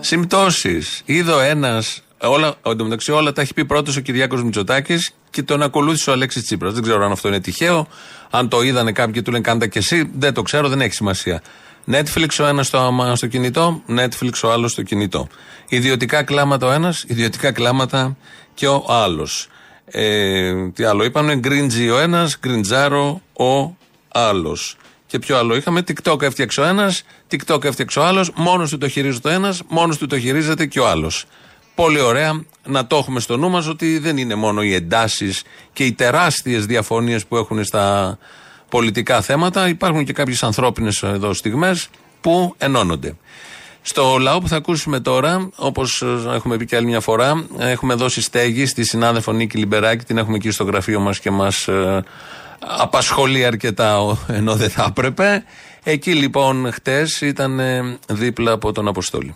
Συμπτώσεις. 0.00 1.02
Είδε 1.04 1.32
ο 1.32 1.40
ένας. 1.40 2.02
Όλα, 2.20 2.54
εντωμεταξύ 2.66 3.10
όλα 3.12 3.32
τα 3.32 3.40
έχει 3.40 3.54
πει 3.54 3.64
πρώτος 3.64 3.96
ο 3.96 4.00
Κυριάκος 4.00 4.42
Μητσοτάκης 4.42 5.12
και 5.30 5.42
τον 5.42 5.62
ακολούθησε 5.62 6.10
ο 6.10 6.12
Αλέξης 6.12 6.44
Τσίπρας. 6.44 6.72
Δεν 6.72 6.82
ξέρω 6.82 7.04
αν 7.04 7.12
αυτό 7.12 7.28
είναι 7.28 7.40
τυχαίο. 7.40 7.86
Αν 8.30 8.48
το 8.48 8.62
είδανε 8.62 8.92
κάποιοι 8.92 9.12
και 9.12 9.22
του 9.22 9.30
λένε 9.30 9.42
κάντα 9.42 9.66
και 9.66 9.78
εσύ, 9.78 10.10
δεν 10.18 10.34
το 10.34 10.42
ξέρω, 10.42 10.68
δεν 10.68 10.80
έχει 10.80 10.94
σημασία. 10.94 11.42
Netflix 11.92 12.28
ο 12.40 12.46
ένας 12.46 12.66
στο, 12.66 12.78
άμα- 12.78 13.16
στο 13.16 13.26
κινητό, 13.26 13.82
Netflix 13.88 14.32
ο 14.44 14.50
άλλος 14.50 14.72
στο 14.72 14.82
κινητό. 14.82 15.28
Ιδιωτικά 15.68 16.22
κλάματα 16.22 16.66
ο 16.66 16.70
ένας, 16.70 17.04
ιδιωτικά 17.06 17.52
κλάματα 17.52 18.16
και 18.54 18.66
ο 18.66 18.84
άλλος. 18.88 19.48
Ε, 19.84 20.68
τι 20.68 20.84
άλλο 20.84 21.04
είπαμε, 21.04 21.36
γκριντζι 21.36 21.90
ο 21.90 21.98
ένας, 21.98 22.38
γκριντζάρο 22.38 23.20
ο 23.32 23.76
άλλος. 24.08 24.76
Και 25.06 25.18
ποιο 25.18 25.36
άλλο 25.38 25.56
είχαμε, 25.56 25.82
TikTok 25.86 26.22
έφτιαξε 26.22 26.60
ο 26.60 26.64
ένας, 26.64 27.02
TikTok 27.30 27.64
έφτιαξε 27.64 27.98
ο 27.98 28.04
άλλος, 28.04 28.30
μόνος 28.34 28.70
του 28.70 28.78
το 28.78 28.88
χειρίζεται 28.88 29.28
ο 29.28 29.32
ένας, 29.32 29.62
μόνος 29.68 29.98
του 29.98 30.06
το 30.06 30.18
χειρίζεται 30.18 30.66
και 30.66 30.80
ο 30.80 30.88
άλλος. 30.88 31.24
Πολύ 31.74 32.00
ωραία 32.00 32.42
να 32.66 32.86
το 32.86 32.96
έχουμε 32.96 33.20
στο 33.20 33.36
νου 33.36 33.50
μας 33.50 33.66
ότι 33.66 33.98
δεν 33.98 34.16
είναι 34.16 34.34
μόνο 34.34 34.62
οι 34.62 34.74
εντάσεις 34.74 35.42
και 35.72 35.84
οι 35.84 35.92
τεράστιες 35.92 36.66
διαφωνίες 36.66 37.26
που 37.26 37.36
έχουν 37.36 37.64
στα 37.64 38.18
πολιτικά 38.68 39.20
θέματα. 39.20 39.68
Υπάρχουν 39.68 40.04
και 40.04 40.12
κάποιες 40.12 40.42
ανθρώπινες 40.42 41.02
εδώ 41.02 41.32
στιγμές 41.32 41.88
που 42.20 42.54
ενώνονται. 42.58 43.16
Στο 43.82 44.16
λαό 44.20 44.38
που 44.40 44.48
θα 44.48 44.56
ακούσουμε 44.56 45.00
τώρα, 45.00 45.48
όπως 45.56 46.02
έχουμε 46.34 46.56
πει 46.56 46.64
και 46.66 46.76
άλλη 46.76 46.86
μια 46.86 47.00
φορά, 47.00 47.44
έχουμε 47.58 47.94
δώσει 47.94 48.20
στέγη 48.22 48.66
στη 48.66 48.84
συνάδελφο 48.84 49.32
Νίκη 49.32 49.56
Λιμπεράκη. 49.58 50.04
Την 50.04 50.18
έχουμε 50.18 50.36
εκεί 50.36 50.50
στο 50.50 50.64
γραφείο 50.64 51.00
μας 51.00 51.18
και 51.20 51.30
μας 51.30 51.68
απασχολεί 52.58 53.44
αρκετά, 53.44 54.00
ο- 54.00 54.16
ενώ 54.26 54.54
δεν 54.56 54.70
θα 54.70 54.84
έπρεπε. 54.88 55.44
Εκεί 55.82 56.14
λοιπόν 56.14 56.72
χτες 56.72 57.20
ήταν 57.20 57.58
ε, 57.60 57.98
δίπλα 58.08 58.52
από 58.52 58.72
τον 58.72 58.88
Αποστόλη. 58.88 59.34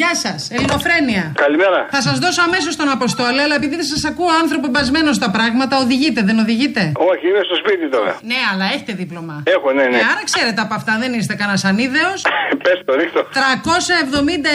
Γεια 0.00 0.14
σας, 0.24 0.40
Ελληνοφρένεια. 0.56 1.24
Καλημέρα. 1.44 1.80
Θα 1.90 2.00
σας 2.06 2.16
δώσω 2.18 2.42
αμέσως 2.48 2.76
τον 2.76 2.88
Αποστόλη, 2.96 3.40
αλλά 3.44 3.54
επειδή 3.60 3.74
δεν 3.80 3.84
σας 3.84 4.04
ακούω 4.10 4.30
άνθρωπο 4.42 4.66
μπασμένος 4.68 5.16
στα 5.16 5.30
πράγματα, 5.36 5.74
οδηγείτε, 5.84 6.20
δεν 6.28 6.38
οδηγείτε; 6.38 6.82
Όχι, 7.10 7.24
είμαι 7.28 7.42
στο 7.48 7.56
σπίτι 7.62 7.86
τώρα. 7.96 8.12
Ναι, 8.30 8.40
αλλά 8.52 8.64
έχετε 8.74 8.92
δίπλωμα. 8.92 9.42
Έχω, 9.56 9.72
ναι, 9.72 9.84
ναι. 9.92 9.96
Ε, 9.96 10.00
άρα 10.12 10.22
ξέρετε 10.30 10.60
από 10.66 10.74
αυτά, 10.74 10.92
δεν 11.02 11.12
είστε 11.18 11.34
κανένας 11.40 11.64
ανίδεος. 11.64 12.18
Πες 12.64 12.78
το, 12.84 12.92
ρίχτω. 13.00 13.20
370 13.32 13.40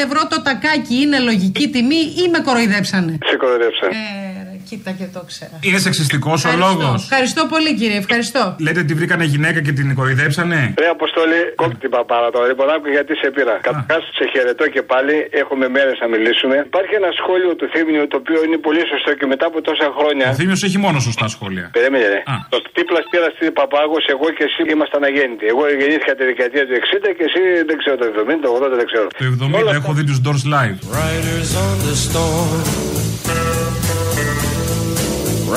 ευρώ 0.06 0.22
το 0.32 0.42
τακάκι 0.42 0.96
είναι 1.04 1.18
λογική 1.20 1.66
τιμή 1.70 2.02
ή 2.24 2.24
με 2.34 2.40
κοροϊδέψανε; 2.48 3.18
Σε 3.30 3.36
κοροϊδέψα. 3.42 3.86
Ε, 3.86 3.90
ρε, 4.38 4.41
Κοίτα 4.72 4.92
και 5.00 5.08
το 5.16 5.22
ξέρα. 5.32 5.56
Είναι 5.68 5.80
σεξιστικός 5.88 6.38
ο 6.46 6.48
Ευχαριστώ. 6.48 6.70
λόγος. 6.72 7.00
Ευχαριστώ 7.08 7.42
πολύ 7.54 7.72
κύριε, 7.80 8.00
ευχαριστώ. 8.04 8.44
Λέτε 8.66 8.80
ότι 8.86 8.94
βρήκανε 9.00 9.26
γυναίκα 9.34 9.60
και 9.66 9.74
την 9.78 9.88
κοροϊδέψανε; 9.98 10.60
Ρε 10.84 10.90
Αποστόλη, 10.98 11.40
κόψε 11.62 11.78
την 11.86 11.92
παπάρα 11.96 12.30
τώρα. 12.36 12.46
Λοιπόν, 12.52 12.68
άκου 12.76 12.88
γιατί 12.98 13.12
σε 13.22 13.28
πήρα. 13.36 13.56
Καταρχάς, 13.68 14.02
σε 14.18 14.24
χαιρετώ 14.34 14.66
και 14.76 14.82
πάλι. 14.92 15.16
Έχουμε 15.42 15.66
μέρες 15.78 15.96
να 16.04 16.08
μιλήσουμε. 16.14 16.56
Υπάρχει 16.72 16.94
ένα 17.02 17.10
σχόλιο 17.20 17.52
του 17.60 17.66
Θήμιου 17.74 18.04
το 18.12 18.18
οποίο 18.22 18.40
είναι 18.46 18.60
πολύ 18.68 18.82
σωστό 18.92 19.12
και 19.20 19.26
μετά 19.34 19.46
από 19.52 19.58
τόσα 19.70 19.88
χρόνια. 19.98 20.26
Ο 20.34 20.36
Θήμιος 20.40 20.62
έχει 20.68 20.78
μόνο 20.86 20.98
σωστά 21.08 21.26
σχόλια. 21.36 21.66
Περίμενε, 21.78 22.08
ρε. 22.14 22.20
Το 22.54 22.58
τι 22.76 22.82
πλαστήρα 22.90 23.28
στη 23.36 23.46
Παπάγος, 23.60 24.04
εγώ 24.16 24.28
και 24.38 24.44
εσύ 24.50 24.62
ήμασταν 24.76 25.02
αγέννητοι. 25.10 25.46
Εγώ 25.54 25.64
γεννήθηκα 25.82 26.14
τη 26.18 26.24
δεκαετία 26.32 26.64
του 26.68 26.74
60 26.82 27.10
και 27.18 27.26
εσύ 27.30 27.42
δεν 27.70 27.76
ξέρω 27.82 27.96
το 28.02 28.06
70, 28.14 28.46
το 28.46 28.50
80 28.58 28.76
δεν 28.82 28.88
ξέρω. 28.92 29.08
Το 29.20 29.46
70 29.70 29.80
έχω 29.82 29.92
δει 29.98 30.04
τους 30.10 30.20
Doors 30.26 30.44
Live. 30.56 30.78
Riders 31.02 31.52
on 31.66 31.76
the 31.86 31.96
storm. 32.06 33.11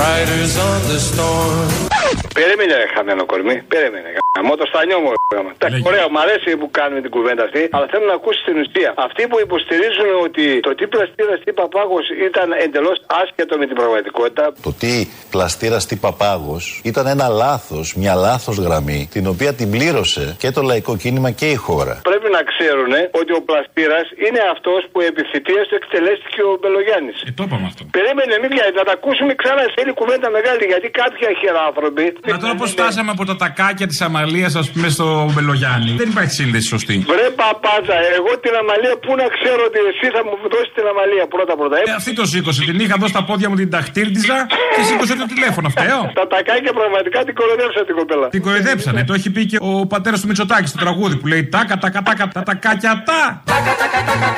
Riders 0.02 0.56
on 0.68 0.80
the 0.90 0.98
storm. 1.08 1.88
Περίμενε, 2.34 2.74
ρε, 2.76 2.86
χαμένο 2.94 3.26
κορμί. 3.26 3.62
Περίμενε. 3.68 4.23
Γαμώ 4.36 4.54
το 4.62 4.66
στανιό 4.72 4.98
μου. 5.02 5.08
ρε, 5.14 5.20
γάμα. 5.36 5.50
Εντάξει, 5.58 5.78
Ωραία, 5.90 6.06
μου 6.12 6.20
αρέσει 6.24 6.48
που 6.60 6.68
κάνουμε 6.78 7.00
την 7.06 7.12
κουβέντα 7.16 7.42
αυτή, 7.48 7.62
αλλά 7.74 7.86
θέλω 7.92 8.04
να 8.12 8.16
ακούσεις 8.20 8.42
την 8.48 8.56
ουσία. 8.62 8.90
Αυτοί 9.06 9.22
που 9.30 9.36
υποστηρίζουν 9.46 10.08
ότι 10.26 10.44
το 10.66 10.70
τι 10.78 10.84
πλαστήρας 10.92 11.36
τι 11.44 11.50
Παπάγος 11.60 12.04
ήταν 12.28 12.48
εντελώς 12.64 12.96
άσχετο 13.22 13.52
με 13.60 13.64
την 13.70 13.76
πραγματικότητα. 13.80 14.44
Το 14.66 14.72
τι 14.80 14.94
πλαστήρας 15.34 15.82
τι 15.88 15.96
Παπάγος 16.04 16.64
ήταν 16.90 17.04
ένα 17.14 17.26
λάθος, 17.42 17.86
μια 18.02 18.14
λάθος 18.26 18.56
γραμμή, 18.66 19.00
την 19.14 19.24
οποία 19.32 19.52
την 19.60 19.68
πλήρωσε 19.74 20.24
και 20.42 20.50
το 20.56 20.60
λαϊκό 20.70 20.92
κίνημα 21.02 21.30
και 21.40 21.48
η 21.56 21.58
χώρα. 21.66 21.94
Πρέπει 22.10 22.28
να 22.36 22.42
ξέρουν 22.52 22.92
ότι 23.20 23.32
ο 23.38 23.42
πλαστήρας 23.48 24.06
είναι 24.26 24.40
αυτός 24.54 24.80
που 24.92 24.98
επί 25.08 25.22
θητείας 25.32 25.64
του 25.68 25.74
εκτελέστηκε 25.80 26.40
ο 26.50 26.52
Μπελογιάννης. 26.60 27.16
Ε, 27.28 27.30
το 27.38 27.42
είπαμε 27.46 27.66
αυτό. 27.70 27.82
Περίμενε, 27.98 28.32
μην 28.42 28.50
πιάνει, 28.54 28.74
να 28.80 28.84
τα 28.88 28.94
ακούσουμε 28.98 29.32
ξανά. 29.42 29.62
Θέλει 29.76 29.92
κουβέντα 30.00 30.28
μεγάλη 30.38 30.64
γιατί 30.72 30.86
κάποιοι 31.00 31.22
αχεράνθρωποι. 31.32 32.04
Να 32.32 32.38
τώρα 32.42 32.54
πώς 32.60 32.70
φτάσαμε 32.76 33.10
από 33.16 33.24
τα 33.30 33.36
τακάκια 33.42 33.86
της 33.92 34.00
Αμαλία, 34.24 34.50
ας 34.62 34.68
πούμε, 34.72 34.88
στο 34.96 35.06
Μπελογιάννη. 35.32 35.92
Δεν 36.02 36.08
υπάρχει 36.12 36.34
σύνδεση 36.40 36.66
σωστή. 36.74 36.96
Βρε 37.12 37.26
παπάτσα, 37.40 37.96
εγώ 38.18 38.30
την 38.44 38.54
Αμαλία 38.60 38.94
πού 39.04 39.12
να 39.20 39.26
ξέρω 39.36 39.62
ότι 39.68 39.78
εσύ 39.90 40.06
θα 40.14 40.20
μου 40.26 40.34
δώσεις 40.52 40.72
την 40.78 40.84
Αμαλία 40.92 41.24
πρώτα 41.34 41.52
πρώτα. 41.60 41.74
Ε, 41.80 41.82
αυτή 42.00 42.12
το 42.20 42.24
σήκωσε. 42.30 42.60
Την 42.68 42.78
είχα 42.84 42.96
δώσει 43.00 43.12
στα 43.16 43.22
πόδια 43.28 43.46
μου, 43.50 43.56
την 43.62 43.70
ταχτήρτιζα 43.76 44.38
και 44.74 44.82
σήκωσε 44.88 45.14
το 45.22 45.26
τηλέφωνο. 45.32 45.66
Φταίω. 45.74 46.02
Τα 46.20 46.26
τακάκια 46.32 46.72
πραγματικά 46.80 47.18
την 47.28 47.34
κοροϊδέψα 47.38 47.80
την 47.88 47.94
κοπέλα. 48.00 48.26
Την 48.36 48.42
κοροϊδέψανε. 48.46 49.00
Το 49.08 49.12
έχει 49.18 49.28
πει 49.34 49.42
και 49.50 49.58
ο 49.68 49.72
πατέρας 49.92 50.18
του 50.20 50.26
Μητσοτάκης 50.30 50.70
στο 50.72 50.78
τραγούδι 50.84 51.14
που 51.20 51.26
λέει 51.32 51.42
Τάκα, 51.54 51.76
τάκα, 51.84 52.00
τάκα, 52.08 52.24
τα 52.36 52.42
τακάκια 52.48 52.90
αυτά. 52.96 53.20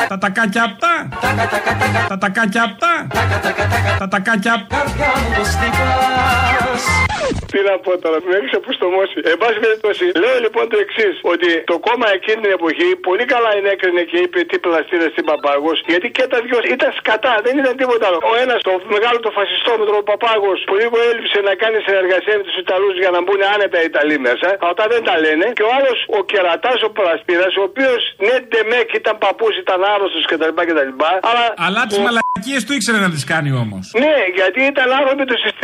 Τα 0.09 0.19
τακάκια 0.25 0.63
αυτά. 0.71 0.93
Τα 2.09 2.19
τακάκια 2.23 2.63
αυτά. 2.69 2.93
Τα 3.99 4.09
τακάκια 4.09 4.53
αυτά. 4.59 4.79
Τι 7.53 7.59
να 7.69 7.75
πω 7.85 7.93
τώρα, 8.05 8.19
με 8.27 8.33
έχεις 8.39 8.53
αποστομώσει. 8.61 9.19
Εν 9.31 9.37
πάση 9.41 9.59
περιπτώσει, 9.77 10.05
λέω 10.23 10.37
λοιπόν 10.45 10.65
το 10.73 10.77
εξής: 10.85 11.15
Ότι 11.33 11.49
το 11.71 11.77
κόμμα 11.87 12.07
εκείνη 12.19 12.39
την 12.45 12.53
εποχή 12.59 12.89
πολύ 13.09 13.25
καλά 13.33 13.51
ενέκρινε 13.61 14.03
και 14.11 14.19
είπε 14.25 14.39
τι 14.51 14.57
πλαστήρες 14.65 15.11
τι 15.15 15.23
Παπάγο, 15.31 15.73
γιατί 15.93 16.07
και 16.17 16.25
τα 16.33 16.39
δυο 16.47 16.59
ήταν 16.77 16.91
σκατά, 17.01 17.35
δεν 17.47 17.55
ήταν 17.63 17.75
τίποτα 17.81 18.05
άλλο. 18.09 18.19
Ο 18.33 18.35
ένας, 18.45 18.59
το 18.69 18.73
μεγάλο 18.97 19.19
το 19.27 19.31
φασιστόμετρο, 19.39 19.95
ο 20.03 20.05
Παπάγος, 20.11 20.59
που 20.69 20.75
λίγο 20.83 20.97
έλειψε 21.11 21.39
να 21.49 21.53
κάνει 21.63 21.79
συνεργασία 21.89 22.35
με 22.41 22.45
τους 22.49 22.57
Ιταλούς 22.65 22.95
για 23.03 23.11
να 23.15 23.19
μπουν 23.25 23.41
άνετα 23.55 23.77
οι 23.83 23.87
Ιταλοί 23.93 24.17
μέσα. 24.29 24.49
Αυτά 24.71 24.85
δεν 24.93 25.03
τα 25.09 25.15
λένε. 25.25 25.47
Και 25.59 25.65
ο 25.69 25.71
άλλος, 25.79 25.99
ο 26.19 26.21
κερατάς, 26.31 26.79
ο 26.89 26.91
πλαστήρα, 26.99 27.47
ο 27.61 27.63
οποίος 27.71 28.01
ναι, 28.27 28.35
ντεμέκ 28.49 28.89
ήταν 29.01 29.15
παππούς, 29.25 29.55
ήταν 29.65 29.79
άρρωστος 29.93 30.25
κτλ. 30.31 30.53
κτλ. 30.69 30.91
Αλλά, 31.31 31.45
Αλλά 31.67 31.81
τις 31.91 31.99
μαλακίες 32.07 32.63
του 32.67 32.73
ήξερε 32.79 32.99
να 33.07 33.11
τις 33.15 33.25
κάνει 33.33 33.51
όμως. 33.65 33.85
ναι, 34.05 34.17
γιατί 34.39 34.61
ήταν 34.73 34.87
άνθρωποι 34.99 35.25
τους 35.31 35.41
συστήματο. 35.45 35.56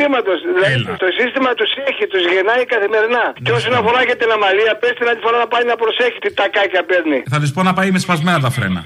Δηλαδή 0.56 0.82
το 1.04 1.08
σύστημα 1.18 1.50
τους 1.58 1.70
έχει, 1.88 2.04
τους 2.12 2.22
γεννάει 2.32 2.64
καθημερινά. 2.74 3.24
Και 3.44 3.52
όσον 3.58 3.74
αφορά 3.80 4.00
και 4.08 4.16
την 4.20 4.30
αμαλία, 4.36 4.72
πες 4.80 4.92
την 4.98 5.06
άλλη 5.10 5.20
φορά 5.24 5.36
να 5.44 5.48
πάει 5.52 5.64
να 5.72 5.76
προσέχει 5.82 6.18
τι 6.24 6.30
τακάκια 6.40 6.82
παίρνει. 6.90 7.18
Θα 7.32 7.38
της 7.42 7.50
πω 7.52 7.62
να 7.62 7.72
πάει 7.72 7.90
με 7.90 7.98
σπασμένα 7.98 8.38
τα 8.40 8.50
φρένα. 8.50 8.82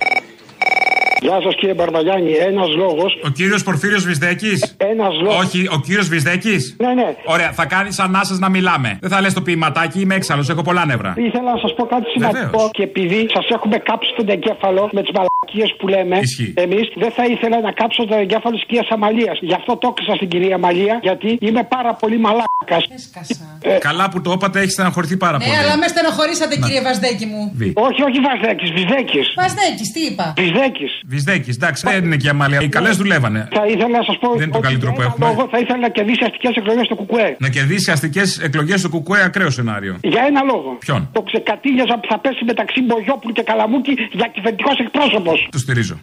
Γεια 1.26 1.38
σας 1.44 1.54
κύριε 1.60 1.74
Μπαρμπαγιάννη, 1.74 2.32
ένας 2.50 2.68
λόγος. 2.82 3.10
Ο 3.24 3.28
κύριος 3.28 3.62
Πορφύριος 3.62 4.04
Βυσδέκης. 4.04 4.74
Ένας 4.76 5.14
λόγος. 5.22 5.44
Όχι, 5.44 5.68
ο 5.76 5.78
κύριος 5.86 6.08
Βυσδέκης. 6.08 6.76
Ναι, 6.78 6.92
ναι. 6.94 7.08
Ωραία, 7.24 7.52
θα 7.52 7.64
κάνεις 7.66 7.98
ανάσες 7.98 8.38
να 8.38 8.48
μιλάμε. 8.48 8.98
Δεν 9.00 9.10
θα 9.10 9.20
λες 9.20 9.32
το 9.32 9.42
ποιηματάκι, 9.42 10.00
είμαι 10.00 10.14
έξαλλος, 10.14 10.48
έχω 10.48 10.62
πολλά 10.62 10.84
νεύρα. 10.86 11.14
Ήθελα 11.16 11.52
να 11.52 11.58
σας 11.58 11.74
πω 11.76 11.84
κάτι 11.86 12.06
σημαντικό 12.14 12.70
και 12.72 12.82
επειδή 12.82 13.26
σας 13.34 13.46
έχουμε 13.56 13.76
κάψει 13.78 14.10
τον 14.16 14.28
εγκέφαλο 14.28 14.88
με 14.92 15.00
τις 15.02 15.10
μαλακίες 15.16 15.70
που 15.78 15.88
λέμε 15.88 16.16
εμείς, 16.54 16.84
δεν 17.02 17.10
θα 17.16 17.24
ήθελα 17.32 17.60
να 17.60 17.72
κάψω 17.80 18.06
τον 18.06 18.18
εγκέφαλο 18.18 18.54
της 18.54 18.64
κυρίας 18.68 18.88
Αμαλίας. 18.90 19.38
Γι' 19.40 19.56
αυτό 19.60 19.76
το 19.76 19.86
έκλεισα 19.90 20.14
στην 20.14 20.28
κυρία 20.28 20.54
Αμαλία, 20.54 20.98
γιατί 21.02 21.28
είμαι 21.40 21.62
πάρα 21.74 21.92
πολύ 22.00 22.18
μαλάκας. 22.18 22.82
Καλά 23.88 24.08
που 24.10 24.20
το 24.20 24.30
είπατε, 24.32 24.58
έχεις 24.60 24.72
στεναχωρηθεί 24.72 25.16
πάρα 25.16 25.36
πολύ. 25.38 25.50
Ναι, 25.50 25.56
αλλά 25.62 25.76
με 25.82 25.86
στενοχωρήσατε 25.92 26.54
κύριε 26.64 26.82
Βασδέκη 26.88 27.26
μου. 27.32 27.42
Βι. 27.60 27.72
Όχι, 27.86 28.00
όχι 28.08 28.18
Βαζδέκη, 28.26 28.66
Βυζδέκη. 28.76 29.20
Βασδέκης, 29.42 29.88
τι 29.94 30.00
είπα; 30.08 30.26
Βυζδέκη. 30.36 30.86
Βυσδέκη, 31.16 31.50
εντάξει, 31.58 31.80
δεν 31.92 32.04
είναι 32.06 32.16
και 32.20 32.26
η 32.26 32.32
αμαλία. 32.34 32.60
Οι 32.66 32.68
καλές 32.68 32.94
δουλεύανε. 33.02 33.40
Θα 33.58 33.64
ήθελα 33.72 33.94
να 34.00 34.04
σας 34.08 34.16
πω. 34.22 34.28
Δεν 34.40 34.42
είναι 34.42 34.52
το 34.56 34.58
ότι 34.58 34.66
καλύτερο 34.66 34.90
που 34.92 35.00
ένα 35.00 35.10
έχουμε. 35.10 35.26
λόγο 35.28 35.42
θα 35.52 35.58
ήθελα 35.62 35.80
να 35.86 35.90
κερδίσει 35.96 36.22
αστικές 36.28 36.54
εκλογές 36.60 36.84
στο 36.88 36.96
Κουκουέ. 37.00 37.28
Να 37.44 37.48
κερδίσει 37.56 37.88
αστικές 37.96 38.28
εκλογές 38.48 38.78
το 38.80 38.88
ΚΚΕ, 38.94 39.20
ακραίο 39.28 39.50
σενάριο. 39.58 39.94
Για 40.12 40.22
ένα 40.30 40.42
λόγο. 40.50 40.70
Ποιον; 40.84 41.00
Το 41.12 41.22
ξεκατίνιασμα 41.30 41.94
που 42.00 42.06
θα 42.12 42.18
πέσει 42.24 42.42
μεταξύ 42.52 42.78
Μπογιόπουλου 42.86 43.32
και 43.38 43.42
Καλαμούκη 43.50 43.92
για 44.20 44.28
κυβερνητικός 44.34 44.76
εκπρόσωπος. 44.84 45.38
Το 45.50 45.58
στηρίζω. 45.58 45.96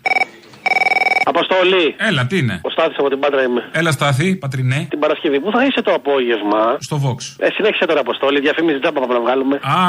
Αποστόλη. 1.25 1.95
Έλα, 1.97 2.25
τι 2.25 2.37
είναι; 2.37 2.59
Ο 2.63 2.69
Στάθης 2.69 2.97
από 2.97 3.09
την 3.09 3.19
Πάτρα 3.19 3.41
είμαι. 3.43 3.61
Έλα, 3.71 3.91
Στάθη, 3.91 4.35
πατρινέ. 4.35 4.87
Την 4.89 4.99
Παρασκευή. 4.99 5.39
Πού 5.39 5.51
θα 5.51 5.65
είσαι 5.65 5.81
το 5.81 5.93
απόγευμα; 5.93 6.61
Στο 6.79 6.97
Vox. 7.05 7.19
Ε, 7.45 7.47
συνέχισε 7.53 7.85
τώρα, 7.85 7.99
Αποστόλη. 7.99 8.39
Διαφήμιση 8.39 8.79
τζάμπα 8.79 8.99
που 9.01 9.13
να 9.13 9.19
βγάλουμε. 9.19 9.55
Α, 9.55 9.79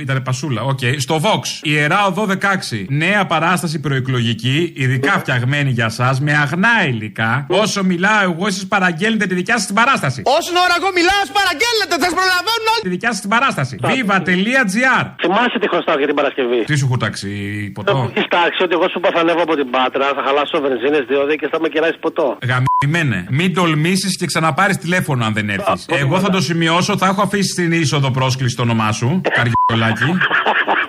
ήταν 0.00 0.22
πασούλα. 0.22 0.62
Οκ. 0.62 0.78
Στο 0.98 1.20
Vox. 1.24 1.42
Ιερά 1.62 2.06
Οδό 2.06 2.24
16. 2.26 2.86
Νέα 2.88 3.26
παράσταση 3.26 3.80
προεκλογική, 3.80 4.72
ειδικά 4.76 5.12
φτιαγμένη 5.18 5.70
για 5.70 5.84
εσάς, 5.84 6.16
με 6.20 6.32
αγνά 6.32 6.74
υλικά. 6.88 7.46
Όσο 7.48 7.84
μιλάω 7.84 8.22
εγώ, 8.22 8.46
εσείς 8.46 8.66
παραγγέλνετε 8.68 9.26
τη 9.26 9.34
δικιά 9.34 9.56
σας 9.58 9.66
την 9.66 9.74
παράσταση. 9.74 10.22
Όσον 10.38 10.56
ώρα 10.64 10.74
εγώ 10.80 10.88
μιλάω, 10.98 11.20
σας 11.26 11.32
παραγγέλλετε, 11.38 11.92
θα 12.00 12.04
σας 12.06 12.14
προλαβαίνουν 12.18 12.66
όλοι. 12.72 12.82
Τη 12.86 12.88
δικιά 12.96 13.10
σας 13.14 13.20
την 13.20 13.30
παράσταση. 13.34 13.74
Viva.gr. 13.88 15.04
Θυμάσαι 15.22 15.56
τι 15.62 15.68
χρωστάω 15.72 15.96
για 16.02 16.06
την 16.10 16.16
Παρασκευή; 16.20 16.60
Τι 16.70 16.74
σου 16.78 16.84
έχω 16.88 16.96
τάξει, 17.04 17.30
ποτό; 17.76 17.96
Έχεις 18.14 18.28
τάξει 18.36 18.60
ότι 18.66 18.72
εγώ 18.78 18.86
σου 18.92 18.98
είπα 19.00 19.10
θα 19.14 19.20
ανέβω 19.24 19.42
από 19.46 19.54
την 19.60 19.68
Πάτρα, 19.74 20.06
θα 20.16 20.22
χαλάσω 20.26 20.56
βενζίνε 20.70 21.00
διόδια 21.08 21.36
και 21.36 21.48
θα 21.52 21.60
με 21.60 21.68
κεράσει 21.68 21.98
ποτό. 21.98 22.38
Γαμημένε. 22.50 23.26
Μην 23.30 23.54
τολμήσεις 23.54 24.16
και 24.16 24.26
ξαναπάρεις 24.26 24.76
τηλέφωνο 24.76 25.24
αν 25.24 25.32
δεν 25.32 25.48
έρθεις. 25.50 25.86
Εγώ 25.88 26.18
θα 26.20 26.30
το 26.30 26.40
σημειώσω, 26.40 26.96
θα 26.96 27.06
έχω 27.06 27.22
αφήσει 27.22 27.48
στην 27.48 27.72
είσοδο 27.72 28.10
πρόσκληση 28.10 28.56
το 28.56 28.62
όνομά 28.62 28.92
σου, 28.92 29.20
Καριολάκι. 29.36 30.10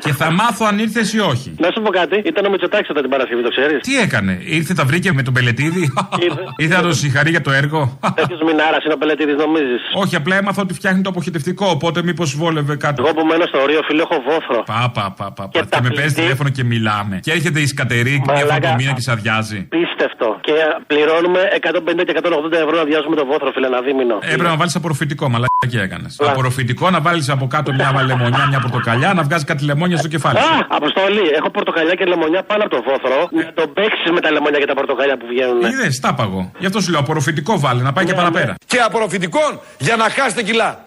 Και 0.04 0.14
θα 0.14 0.32
μάθω 0.32 0.66
αν 0.66 0.80
ήρθες 0.80 1.14
ή 1.14 1.20
όχι. 1.20 1.56
Να 1.58 1.68
σου 1.74 1.82
πω 1.82 1.90
κάτι, 1.90 2.22
ήταν 2.26 2.46
ο 2.46 2.50
Μητσοτάκης 2.50 2.90
όταν 2.90 3.02
την 3.02 3.12
Παρασκευή, 3.12 3.42
το 3.42 3.50
ξέρεις; 3.50 3.80
Τι 3.82 3.98
έκανε, 4.06 4.34
ήρθε, 4.58 4.74
τα 4.74 4.86
βρήκε 4.86 5.14
με 5.14 5.22
τον 5.22 5.34
Πελετίδη. 5.34 5.94
Ήρθε 6.62 6.76
να 6.76 6.82
τον 6.82 6.94
συγχαρεί 6.94 7.30
για 7.30 7.42
το 7.42 7.52
έργο; 7.52 8.00
Τέτοιος 8.16 8.42
μηνάρα 8.48 8.78
είναι 8.86 8.94
ο 8.94 8.98
πελετήδης, 8.98 9.36
νομίζεις; 9.36 9.82
Όχι, 9.94 10.16
απλά 10.16 10.36
έμαθα 10.36 10.62
ότι 10.62 10.74
φτιάχνει 10.74 11.02
το 11.02 11.10
αποχετευτικό, 11.10 11.66
οπότε 11.76 12.04
μήπως 12.04 12.36
βόλευε 12.36 12.76
κάτι. 12.76 13.02
Εγώ 13.04 13.14
που 13.14 13.26
μένω 13.26 13.46
στο 13.46 13.60
ορίο, 13.62 13.82
φίλο, 13.88 14.02
έχω 14.10 14.22
βόθρο. 14.28 14.64
Πα, 14.72 14.92
πα, 14.94 15.14
πα, 15.18 15.32
πα, 15.32 15.48
πα. 15.50 15.60
Και, 15.70 15.80
με 15.82 15.90
παίζεις 15.96 16.14
τηλέφωνο 16.14 16.50
και 16.50 16.64
μιλάμε. 16.64 17.20
Και 17.26 17.32
έρχεται 17.32 17.60
η 17.60 17.68
σκατερή 17.68 18.22
μια 18.26 18.36
φορά 18.36 18.60
το 18.60 18.74
μήνα 18.78 18.92
και 18.94 19.02
σε 19.02 19.12
αδειάζει. 19.12 19.60
Πίστευτο. 19.76 20.28
Και 20.42 20.54
πληρώνουμε 20.88 21.40
150 21.62 22.04
και 22.06 22.14
180 22.24 22.52
ευρώ 22.66 22.76
να 22.78 22.84
διάζουμε 22.84 23.16
το 23.16 23.26
βόθρο, 23.26 23.52
φίλε, 23.52 23.68
ένα 23.68 23.82
δίμηνο. 23.82 24.16
Έπρεπε 24.22 24.50
να 24.54 24.56
βάλεις 24.56 24.76
απορροφητικό, 24.76 25.30
μαλάκι 25.30 25.78
έκανες. 25.86 26.16
Απορροφητικό 26.20 26.90
να 26.90 27.00
βάλεις 27.02 27.30
από 27.30 27.48
κάτω 27.48 27.74
μια 27.74 28.04
λεμονιά, 28.06 28.48
μια 28.48 28.60
πορτοκαλιά, 28.60 29.14
να 29.14 29.24
βγάζεις 29.24 29.46
κάτι 29.46 29.64
λεμόνια 29.66 29.91
στο 29.98 30.08
κεφάλι. 30.08 30.38
Α, 30.38 30.66
αποστολή, 30.70 31.26
έχω 31.38 31.50
πορτοκαλιά 31.52 31.94
και 31.94 32.06
λεμονιά 32.06 32.44
πάνω 32.44 32.64
από 32.64 32.76
το 32.76 32.82
βόθρο. 32.88 33.30
Να 33.32 33.54
το 33.54 33.68
παίξεις 33.68 34.12
με 34.12 34.20
τα 34.20 34.32
λεμόνια 34.32 34.60
και 34.60 34.66
τα 34.66 34.74
πορτοκαλιά 34.74 35.18
που 35.18 35.26
βγαίνουν. 35.30 35.62
Είδες, 35.62 36.00
τάπαγο. 36.00 36.52
Γι' 36.60 36.66
αυτό 36.66 36.82
σου 36.82 36.92
λέω 36.92 37.00
απορροφητικό 37.00 37.60
βάλει, 37.60 37.82
να 37.82 37.94
πάει 37.94 38.06
και 38.06 38.14
παραπέρα. 38.14 38.56
Και 38.66 38.78
απορροφητικών 38.78 39.60
για 39.78 39.96
να 39.96 40.10
χάσετε 40.10 40.44
κιλά. 40.44 40.84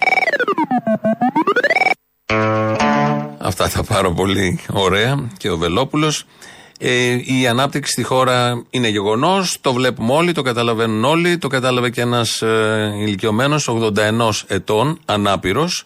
Αυτά 3.39 3.69
τα 3.69 3.85
πάρα 3.85 4.11
πολύ 4.11 4.61
ωραία 4.73 5.29
και 5.37 5.51
ο 5.51 5.57
Βελόπουλος. 5.57 6.25
Ε, 6.79 7.17
η 7.41 7.47
ανάπτυξη 7.47 7.93
στη 7.93 8.03
χώρα 8.03 8.65
είναι 8.71 8.89
γεγονός. 8.89 9.59
Το 9.61 9.73
βλέπουμε 9.73 10.13
όλοι, 10.13 10.33
το 10.33 10.43
καταλαβαίνουν 10.43 11.05
όλοι. 11.05 11.39
Το 11.39 11.49
κατάλαβε 11.49 11.91
και 11.91 12.01
ένας 12.01 12.43
ε, 12.43 12.93
ηλικιωμένος 12.99 13.69
81 13.69 14.45
ετών, 14.47 15.01
ανάπηρος, 15.05 15.85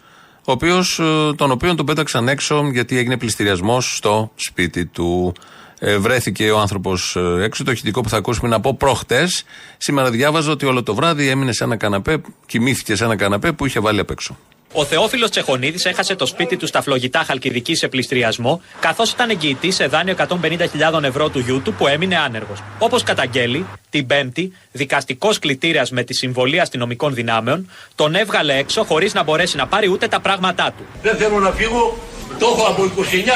ο 0.48 0.52
οποίος, 0.52 0.98
ε, 0.98 1.32
τον 1.36 1.50
οποίο 1.50 1.74
τον 1.74 1.86
πέταξαν 1.86 2.28
έξω 2.28 2.70
γιατί 2.72 2.98
έγινε 2.98 3.16
πληστηριασμός 3.16 3.96
στο 3.96 4.30
σπίτι 4.34 4.86
του. 4.86 5.32
Ε, 5.78 5.98
βρέθηκε 5.98 6.50
ο 6.50 6.58
άνθρωπος 6.58 7.16
έξω. 7.40 7.64
Το 7.64 7.70
ηχητικό 7.70 8.00
που 8.00 8.08
θα 8.08 8.16
ακούσουμε 8.16 8.46
είναι 8.46 8.56
από 8.56 8.74
προχτές. 8.74 9.44
Σήμερα 9.76 10.10
διάβαζα 10.10 10.50
ότι 10.50 10.66
όλο 10.66 10.82
το 10.82 10.94
βράδυ 10.94 11.28
έμεινε 11.28 11.52
σε 11.52 11.64
ένα 11.64 11.76
καναπέ, 11.76 12.20
κοιμήθηκε 12.46 12.96
σε 12.96 13.04
ένα 13.04 13.16
καναπέ 13.16 13.52
που 13.52 13.66
είχε 13.66 13.80
βάλει 13.80 14.00
απ' 14.00 14.10
έξω. 14.10 14.36
Ο 14.72 14.84
Θεόφιλος 14.84 15.30
Τσεχονίδης 15.30 15.84
έχασε 15.84 16.14
το 16.14 16.26
σπίτι 16.26 16.56
του 16.56 16.66
στα 16.66 16.82
φλογητά 16.82 17.24
Χαλκιδική 17.26 17.74
σε 17.74 17.88
πληστριασμό, 17.88 18.62
καθώς 18.80 19.10
ήταν 19.10 19.30
εγγυητή 19.30 19.70
σε 19.70 19.86
δάνειο 19.86 20.14
150.000 20.28 21.02
ευρώ 21.02 21.28
του 21.28 21.38
γιού 21.38 21.62
του 21.62 21.74
που 21.74 21.86
έμεινε 21.86 22.18
άνεργος. 22.18 22.58
Όπως 22.78 23.02
καταγγέλει, 23.02 23.66
την 23.90 24.06
Πέμπτη, 24.06 24.52
δικαστικός 24.72 25.38
κλητήρας 25.38 25.90
με 25.90 26.02
τη 26.02 26.14
συμβολή 26.14 26.60
αστυνομικών 26.60 27.14
δυνάμεων 27.14 27.70
τον 27.94 28.14
έβγαλε 28.14 28.56
έξω 28.56 28.84
χωρίς 28.84 29.14
να 29.14 29.22
μπορέσει 29.22 29.56
να 29.56 29.66
πάρει 29.66 29.88
ούτε 29.88 30.08
τα 30.08 30.20
πράγματά 30.20 30.74
του. 30.76 30.86
Δεν 31.02 31.16
θέλω 31.16 31.38
να 31.38 31.50
φύγω, 31.50 31.98
το 32.38 32.46
έχω 32.46 32.66
από 32.66 32.82
29 32.84 32.90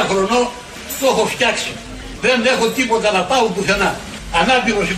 χρονών, 0.09 0.49
το 1.01 1.07
έχω 1.07 1.27
φτιάξει. 1.27 1.71
Δεν 2.21 2.47
έχω 2.47 2.69
τίποτα 2.69 3.13
να 3.13 3.23
πάω 3.23 3.47
πουθενά. 3.47 3.97
Ανάπηρος 4.41 4.89
24 4.89 4.95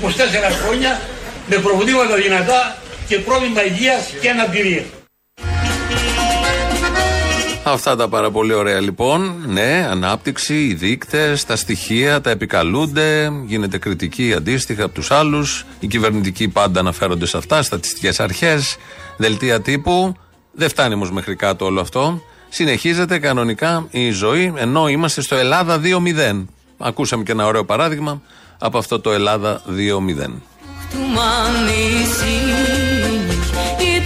χρόνια, 0.63 1.01
με 1.47 1.57
προβλήματα 1.57 2.15
δυνατά 2.15 2.77
και 3.09 3.19
πρόβλημα 3.19 3.65
υγείας 3.65 4.11
και 4.21 4.31
αναπηρία. 4.31 4.83
Αυτά 7.67 7.97
τα 7.97 8.09
πάρα 8.09 8.31
πολύ 8.31 8.53
ωραία 8.53 8.81
λοιπόν. 8.81 9.45
Ναι, 9.47 9.87
ανάπτυξη, 9.91 10.55
οι 10.55 10.75
δείκτες, 10.75 11.45
τα 11.45 11.57
στοιχεία, 11.57 12.21
τα 12.21 12.31
επικαλούνται. 12.31 13.33
Γίνεται 13.47 13.79
κριτική 13.79 14.35
αντίστοιχα 14.37 14.85
από 14.85 14.95
τους 14.95 15.11
άλλους. 15.11 15.67
Οι 15.81 15.87
κυβερνητικοί 15.87 16.49
πάντα 16.49 16.81
αναφέρονται 16.81 17.27
σε 17.27 17.37
αυτά, 17.37 17.63
στατιστικές 17.63 18.21
αρχές, 18.21 18.77
δελτία 19.17 19.61
τύπου. 19.61 20.17
Δεν 20.53 20.69
φτάνει 20.69 20.95
όμως 20.95 21.11
μέχρι 21.11 21.37
κάτω 21.37 21.65
όλο 21.65 21.81
αυτό. 21.81 22.23
Συνεχίζεται 22.49 23.19
κανονικά 23.19 23.87
η 23.91 24.11
ζωή, 24.11 24.53
ενώ 24.57 24.89
είμαστε 24.89 25.21
στο 25.21 25.37
Ελλάδα 25.37 25.81
2-0. 25.81 26.47
Ακούσαμε 26.79 27.23
και 27.23 27.33
ένα 27.33 27.47
ωραίο 27.47 27.65
παράδειγμα 27.65 28.23
από 28.59 28.79
αυτό 28.79 29.01
το 29.01 29.13
Ελλάδα 29.13 29.63
2-0. 29.69 30.43
Η 33.79 34.01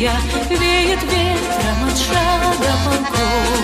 Веет 0.00 1.02
ветром 1.02 1.84
от 1.86 1.98
шага 1.98 2.72
полков 2.86 3.59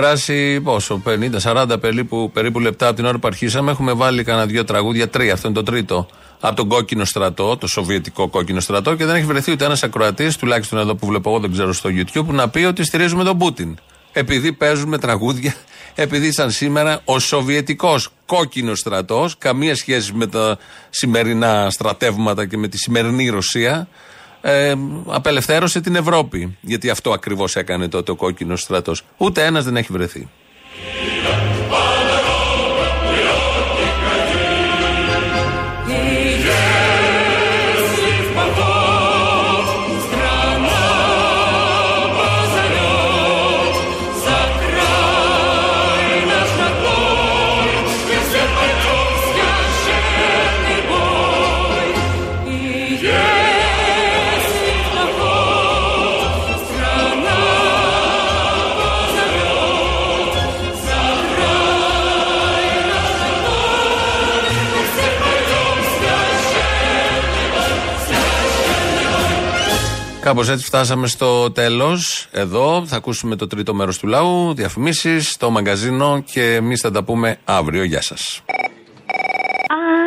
περάσει 0.00 0.60
πόσο, 0.60 1.02
50-40 1.42 1.80
περίπου, 1.80 2.30
περίπου 2.32 2.60
λεπτά 2.60 2.86
από 2.86 2.96
την 2.96 3.04
ώρα 3.04 3.18
που 3.18 3.26
αρχίσαμε. 3.26 3.70
Έχουμε 3.70 3.92
βάλει 3.92 4.24
κανένα 4.24 4.46
δύο 4.46 4.64
τραγούδια, 4.64 5.08
τρία, 5.08 5.32
αυτό 5.32 5.48
είναι 5.48 5.56
το 5.56 5.62
τρίτο, 5.62 6.08
από 6.40 6.56
τον 6.56 6.68
κόκκινο 6.68 7.04
στρατό, 7.04 7.56
το 7.56 7.66
σοβιετικό 7.66 8.28
κόκκινο 8.28 8.60
στρατό 8.60 8.94
και 8.94 9.04
δεν 9.04 9.14
έχει 9.14 9.24
βρεθεί 9.24 9.50
ούτε 9.50 9.64
ένας 9.64 9.82
ακροατής, 9.82 10.36
τουλάχιστον 10.36 10.78
εδώ 10.78 10.94
που 10.94 11.06
βλέπω 11.06 11.30
εγώ, 11.30 11.38
δεν 11.38 11.52
ξέρω 11.52 11.72
στο 11.72 11.90
YouTube, 11.92 12.24
που 12.26 12.32
να 12.32 12.48
πει 12.48 12.64
ότι 12.64 12.84
στηρίζουμε 12.84 13.24
τον 13.24 13.38
Πούτιν. 13.38 13.78
Επειδή 14.12 14.52
παίζουμε 14.52 14.98
τραγούδια, 14.98 15.54
επειδή 15.94 16.32
σαν 16.32 16.50
σήμερα 16.50 17.00
ο 17.04 17.18
σοβιετικός 17.18 18.08
κόκκινος 18.26 18.78
στρατός, 18.78 19.38
καμία 19.38 19.76
σχέση 19.76 20.12
με 20.12 20.26
τα 20.26 20.58
σημερινά 20.90 21.70
στρατεύματα 21.70 22.46
και 22.46 22.56
με 22.56 22.68
τη 22.68 22.78
σημερινή 22.78 23.28
Ρωσία, 23.28 23.88
ε, 24.40 24.74
απελευθέρωσε 25.06 25.80
την 25.80 25.94
Ευρώπη. 25.94 26.58
Γιατί 26.60 26.90
αυτό 26.90 27.12
ακριβώς 27.12 27.56
έκανε 27.56 27.88
τότε 27.88 28.10
ο 28.10 28.14
κόκκινος 28.14 28.60
στρατός. 28.60 29.02
Ούτε 29.16 29.44
ένας 29.44 29.64
δεν 29.64 29.76
έχει 29.76 29.92
βρεθεί. 29.92 30.28
Κάπως 70.20 70.48
έτσι 70.48 70.64
φτάσαμε 70.64 71.06
στο 71.06 71.50
τέλος. 71.50 72.28
Εδώ 72.30 72.82
θα 72.86 72.96
ακούσουμε 72.96 73.36
το 73.36 73.46
τρίτο 73.46 73.74
μέρος 73.74 73.98
του 73.98 74.06
λαού, 74.06 74.54
διαφημίσεις, 74.54 75.36
το 75.36 75.50
μαγκαζίνο 75.50 76.22
και 76.32 76.54
εμείς 76.54 76.80
θα 76.80 76.90
τα 76.90 77.04
πούμε 77.04 77.38
αύριο. 77.44 77.84
Γεια 77.84 78.02
σας. 78.02 78.42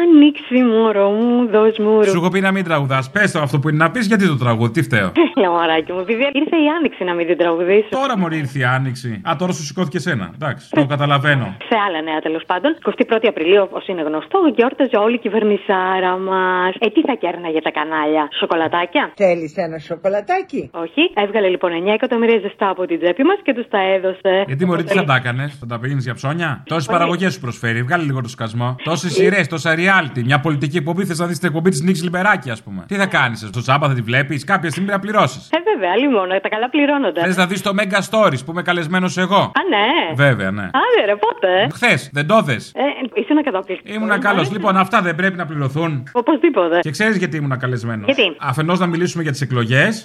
Άνοιξη 0.03 0.57
μωρό 0.71 1.09
μου, 1.09 1.47
δώσ' 1.53 1.79
μου 1.79 1.93
ρου. 1.97 2.09
Σου 2.09 2.17
έχω 2.17 2.29
πει 2.29 2.39
να 2.39 2.51
μην 2.51 2.63
τραγουδάς. 2.63 3.11
Πες 3.11 3.31
το 3.31 3.39
αυτό 3.39 3.59
που 3.59 3.69
είναι 3.69 3.77
να 3.77 3.91
πεις, 3.91 4.05
γιατί 4.07 4.27
το 4.27 4.37
τραγούδι, 4.37 4.71
τι 4.71 4.81
φταίω. 4.87 5.11
Έλα, 5.35 5.49
μωράκι 5.49 5.91
μου, 5.91 5.99
επειδή 5.99 6.23
ήρθε 6.41 6.57
η 6.65 6.67
άνοιξη 6.77 7.03
να 7.03 7.13
μην 7.13 7.25
την 7.27 7.37
τραγουδήσω. 7.37 7.87
Τώρα 7.89 8.17
μωρή 8.17 8.37
ήρθε 8.37 8.59
η 8.59 8.63
άνοιξη. 8.63 9.21
Α, 9.29 9.31
τώρα 9.39 9.51
σου 9.51 9.63
σηκώθηκε 9.63 9.99
σένα. 9.99 10.31
Εντάξει, 10.33 10.69
το 10.69 10.85
καταλαβαίνω. 10.85 11.55
Σε 11.69 11.75
άλλα 11.87 12.01
νέα 12.01 12.19
τέλος 12.19 12.43
πάντων. 12.45 12.71
21η 12.89 13.27
Απριλίου, 13.33 13.61
όπως 13.61 13.87
είναι 13.87 14.01
γνωστό, 14.01 14.37
γιόρταζε 14.55 14.97
όλη 15.05 15.15
η 15.15 15.19
κυβερνησάρα 15.25 16.17
μας. 16.17 16.73
Ε, 16.79 16.87
τι 16.93 17.01
θα 17.01 17.15
κέρναγε 17.23 17.59
τα 17.67 17.71
κανάλια, 17.71 18.23
σοκολατάκια; 18.39 19.11
Θέλεις 19.15 19.53
ένα 19.55 19.77
σοκολατάκι; 19.89 20.69
Όχι. 20.83 21.03
Έβγαλε 21.23 21.47
λοιπόν 21.53 21.71
9 21.85 21.93
εκατομμύρια 21.99 22.39
ζεστά 22.45 22.69
από 22.69 22.85
την 22.85 22.97
τσέπη 23.01 23.23
μας 23.23 23.37
και 23.43 23.53
τους 23.53 23.67
τα 23.73 23.79
έδωσε. 23.95 24.43
Γιατί 24.47 24.65
μωρή, 24.65 24.83
τι 24.83 24.93
θα 24.93 25.03
τα 25.03 25.15
έκανες, 25.15 25.57
θα 25.59 25.65
τα 25.65 25.79
πήγαινες 25.79 26.03
για 26.03 26.13
ψώνια; 26.13 26.63
Τόσες 26.71 26.87
παραγωγές 26.93 27.33
σου 27.33 27.39
προσφέρει, 27.39 27.81
βγάλει 27.83 28.03
λίγο 28.03 28.21
το 28.21 28.29
σκασμό. 28.29 28.75
Τόσες 28.83 29.11
σειρές, 29.13 29.47
τόσα 29.47 29.71
reality. 29.93 30.23
Μια 30.23 30.39
πολιτική 30.39 30.77
εκπομπή 30.77 31.05
θες 31.05 31.19
να 31.19 31.25
δεις 31.25 31.39
την 31.39 31.47
εκπομπή 31.47 31.69
της 31.69 31.81
Νίξη 31.81 32.03
Λιμπεράκη, 32.03 32.49
ας 32.49 32.63
πούμε. 32.63 32.85
Τι 32.87 32.95
θα 32.95 33.05
κάνεις, 33.05 33.39
στο 33.39 33.61
τσάμπα 33.61 33.87
θα 33.87 33.93
τη 33.93 34.01
βλέπεις, 34.01 34.43
κάποια 34.43 34.69
στιγμή 34.69 34.89
θα 34.89 34.99
πληρώσεις. 34.99 35.49
Ε, 35.51 35.57
βέβαια, 35.73 35.91
άλλη 35.91 36.09
μόνο, 36.09 36.39
τα 36.39 36.49
καλά 36.49 36.69
πληρώνονται. 36.69 37.21
Θες 37.21 37.37
να 37.37 37.45
δεις 37.45 37.61
το 37.61 37.71
Mega 37.79 37.99
Stories 38.09 38.45
που 38.45 38.51
είμαι 38.51 38.61
καλεσμένος 38.61 39.17
εγώ. 39.17 39.35
Α, 39.37 39.61
ναι. 39.69 40.15
Βέβαια, 40.15 40.51
ναι. 40.51 40.61
Άντε, 40.63 41.05
ρε, 41.05 41.15
πότε; 41.15 41.67
Χθες, 41.73 42.09
δεν 42.13 42.27
το 42.27 42.41
δες. 42.41 42.71
Ε, 42.75 42.81
ήσουν 43.21 43.43
καταπληκτικό. 43.43 43.95
Ήμουνα 43.95 44.19
καλός. 44.19 44.51
Λοιπόν, 44.51 44.77
αυτά 44.77 45.01
δεν 45.01 45.15
πρέπει 45.15 45.37
να 45.37 45.45
πληρωθούν. 45.45 46.03
Οπωσδήποτε. 46.11 46.79
Και 46.79 46.91
ξέρεις 46.91 47.17
γιατί 47.17 47.37
ήμουνα 47.37 47.57
καλεσμένος. 47.57 48.05
Γιατί; 48.05 48.35
Αφενός 48.39 48.79
να 48.79 48.85
μιλήσουμε 48.85 49.23
για 49.23 49.31
τις 49.31 49.41
εκλογές. 49.41 50.03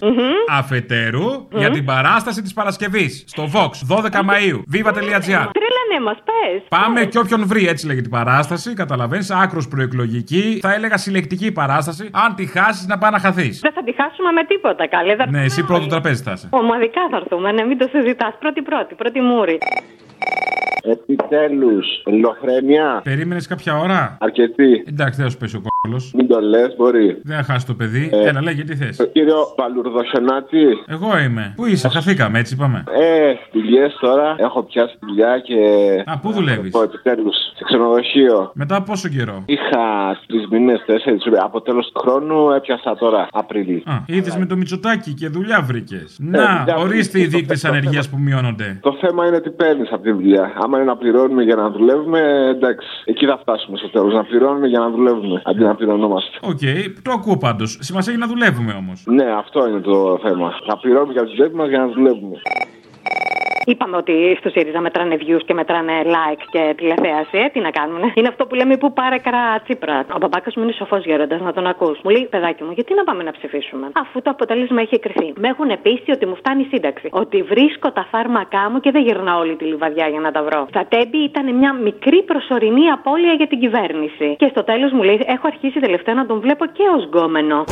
Αφετέρου 0.49 1.49
για 1.51 1.71
την 1.71 1.85
παράσταση 1.85 2.43
της 2.43 2.53
Παρασκευής. 2.53 3.25
Στο 3.27 3.49
Vox, 3.55 3.71
12 3.97 4.23
Μαου. 4.25 4.63
Viva.gr. 4.73 5.47
Τρέλανε 5.59 5.99
μα, 6.05 6.13
πες. 6.13 6.63
Πάμε 6.69 7.05
και 7.05 7.19
όποιον 7.19 7.47
βρει, 7.47 7.69
έτσι 7.69 7.87
λέγεται 7.87 8.07
η 8.07 8.11
παράσταση. 8.11 8.75
Καταλαβαίνεις, 8.75 9.31
άκρος 9.31 9.69
προεκλογική. 9.79 10.59
Θα 10.63 10.73
έλεγα 10.75 10.97
συλλεκτική 10.97 11.53
παράσταση. 11.53 12.05
Αν 12.13 12.35
τη 12.35 12.47
χάσεις, 12.47 12.87
να 12.87 12.99
πάει 12.99 13.11
να 13.11 13.19
χαθείς. 13.19 13.61
Δεν 13.61 13.73
θα 13.73 13.83
τη 13.85 13.93
χάσουμε 14.01 14.31
με 14.33 14.45
τίποτα, 14.45 14.87
καλέ. 14.95 15.17
Θα 15.17 15.31
Ναι, 15.31 15.43
εσύ 15.49 15.65
πρώτο 15.65 15.87
τραπέζι 15.87 16.23
θα 16.23 16.33
είσαι. 16.33 16.49
Ομαδικά 16.51 17.03
θα 17.11 17.17
έρθουμε, 17.17 17.53
ναι, 17.53 17.63
μην 17.65 17.79
το 17.79 17.87
συζητάς. 17.93 18.33
Πρώτη-πρώτη, 18.39 18.95
πρώτη 18.95 19.21
μούρη. 19.21 19.59
Επιτέλους, 20.83 21.87
λιοφρένια. 22.07 23.01
Περίμενες 23.05 23.47
κάποια 23.47 23.79
ώρα; 23.79 24.17
Αρκετή. 24.21 24.85
Εντάξει, 24.89 25.17
δεν 25.21 25.25
θα 25.25 25.31
σου 25.31 25.39
πέσει 25.39 25.57
ο 25.57 25.59
κόλλο. 25.59 25.78
Μην 26.15 26.29
το 26.29 26.41
λες, 26.41 26.75
μπορεί. 26.77 27.21
Δεν 27.23 27.37
θα 27.37 27.43
χάσει 27.43 27.67
το 27.67 27.75
παιδί. 27.75 28.11
Ε. 28.13 28.29
Έλα, 28.29 28.43
λέγε 28.43 28.63
τι 28.65 28.77
θες. 28.77 28.97
Το 28.97 29.07
κύριο 29.07 29.37
Παλουρδοσενάτη. 29.57 30.65
Εγώ 30.87 31.19
είμαι. 31.19 31.53
Πού 31.57 31.67
είσαι, 31.67 31.89
χαθήκαμε, 31.89 32.39
έτσι 32.39 32.55
είπαμε. 32.55 32.85
Ε, 32.91 33.33
δουλειές 33.53 33.97
τώρα. 34.01 34.35
Έχω 34.39 34.63
πιάσει 34.63 34.97
δουλειά 35.01 35.39
και. 35.39 35.55
Α, 36.07 36.19
πού 36.19 36.33
δουλεύεις; 36.33 36.75
Επιτέλους, 36.75 37.37
σε 37.57 37.65
ξενοδοχείο. 37.65 38.51
Μετά 38.55 38.83
πόσο 38.83 39.09
καιρό; 39.09 39.43
Είχα 39.47 39.81
τρεις 40.27 40.47
μήνες, 40.51 40.83
τέσσερις. 40.87 41.23
Από 41.43 41.61
τέλος 41.61 41.91
του 41.93 42.01
χρόνου 42.01 42.51
έπιασα 42.51 42.97
τώρα, 42.99 43.29
Απρίλη. 43.33 43.83
Α, 43.87 43.93
είδες 44.07 44.37
με 44.37 44.47
το 44.47 44.57
Μητσοτάκι 44.57 45.15
και 45.15 45.29
δουλειά 45.29 45.61
βρήκες. 45.63 46.17
Να, 46.21 46.59
δουλειά 46.59 46.77
ορίστε 46.77 47.19
οι 47.19 47.23
βρήκα. 47.23 47.37
δείκτες 47.39 47.65
ανεργίας 47.65 48.09
που 48.09 48.19
μειώνονται. 48.19 48.79
Το 48.83 48.97
θέμα 49.01 49.27
είναι 49.27 49.41
τι 49.41 49.51
παίρνεις 49.51 49.89
από 49.93 50.03
τη 50.03 50.11
δουλειά. 50.13 50.53
Άμα 50.63 50.77
είναι 50.77 50.87
να 50.87 50.97
πληρώνουμε 50.97 51.43
για 51.43 51.55
να 51.57 51.71
δουλεύουμε, 51.71 52.21
εντάξει. 52.55 52.89
Εκεί 53.05 53.27
θα 53.27 53.39
φτάσουμε 53.39 53.77
στο 53.79 53.89
τέλος. 53.91 54.15
Να 54.15 54.25
πληρώνουμε 54.25 54.67
για 54.67 54.79
να 54.79 54.91
δουλεύουμε. 54.91 55.43
Αντί 55.45 55.67
να 55.69 55.75
πληρωνόμαστε. 55.75 56.31
Οκ, 56.43 56.59
το 57.03 57.11
ακούω 57.13 57.37
πάντως. 57.37 57.79
Σημασία 57.81 58.13
έχει 58.13 58.21
να 58.21 58.27
δουλεύουμε 58.27 58.73
όμως. 58.73 59.03
Ναι, 59.07 59.25
αυτό 59.43 59.69
είναι 59.69 59.81
το 59.81 60.19
θέμα. 60.23 60.53
Να 60.67 60.77
πληρώνουμε 60.77 61.13
για 61.13 61.23
τη 61.25 61.29
δουλειά 61.29 61.51
μας 61.55 61.69
για 61.69 61.79
να 61.79 61.89
δουλεύουμε. 61.89 62.37
Είπαμε 63.73 63.97
ότι 63.97 64.15
στο 64.41 64.49
ΣΥΡΙΖΑ 64.49 64.81
μετράνε 64.81 65.17
views 65.23 65.43
και 65.47 65.55
μετράνε 65.55 65.93
like 66.17 66.43
και 66.51 66.75
τηλεθέαση. 66.77 67.37
Ε, 67.45 67.49
τι 67.53 67.61
να 67.61 67.71
κάνουμε. 67.71 68.13
Είναι 68.19 68.29
αυτό 68.29 68.47
που 68.47 68.55
λέμε 68.55 68.77
που 68.77 68.93
πάρε 68.93 69.19
καρά 69.19 69.45
Τσίπρα. 69.65 69.99
Ο 70.17 70.19
μπαμπάκα 70.21 70.51
μου 70.57 70.63
είναι 70.63 70.73
σοφός 70.73 71.05
γέροντας, 71.05 71.41
να 71.41 71.53
τον 71.53 71.67
ακούς. 71.67 71.97
Μου 72.05 72.11
λέει, 72.11 72.27
παιδάκι 72.31 72.63
μου, 72.65 72.73
γιατί 72.79 72.95
να 72.95 73.05
πάμε 73.05 73.23
να 73.23 73.33
ψηφίσουμε; 73.33 73.87
Αφού 74.03 74.23
το 74.23 74.31
αποτέλεσμα 74.31 74.81
έχει 74.81 74.95
κριθεί. 74.95 75.33
Με 75.43 75.49
έχουν 75.49 75.71
πείσει 75.83 76.11
ότι 76.17 76.27
μου 76.27 76.37
φτάνει 76.37 76.63
η 76.63 76.69
σύνταξη. 76.73 77.09
Ότι 77.11 77.43
βρίσκω 77.43 77.93
τα 77.93 78.05
φάρμακά 78.11 78.71
μου 78.71 78.81
και 78.81 78.91
δεν 78.91 79.03
γυρνάω 79.03 79.39
όλη 79.39 79.55
τη 79.57 79.65
Λιβαδειά 79.65 80.07
για 80.09 80.21
να 80.21 80.31
τα 80.31 80.43
βρω. 80.43 80.67
Στα 80.69 80.87
Τέμπη 80.89 81.19
ήταν 81.31 81.55
μια 81.55 81.73
μικρή 81.73 82.23
προσωρινή 82.23 82.87
απώλεια 82.97 83.33
για 83.33 83.47
την 83.47 83.59
κυβέρνηση. 83.61 84.37
Και 84.39 84.49
στο 84.51 84.65
τέλος 84.65 84.93
μου 84.93 85.03
λέει, 85.03 85.21
έχω 85.27 85.47
αρχίσει 85.47 85.79
τελευταία 85.81 86.15
να 86.15 86.27
τον 86.27 86.41
βλέπω 86.41 86.65
και 86.67 86.85
ως 86.97 87.05
γκόμενο. 87.05 87.65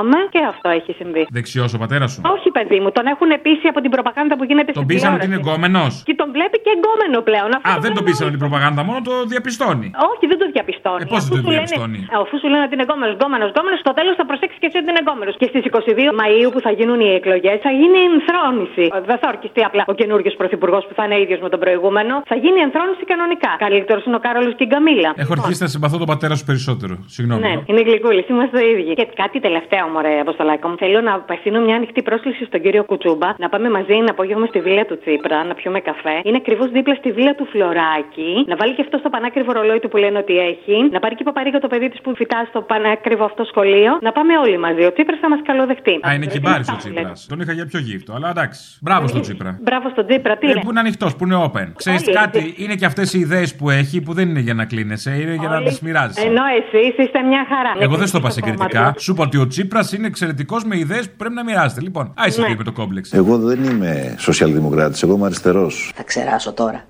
Αμέ 0.00 0.20
και 0.30 0.40
αυτό 0.48 0.68
έχει 0.68 0.92
συμβεί. 0.92 1.26
Δεξιός 1.30 1.74
ο 1.74 1.78
πατέρας 1.78 2.12
σου. 2.12 2.20
Όχι, 2.34 2.50
παιδί 2.50 2.80
μου, 2.80 2.90
τον 2.92 3.06
έχουν 3.06 3.28
πείσει 3.42 3.66
από 3.72 3.80
την 3.80 3.90
προπαγάνδα 4.00 4.34
που 4.38 4.44
γίνεται 4.50 4.70
Τον 4.72 4.82
στην 4.82 4.86
πείσανε 4.90 5.14
ότι 5.16 5.22
τηλεόραση. 5.24 5.28
είναι 5.30 5.38
εγκόμενος; 5.42 5.92
Και 6.08 6.14
τον 6.20 6.28
βλέπει 6.36 6.56
και 6.64 6.70
εγκόμενο 6.76 7.18
πλέον. 7.28 7.50
Αυτό 7.58 7.68
Α, 7.70 7.72
το 7.76 7.80
δεν 7.84 7.92
τον 7.96 8.02
βλέπει 8.04 8.08
πείσανε 8.10 8.30
την 8.36 8.40
προπαγάνδα, 8.44 8.80
μόνο 8.88 8.98
το 9.08 9.14
διαπιστώνει. 9.32 9.88
όχι, 10.12 10.24
δεν 10.32 10.38
το 10.42 10.46
διαπιστώνει. 10.56 11.02
Ε, 11.04 11.06
πώς 11.12 11.20
Αφού 11.22 11.32
δεν 11.34 11.42
το 11.42 11.46
σου 11.46 11.50
λένε- 11.54 11.68
διαπιστώνει; 11.70 11.98
Ε, 12.14 12.16
Αφού 12.22 12.34
σου 12.42 12.48
λένε 12.52 12.62
ότι 12.66 12.74
είναι 12.76 12.84
εγκόμενος, 12.86 13.12
εγκόμενος, 13.16 13.48
εγκόμενος, 13.52 13.78
στο 13.84 13.92
τέλος 13.98 14.14
θα 14.20 14.24
προσέξεις 14.30 14.58
και 14.62 14.66
εσύ 14.70 14.76
ότι 14.82 14.88
είναι 14.92 15.00
εγκόμενος. 15.04 15.34
Και 15.40 15.46
στις 15.52 15.62
22 15.70 16.10
Μαου 16.20 16.48
που 16.54 16.60
θα 16.66 16.70
γίνουν 16.78 16.98
οι 17.06 17.10
εκλογές 17.20 17.56
θα 17.66 17.70
γίνει 17.80 17.98
ενθρόνηση. 18.10 18.84
Ε, 18.96 19.00
Δεν 19.10 19.18
θα 19.22 19.26
ορκιστεί 19.34 19.60
απλά 19.68 19.82
ο 19.92 19.94
καινούριο 20.00 20.30
πρωθυπουργός 20.40 20.82
που 20.88 20.94
θα 20.98 21.02
είναι 21.06 21.16
ίδιος 21.24 21.40
με 21.44 21.48
τον 21.54 21.60
προηγούμενο. 21.64 22.14
Θα 22.30 22.36
γίνει 22.44 22.58
ενθρόνηση 22.66 23.02
κανονικά. 23.12 23.50
Καλύτερος 23.66 24.02
είναι 24.06 24.16
ο 24.20 24.22
Κάρολος 24.26 24.54
και 24.58 24.64
η 24.66 24.68
Γκαμίλα. 24.70 25.10
Έχω 25.24 25.32
αρχίσει 25.38 25.62
να 25.66 25.70
συμπαθώ 25.74 25.96
τον 26.02 26.08
πατέρα 26.12 26.34
σου 26.38 26.44
περισσότερο. 26.50 26.94
Συγγνώμη. 27.14 27.40
Ναι, 27.46 27.52
είναι 27.70 27.80
γλυκούλης, 27.88 28.26
είμαστε 28.32 28.58
οι 28.64 28.70
ίδιοι. 28.74 28.92
Και 28.98 29.06
κάτι 29.22 29.36
τελευταίο, 29.46 29.84
μωρέ, 29.94 30.14
Αποστολάκο 30.26 30.66
μου. 30.68 30.76
Θέλω 30.82 31.00
να 31.08 31.12
απευθύνω 31.20 31.58
μια 31.66 31.76
ανοιχτή 31.80 32.00
πρόσκληση 32.08 32.42
στον 32.50 32.60
κύριο 32.64 32.82
Κουτσούμπα 32.90 33.28
να 33.42 33.48
πάμε 33.52 33.68
μαζί 33.70 33.89
ένα 33.94 34.10
απόγευμα 34.10 34.46
στη 34.46 34.60
βίλα 34.60 34.84
του 34.84 34.98
Τσίπρα, 34.98 35.44
να 35.44 35.54
πιούμε 35.54 35.80
καφέ. 35.80 36.14
Είναι 36.24 36.36
ακριβώς 36.36 36.70
δίπλα 36.70 36.94
στη 36.94 37.12
βίλα 37.12 37.34
του 37.34 37.46
Φλωράκη. 37.52 38.30
Να 38.46 38.56
βάλει 38.56 38.74
και 38.74 38.82
αυτό 38.86 38.96
στο 38.98 39.08
πανάκριβο 39.10 39.52
ρολόι 39.52 39.78
του 39.80 39.88
που 39.88 39.96
λένε 39.96 40.18
ότι 40.18 40.34
έχει. 40.38 40.76
Να 40.92 40.98
πάρει 41.00 41.14
και 41.14 41.24
παπαρίγα 41.24 41.58
το 41.58 41.66
παιδί 41.72 41.88
της 41.88 42.00
που 42.00 42.14
φυτά 42.16 42.46
στο 42.48 42.60
πανάκριβο 42.62 43.24
αυτό 43.24 43.44
σχολείο. 43.44 43.98
Να 44.00 44.12
πάμε 44.12 44.38
όλοι 44.38 44.58
μαζί. 44.58 44.82
Ο 44.84 44.92
Τσίπρας 44.92 45.18
θα 45.20 45.28
μας 45.28 45.40
καλοδεχτεί. 45.48 45.94
Α, 46.08 46.14
είναι 46.14 46.26
κυμπάρης 46.26 46.68
ο 46.68 46.76
Τσίπρας. 46.76 47.26
Τον 47.28 47.40
είχα 47.40 47.52
για 47.52 47.66
πιο 47.66 47.78
γύφτο, 47.78 48.12
αλλά 48.16 48.28
εντάξει. 48.30 48.78
Μπράβο 48.80 49.06
στον 49.08 49.20
Τσίπρα. 49.20 49.58
Μπράβο 49.62 49.88
στον 49.88 50.06
Τσίπρα, 50.06 50.36
τι 50.36 50.46
Ε, 50.46 50.50
είναι; 50.50 50.60
που 50.60 50.70
είναι 50.70 50.80
ανοιχτός, 50.80 51.16
που 51.16 51.24
είναι 51.24 51.36
open. 51.46 51.68
Ξέρεις 51.76 52.06
Όλοι 52.06 52.16
κάτι, 52.16 52.54
είναι 52.56 52.74
και 52.74 52.84
αυτές 52.84 53.14
οι 53.14 53.18
ιδέες 53.18 53.54
που 53.56 53.70
έχει 53.70 54.00
που 54.00 54.12
δεν 54.12 54.28
είναι 54.28 54.40
για 54.40 54.54
να 54.54 54.64
κλείνεσαι, 54.64 55.10
είναι 55.20 55.34
για 55.34 55.48
να 55.48 55.62
τις 55.62 55.80
μοιράζεσαι. 55.80 56.26
Ενώ 56.26 56.42
εσείς 56.58 56.94
είστε 57.04 57.20
μια 57.22 57.46
χαρά. 57.48 57.72
Εγώ 57.78 57.96
δεν 57.96 58.06
στο 58.06 58.18
είπα 58.18 58.30
σε 58.30 58.40
κόμμα 58.40 58.54
κριτικά. 58.54 58.92
του. 58.96 59.02
Σου 59.02 59.12
είπα 59.12 59.22
ότι 59.22 59.36
ο 59.38 59.46
Τσίπρας 59.46 59.92
είναι 59.92 60.06
εξαιρετικός 60.06 60.64
με 60.64 60.78
ιδέες 60.78 61.08
που 61.10 61.16
πρέπει 61.16 61.34
να 61.34 61.44
μοιράζεται. 61.44 61.80
Λοιπόν, 61.80 62.12
άισε 62.16 62.40
Ναι. 62.40 62.54
με 62.58 62.64
το 62.64 62.72
κόμπλεξ. 62.72 63.12
Εγώ 63.12 63.38
δεν 63.38 63.64
είμαι 63.64 63.79
σοσιαλδημοκράτης, 64.18 65.02
εγώ 65.02 65.14
είμαι 65.14 65.24
αριστερός. 65.26 65.92
Θα 65.94 66.02
ξεράσω 66.02 66.52
τώρα. 66.52 66.84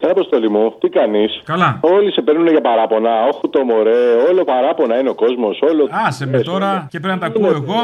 Έλα, 0.00 0.12
Αποστολή 0.12 0.48
μου, 0.50 0.74
τι 0.80 0.88
κάνεις; 0.88 1.30
Καλά. 1.44 1.78
Όλοι 1.80 2.12
σε 2.12 2.20
παίρνουν 2.26 2.46
για 2.48 2.60
παράπονα. 2.60 3.10
Όχι 3.30 3.48
το 3.50 3.60
μωρέ, 3.64 4.00
όλο 4.28 4.44
παράπονα 4.44 4.94
είναι 5.00 5.10
ο 5.14 5.14
κόσμος. 5.14 5.54
Όλο... 5.70 5.82
Άσε 6.06 6.26
με 6.26 6.38
τώρα 6.40 6.86
και 6.90 6.98
πρέπει 7.00 7.14
να 7.18 7.20
τα 7.20 7.26
ακούω 7.26 7.50
εγώ. 7.60 7.78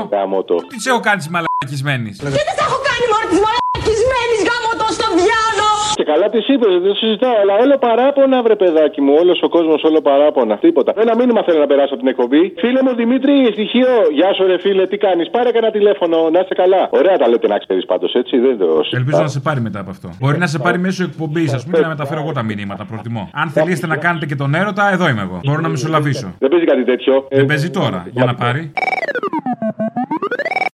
το. 0.45 0.57
Τι 0.71 0.81
σε 0.81 0.89
έχω 0.91 1.01
κάνει 1.07 1.19
της 1.23 1.31
μαλακισμένης; 1.35 2.15
Τι 2.19 2.25
τις 2.49 2.59
έχω 2.67 2.79
κάνει 2.89 3.05
μόνο 3.13 3.25
της 3.33 3.41
μαλακισμένης 3.47 4.39
γάμο 4.49 4.71
το 4.81 4.87
στο 4.97 5.09
διάλο. 5.21 5.69
Και 6.03 6.11
καλά 6.13 6.29
τι 6.35 6.41
είπες, 6.53 6.73
δεν 6.79 6.89
το 6.93 6.95
συζητάω. 7.03 7.37
Αλλά 7.43 7.55
όλο 7.63 7.75
παράπονα, 7.87 8.37
βρε 8.43 8.57
παιδάκι 8.63 9.01
μου. 9.05 9.13
Όλος 9.23 9.39
ο 9.47 9.49
κόσμος, 9.49 9.83
όλο 9.89 10.01
παράπονα. 10.09 10.55
Τίποτα. 10.65 10.91
Ένα 11.05 11.15
μήνυμα 11.21 11.41
θέλω 11.47 11.59
να 11.59 11.69
περάσω 11.73 11.93
από 11.95 12.03
την 12.03 12.11
εκπομπή. 12.13 12.43
Φίλε 12.63 12.81
μου 12.83 12.95
Δημήτρη, 12.95 13.35
στοιχείο. 13.53 13.93
Γεια 14.19 14.31
σου, 14.35 14.43
ρε 14.47 14.59
φίλε, 14.59 14.87
τι 14.87 14.97
κάνεις; 14.97 15.31
Πάρε 15.31 15.51
κανένα 15.51 15.73
τηλέφωνο, 15.73 16.17
να 16.35 16.39
είσαι 16.43 16.55
καλά. 16.63 16.83
Ωραία 16.91 17.17
τα 17.17 17.29
λέτε 17.29 17.47
να 17.49 17.59
ξέρεις 17.59 17.85
πάντως, 17.85 18.15
έτσι. 18.15 18.39
Δεν 18.39 18.59
το 18.59 18.67
συζητάω. 18.67 18.99
Ελπίζω 19.01 19.21
να 19.21 19.33
σε 19.37 19.41
πάρει 19.41 19.61
μετά 19.61 19.81
από 19.81 19.91
αυτό. 19.91 20.09
Μπορεί 20.21 20.39
να 20.39 20.47
σε 20.47 20.59
πάρει 20.59 20.79
μέσω 20.79 21.03
εκπομπής, 21.03 21.55
ας 21.55 21.65
πούμε, 21.65 21.77
και 21.77 21.83
να 21.83 21.89
μεταφέρω 21.89 22.21
εγώ 22.21 22.33
τα 22.33 22.43
μηνύματα. 22.43 22.85
Προτιμώ. 22.91 23.31
Αν 23.33 23.49
θελήσετε 23.49 23.87
να 23.87 23.97
κάνετε 23.97 24.27
και 24.27 24.37
τον 24.43 24.55
έρωτα, 24.55 24.93
εδώ 24.93 25.09
είμαι 25.09 25.23
εγώ. 25.23 25.41
Μπορώ 25.45 25.61
να 25.61 25.69
μεσολαβήσω. 25.69 26.35
Δεν 26.39 26.49
παίζει 26.51 26.65
κάτι 26.65 26.85
τέτοιο. 26.85 27.27
Δεν 27.31 27.47
παίζει 27.47 27.71
τώρα, 27.71 28.07
για 28.11 28.25
να 28.25 28.35
πάρει. 28.35 28.73